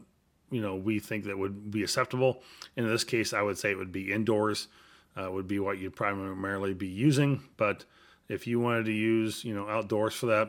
you 0.51 0.61
know, 0.61 0.77
we 0.77 0.99
think 0.99 1.25
that 1.25 1.39
would 1.39 1.71
be 1.71 1.83
acceptable. 1.83 2.43
In 2.77 2.87
this 2.87 3.05
case, 3.05 3.33
I 3.33 3.43
would 3.43 3.59
say 3.59 3.71
it 3.71 3.79
would 3.79 3.93
be 3.93 4.13
indoors, 4.13 4.69
uh, 5.17 5.31
would 5.31 5.49
be 5.49 5.59
what 5.59 5.79
you'd 5.79 5.97
primarily 5.97 6.75
be 6.75 6.89
using. 6.89 7.43
But, 7.57 7.85
if 8.29 8.47
you 8.47 8.59
wanted 8.59 8.87
to 8.87 8.93
use, 8.93 9.45
you 9.45 9.55
know, 9.55 9.69
outdoors 9.69 10.15
for 10.15 10.27
that, 10.27 10.49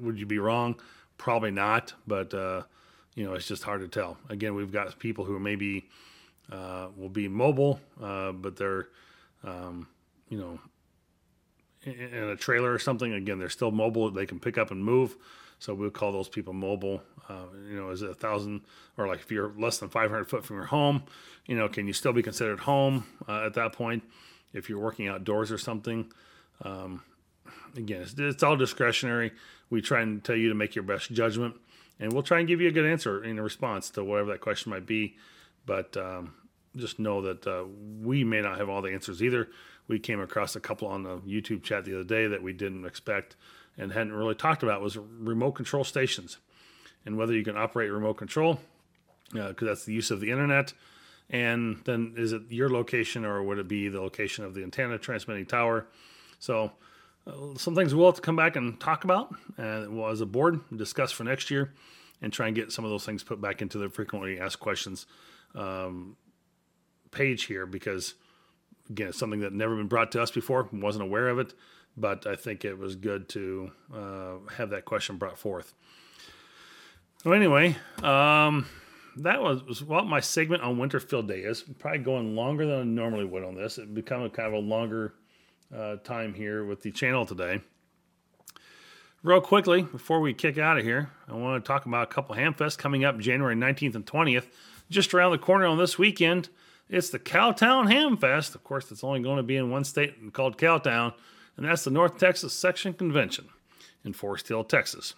would 0.00 0.18
you 0.18 0.26
be 0.26 0.38
wrong? 0.38 0.78
Probably 1.16 1.50
not, 1.50 1.94
but 2.06 2.34
uh, 2.34 2.62
you 3.14 3.24
know, 3.24 3.34
it's 3.34 3.48
just 3.48 3.62
hard 3.62 3.80
to 3.80 3.88
tell. 3.88 4.18
Again, 4.28 4.54
we've 4.54 4.72
got 4.72 4.98
people 4.98 5.24
who 5.24 5.38
maybe 5.38 5.88
uh, 6.50 6.88
will 6.96 7.08
be 7.08 7.28
mobile, 7.28 7.80
uh, 8.02 8.32
but 8.32 8.56
they're, 8.56 8.88
um, 9.44 9.86
you 10.28 10.38
know, 10.38 10.58
in, 11.82 11.92
in, 11.92 12.24
a 12.24 12.36
trailer 12.36 12.72
or 12.72 12.78
something. 12.78 13.12
Again, 13.12 13.38
they're 13.38 13.48
still 13.48 13.70
mobile; 13.70 14.10
they 14.10 14.26
can 14.26 14.40
pick 14.40 14.58
up 14.58 14.70
and 14.70 14.84
move. 14.84 15.16
So 15.60 15.74
we'll 15.74 15.90
call 15.90 16.12
those 16.12 16.28
people 16.28 16.52
mobile. 16.52 17.02
Uh, 17.28 17.46
you 17.68 17.76
know, 17.76 17.90
is 17.90 18.02
it 18.02 18.10
a 18.10 18.14
thousand 18.14 18.62
or 18.96 19.08
like 19.08 19.20
if 19.20 19.30
you're 19.30 19.52
less 19.58 19.78
than 19.78 19.88
500 19.88 20.24
foot 20.28 20.44
from 20.44 20.56
your 20.56 20.66
home, 20.66 21.02
you 21.46 21.56
know, 21.56 21.68
can 21.68 21.86
you 21.86 21.92
still 21.92 22.12
be 22.12 22.22
considered 22.22 22.60
home 22.60 23.04
uh, 23.28 23.44
at 23.44 23.54
that 23.54 23.72
point? 23.72 24.02
if 24.52 24.68
you're 24.68 24.78
working 24.78 25.08
outdoors 25.08 25.52
or 25.52 25.58
something. 25.58 26.10
Um, 26.62 27.02
again, 27.76 28.02
it's, 28.02 28.14
it's, 28.18 28.42
all 28.42 28.56
discretionary. 28.56 29.32
We 29.70 29.80
try 29.80 30.00
and 30.00 30.22
tell 30.22 30.36
you 30.36 30.48
to 30.48 30.54
make 30.54 30.74
your 30.74 30.84
best 30.84 31.12
judgment, 31.12 31.54
and 32.00 32.12
we'll 32.12 32.22
try 32.22 32.38
and 32.38 32.48
give 32.48 32.60
you 32.60 32.68
a 32.68 32.72
good 32.72 32.86
answer 32.86 33.22
in 33.22 33.40
response 33.40 33.90
to 33.90 34.04
whatever 34.04 34.32
that 34.32 34.40
question 34.40 34.70
might 34.70 34.86
be. 34.86 35.16
But 35.68 35.96
um, 35.98 36.34
just 36.74 36.98
know 36.98 37.20
that 37.22 37.46
uh, 37.46 37.64
we 38.00 38.24
may 38.24 38.40
not 38.40 38.58
have 38.58 38.70
all 38.70 38.80
the 38.80 38.92
answers 38.92 39.22
either. 39.22 39.48
We 39.86 39.98
came 39.98 40.18
across 40.20 40.56
a 40.56 40.60
couple 40.60 40.88
on 40.88 41.02
the 41.02 41.18
YouTube 41.18 41.62
chat 41.62 41.84
the 41.84 41.94
other 41.94 42.04
day 42.04 42.26
that 42.26 42.42
we 42.42 42.54
didn't 42.54 42.86
expect 42.86 43.36
and 43.76 43.92
hadn't 43.92 44.14
really 44.14 44.34
talked 44.34 44.62
about 44.62 44.80
was 44.80 44.96
remote 44.96 45.52
control 45.52 45.84
stations 45.84 46.38
and 47.06 47.16
whether 47.16 47.34
you 47.34 47.44
can 47.44 47.56
operate 47.56 47.92
remote 47.92 48.14
control 48.14 48.60
because 49.32 49.62
uh, 49.62 49.66
that's 49.66 49.84
the 49.84 49.92
use 49.92 50.10
of 50.10 50.20
the 50.20 50.30
internet 50.30 50.72
and 51.30 51.80
then 51.84 52.14
is 52.16 52.32
it 52.32 52.42
your 52.48 52.70
location 52.70 53.24
or 53.24 53.42
would 53.42 53.58
it 53.58 53.68
be 53.68 53.88
the 53.88 54.00
location 54.00 54.44
of 54.44 54.54
the 54.54 54.62
antenna 54.62 54.98
transmitting 54.98 55.46
tower? 55.46 55.86
So 56.38 56.72
uh, 57.26 57.56
some 57.56 57.74
things 57.74 57.94
we'll 57.94 58.06
have 58.06 58.16
to 58.16 58.22
come 58.22 58.36
back 58.36 58.56
and 58.56 58.80
talk 58.80 59.04
about 59.04 59.34
and 59.58 59.96
we'll 59.96 60.08
as 60.08 60.20
a 60.20 60.26
board 60.26 60.60
discuss 60.74 61.12
for 61.12 61.24
next 61.24 61.50
year 61.50 61.72
and 62.20 62.32
try 62.32 62.46
and 62.46 62.56
get 62.56 62.72
some 62.72 62.84
of 62.84 62.90
those 62.90 63.04
things 63.04 63.22
put 63.22 63.40
back 63.40 63.62
into 63.62 63.78
the 63.78 63.88
frequently 63.88 64.40
asked 64.40 64.60
questions 64.60 65.06
um, 65.54 66.16
page 67.10 67.44
here 67.44 67.66
because 67.66 68.14
again 68.90 69.08
it's 69.08 69.18
something 69.18 69.40
that 69.40 69.52
never 69.52 69.76
been 69.76 69.88
brought 69.88 70.12
to 70.12 70.22
us 70.22 70.30
before 70.30 70.68
wasn't 70.72 71.02
aware 71.02 71.28
of 71.28 71.38
it 71.38 71.54
but 71.96 72.26
i 72.26 72.36
think 72.36 72.64
it 72.64 72.78
was 72.78 72.96
good 72.96 73.28
to 73.28 73.70
uh, 73.94 74.34
have 74.56 74.70
that 74.70 74.84
question 74.84 75.16
brought 75.16 75.38
forth 75.38 75.74
so 77.22 77.32
anyway 77.32 77.76
um, 78.02 78.66
that 79.22 79.42
was, 79.42 79.64
was 79.64 79.82
what 79.82 80.06
my 80.06 80.20
segment 80.20 80.62
on 80.62 80.78
Winter 80.78 81.00
Field 81.00 81.28
Day 81.28 81.40
is. 81.40 81.62
Probably 81.78 81.98
going 81.98 82.34
longer 82.34 82.66
than 82.66 82.80
I 82.80 82.84
normally 82.84 83.24
would 83.24 83.44
on 83.44 83.54
this. 83.54 83.78
It 83.78 83.94
become 83.94 84.22
a 84.22 84.30
kind 84.30 84.48
of 84.48 84.54
a 84.54 84.66
longer 84.66 85.14
uh, 85.76 85.96
time 85.96 86.34
here 86.34 86.64
with 86.64 86.82
the 86.82 86.90
channel 86.90 87.26
today. 87.26 87.60
Real 89.22 89.40
quickly, 89.40 89.82
before 89.82 90.20
we 90.20 90.32
kick 90.32 90.58
out 90.58 90.78
of 90.78 90.84
here, 90.84 91.10
I 91.28 91.34
want 91.34 91.62
to 91.62 91.66
talk 91.66 91.86
about 91.86 92.04
a 92.04 92.06
couple 92.06 92.36
Hamfests 92.36 92.78
coming 92.78 93.04
up 93.04 93.18
January 93.18 93.56
19th 93.56 93.96
and 93.96 94.06
20th. 94.06 94.46
Just 94.90 95.12
around 95.12 95.32
the 95.32 95.38
corner 95.38 95.66
on 95.66 95.78
this 95.78 95.98
weekend, 95.98 96.48
it's 96.88 97.10
the 97.10 97.18
Cowtown 97.18 97.92
Hamfest. 97.92 98.54
Of 98.54 98.64
course, 98.64 98.90
it's 98.90 99.04
only 99.04 99.20
going 99.20 99.36
to 99.36 99.42
be 99.42 99.56
in 99.56 99.70
one 99.70 99.84
state 99.84 100.32
called 100.32 100.56
Cowtown, 100.56 101.12
and 101.56 101.66
that's 101.66 101.84
the 101.84 101.90
North 101.90 102.18
Texas 102.18 102.54
Section 102.54 102.94
Convention 102.94 103.48
in 104.04 104.12
Forest 104.12 104.48
Hill, 104.48 104.64
Texas. 104.64 105.14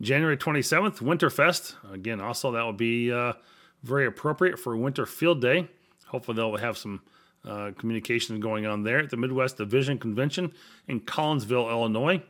January 0.00 0.36
27th, 0.36 1.00
Winterfest. 1.00 1.74
Again, 1.92 2.20
also 2.20 2.52
that 2.52 2.62
will 2.62 2.72
be 2.72 3.12
uh, 3.12 3.34
very 3.82 4.06
appropriate 4.06 4.58
for 4.58 4.74
Winter 4.76 5.04
Field 5.04 5.42
Day. 5.42 5.68
Hopefully, 6.06 6.36
they'll 6.36 6.56
have 6.56 6.78
some 6.78 7.02
uh, 7.46 7.72
communications 7.76 8.42
going 8.42 8.66
on 8.66 8.82
there 8.82 9.00
at 9.00 9.10
the 9.10 9.16
Midwest 9.18 9.58
Division 9.58 9.98
Convention 9.98 10.52
in 10.88 11.00
Collinsville, 11.00 11.70
Illinois. 11.70 12.22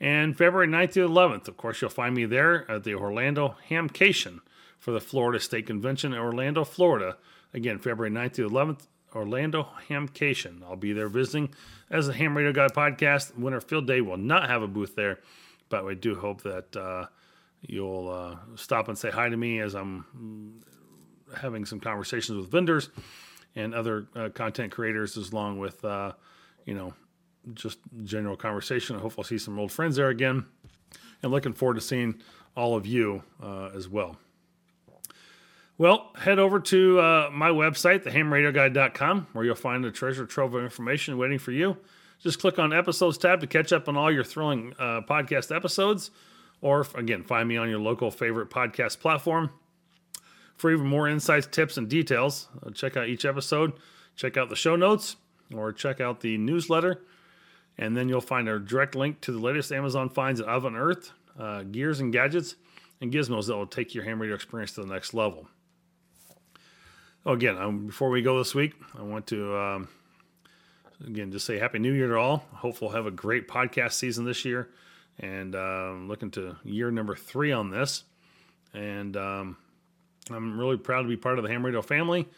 And 0.00 0.36
February 0.36 0.66
9th 0.66 0.92
to 0.92 1.08
11th, 1.08 1.48
of 1.48 1.56
course, 1.56 1.80
you'll 1.80 1.88
find 1.88 2.14
me 2.14 2.26
there 2.26 2.70
at 2.70 2.84
the 2.84 2.94
Orlando 2.94 3.56
Hamcation 3.70 4.40
for 4.84 4.90
the 4.90 5.00
Florida 5.00 5.40
State 5.40 5.66
Convention 5.66 6.12
in 6.12 6.18
Orlando, 6.18 6.62
Florida. 6.62 7.16
Again, 7.54 7.78
February 7.78 8.10
9th 8.10 8.34
to 8.34 8.46
11th, 8.46 8.86
Orlando 9.14 9.66
Hamcation. 9.88 10.62
I'll 10.62 10.76
be 10.76 10.92
there 10.92 11.08
visiting 11.08 11.54
as 11.90 12.06
the 12.06 12.12
Ham 12.12 12.36
Radio 12.36 12.52
Guy 12.52 12.66
podcast. 12.66 13.34
Winter 13.34 13.62
Field 13.62 13.86
Day 13.86 14.02
will 14.02 14.18
not 14.18 14.50
have 14.50 14.60
a 14.60 14.68
booth 14.68 14.94
there, 14.94 15.20
but 15.70 15.86
we 15.86 15.94
do 15.94 16.14
hope 16.14 16.42
that 16.42 16.76
uh, 16.76 17.06
you'll 17.62 18.10
uh, 18.10 18.36
stop 18.56 18.88
and 18.88 18.98
say 18.98 19.10
hi 19.10 19.30
to 19.30 19.36
me 19.38 19.58
as 19.60 19.74
I'm 19.74 20.62
having 21.34 21.64
some 21.64 21.80
conversations 21.80 22.36
with 22.36 22.50
vendors 22.50 22.90
and 23.56 23.74
other 23.74 24.06
uh, 24.14 24.28
content 24.34 24.70
creators, 24.70 25.16
as 25.16 25.32
long 25.32 25.58
with 25.58 25.82
uh, 25.82 26.12
you 26.66 26.74
know 26.74 26.92
just 27.54 27.78
general 28.02 28.36
conversation. 28.36 28.96
I 28.96 28.98
hope 28.98 29.14
I'll 29.16 29.24
see 29.24 29.38
some 29.38 29.58
old 29.58 29.72
friends 29.72 29.96
there 29.96 30.10
again, 30.10 30.44
and 31.22 31.32
looking 31.32 31.54
forward 31.54 31.76
to 31.76 31.80
seeing 31.80 32.20
all 32.54 32.76
of 32.76 32.84
you 32.84 33.22
uh, 33.42 33.70
as 33.74 33.88
well. 33.88 34.18
Well, 35.76 36.12
head 36.14 36.38
over 36.38 36.60
to 36.60 37.00
uh, 37.00 37.30
my 37.32 37.48
website, 37.48 38.04
thehamradioguy.com, 38.04 39.26
where 39.32 39.44
you'll 39.44 39.56
find 39.56 39.84
a 39.84 39.90
treasure 39.90 40.24
trove 40.24 40.54
of 40.54 40.62
information 40.62 41.18
waiting 41.18 41.40
for 41.40 41.50
you. 41.50 41.76
Just 42.20 42.38
click 42.38 42.60
on 42.60 42.72
Episodes 42.72 43.18
tab 43.18 43.40
to 43.40 43.48
catch 43.48 43.72
up 43.72 43.88
on 43.88 43.96
all 43.96 44.10
your 44.10 44.22
thrilling 44.22 44.72
uh, 44.78 45.00
podcast 45.00 45.54
episodes, 45.54 46.12
or 46.60 46.86
again, 46.94 47.24
find 47.24 47.48
me 47.48 47.56
on 47.56 47.68
your 47.68 47.80
local 47.80 48.12
favorite 48.12 48.50
podcast 48.50 49.00
platform. 49.00 49.50
For 50.56 50.70
even 50.70 50.86
more 50.86 51.08
insights, 51.08 51.48
tips, 51.48 51.76
and 51.76 51.88
details, 51.88 52.46
uh, 52.64 52.70
check 52.70 52.96
out 52.96 53.08
each 53.08 53.24
episode, 53.24 53.72
check 54.14 54.36
out 54.36 54.50
the 54.50 54.56
show 54.56 54.76
notes, 54.76 55.16
or 55.52 55.72
check 55.72 56.00
out 56.00 56.20
the 56.20 56.38
newsletter. 56.38 57.02
And 57.76 57.96
then 57.96 58.08
you'll 58.08 58.20
find 58.20 58.48
a 58.48 58.60
direct 58.60 58.94
link 58.94 59.20
to 59.22 59.32
the 59.32 59.40
latest 59.40 59.72
Amazon 59.72 60.08
finds 60.08 60.40
I've 60.40 60.64
unearthed, 60.64 61.10
uh, 61.36 61.64
gears 61.64 61.98
and 61.98 62.12
gadgets, 62.12 62.54
and 63.00 63.12
gizmos 63.12 63.48
that 63.48 63.56
will 63.56 63.66
take 63.66 63.92
your 63.92 64.04
ham 64.04 64.22
radio 64.22 64.36
experience 64.36 64.70
to 64.74 64.82
the 64.82 64.86
next 64.86 65.12
level. 65.14 65.48
Oh, 67.26 67.32
again, 67.32 67.56
um, 67.56 67.86
before 67.86 68.10
we 68.10 68.20
go 68.20 68.36
this 68.36 68.54
week, 68.54 68.74
I 68.98 69.02
want 69.02 69.26
to 69.28 69.56
um, 69.56 69.88
again 71.06 71.32
just 71.32 71.46
say 71.46 71.58
Happy 71.58 71.78
New 71.78 71.92
Year 71.92 72.08
to 72.08 72.16
all. 72.16 72.44
Hopefully, 72.52 72.88
we'll 72.88 72.96
have 72.96 73.06
a 73.06 73.10
great 73.10 73.48
podcast 73.48 73.92
season 73.92 74.26
this 74.26 74.44
year, 74.44 74.68
and 75.18 75.54
uh, 75.54 75.92
looking 75.92 76.30
to 76.32 76.56
year 76.64 76.90
number 76.90 77.16
three 77.16 77.50
on 77.50 77.70
this. 77.70 78.04
And 78.74 79.16
um, 79.16 79.56
I'm 80.30 80.58
really 80.58 80.76
proud 80.76 81.02
to 81.02 81.08
be 81.08 81.16
part 81.16 81.38
of 81.38 81.44
the 81.44 81.50
Ham 81.50 81.64
Radio 81.64 81.80
family, 81.80 82.28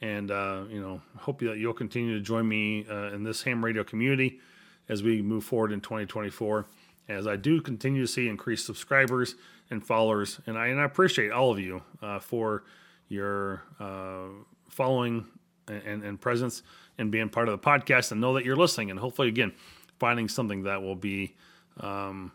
and 0.00 0.32
uh, 0.32 0.62
you 0.68 0.80
know, 0.80 1.00
hope 1.18 1.38
that 1.38 1.58
you'll 1.58 1.72
continue 1.72 2.18
to 2.18 2.20
join 2.20 2.48
me 2.48 2.84
uh, 2.90 3.12
in 3.12 3.22
this 3.22 3.44
Ham 3.44 3.64
Radio 3.64 3.84
community 3.84 4.40
as 4.88 5.04
we 5.04 5.22
move 5.22 5.44
forward 5.44 5.70
in 5.70 5.80
2024. 5.80 6.66
As 7.08 7.28
I 7.28 7.36
do 7.36 7.60
continue 7.60 8.02
to 8.02 8.12
see 8.12 8.26
increased 8.26 8.66
subscribers 8.66 9.36
and 9.70 9.86
followers, 9.86 10.40
and 10.48 10.58
I 10.58 10.66
and 10.66 10.80
I 10.80 10.84
appreciate 10.84 11.30
all 11.30 11.52
of 11.52 11.60
you 11.60 11.84
uh, 12.02 12.18
for 12.18 12.64
your 13.12 13.62
uh, 13.78 14.28
following 14.68 15.26
and, 15.68 16.02
and 16.02 16.20
presence 16.20 16.62
and 16.98 17.10
being 17.10 17.28
part 17.28 17.48
of 17.48 17.60
the 17.60 17.64
podcast 17.64 18.10
and 18.10 18.20
know 18.20 18.34
that 18.34 18.44
you're 18.44 18.56
listening 18.56 18.90
and 18.90 18.98
hopefully 18.98 19.28
again 19.28 19.52
finding 19.98 20.28
something 20.28 20.64
that 20.64 20.82
will 20.82 20.96
be 20.96 21.34
um, 21.80 22.32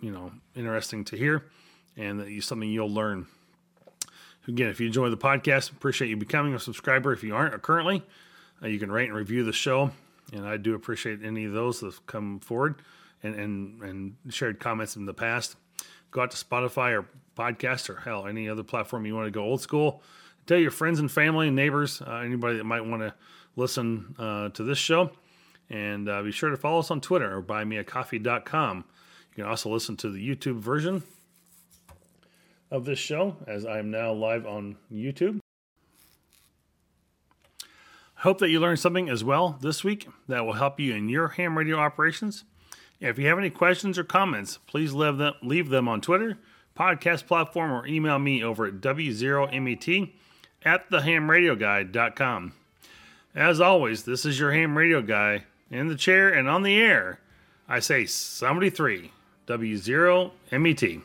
you 0.00 0.10
know 0.10 0.32
interesting 0.54 1.04
to 1.04 1.16
hear 1.16 1.44
and 1.96 2.20
that 2.20 2.30
you 2.30 2.40
something 2.40 2.68
you'll 2.68 2.90
learn. 2.90 3.26
Again 4.48 4.68
if 4.68 4.80
you 4.80 4.86
enjoy 4.86 5.10
the 5.10 5.16
podcast 5.16 5.70
appreciate 5.70 6.08
you 6.08 6.16
becoming 6.16 6.54
a 6.54 6.58
subscriber. 6.58 7.12
If 7.12 7.22
you 7.22 7.34
aren't 7.34 7.60
currently 7.62 8.02
uh, 8.62 8.66
you 8.66 8.78
can 8.78 8.90
rate 8.90 9.08
and 9.08 9.16
review 9.16 9.44
the 9.44 9.52
show 9.52 9.90
and 10.32 10.44
i 10.44 10.56
do 10.56 10.74
appreciate 10.74 11.22
any 11.22 11.44
of 11.44 11.52
those 11.52 11.80
that 11.80 11.86
have 11.86 12.06
come 12.06 12.40
forward 12.40 12.82
and 13.22 13.34
and, 13.34 13.82
and 13.82 14.16
shared 14.30 14.58
comments 14.60 14.96
in 14.96 15.06
the 15.06 15.14
past. 15.14 15.56
Go 16.10 16.22
out 16.22 16.30
to 16.30 16.42
spotify 16.42 16.98
or 16.98 17.06
podcast 17.36 17.90
or 17.90 17.96
hell, 17.96 18.26
any 18.26 18.48
other 18.48 18.62
platform 18.62 19.06
you 19.06 19.14
want 19.14 19.26
to 19.26 19.30
go 19.30 19.42
old 19.42 19.60
school. 19.60 20.02
Tell 20.46 20.58
your 20.58 20.70
friends 20.70 21.00
and 21.00 21.10
family 21.10 21.48
and 21.48 21.56
neighbors, 21.56 22.00
uh, 22.00 22.16
anybody 22.24 22.56
that 22.56 22.64
might 22.64 22.84
want 22.84 23.02
to 23.02 23.14
listen 23.56 24.14
uh, 24.18 24.48
to 24.50 24.62
this 24.62 24.78
show. 24.78 25.10
And 25.68 26.08
uh, 26.08 26.22
be 26.22 26.30
sure 26.30 26.50
to 26.50 26.56
follow 26.56 26.78
us 26.78 26.90
on 26.90 27.00
Twitter 27.00 27.36
or 27.36 27.42
buymeacoffee.com. 27.42 28.84
You 29.30 29.42
can 29.42 29.50
also 29.50 29.70
listen 29.70 29.96
to 29.98 30.10
the 30.10 30.26
YouTube 30.26 30.60
version 30.60 31.02
of 32.70 32.84
this 32.84 32.98
show 32.98 33.36
as 33.46 33.66
I 33.66 33.78
am 33.78 33.90
now 33.90 34.12
live 34.12 34.46
on 34.46 34.76
YouTube. 34.92 35.40
Hope 38.20 38.38
that 38.38 38.48
you 38.48 38.60
learned 38.60 38.78
something 38.78 39.08
as 39.08 39.22
well 39.22 39.58
this 39.60 39.84
week 39.84 40.08
that 40.28 40.46
will 40.46 40.54
help 40.54 40.80
you 40.80 40.94
in 40.94 41.08
your 41.08 41.28
ham 41.28 41.58
radio 41.58 41.76
operations. 41.76 42.44
If 42.98 43.18
you 43.18 43.26
have 43.26 43.38
any 43.38 43.50
questions 43.50 43.98
or 43.98 44.04
comments, 44.04 44.58
please 44.66 44.94
leave 44.94 45.18
them, 45.18 45.34
leave 45.42 45.68
them 45.68 45.86
on 45.86 46.00
Twitter 46.00 46.38
podcast 46.76 47.26
platform 47.26 47.72
or 47.72 47.86
email 47.86 48.18
me 48.18 48.44
over 48.44 48.66
at 48.66 48.80
W0MET 48.80 50.12
at 50.64 50.90
thehamradioguy.com. 50.90 52.52
As 53.34 53.60
always, 53.60 54.04
this 54.04 54.24
is 54.24 54.38
your 54.38 54.52
ham 54.52 54.76
radio 54.76 55.02
guy 55.02 55.44
in 55.70 55.88
the 55.88 55.96
chair 55.96 56.28
and 56.28 56.48
on 56.48 56.62
the 56.62 56.76
air. 56.76 57.20
I 57.68 57.80
say 57.80 58.06
73 58.06 59.12
W0MET. 59.46 61.02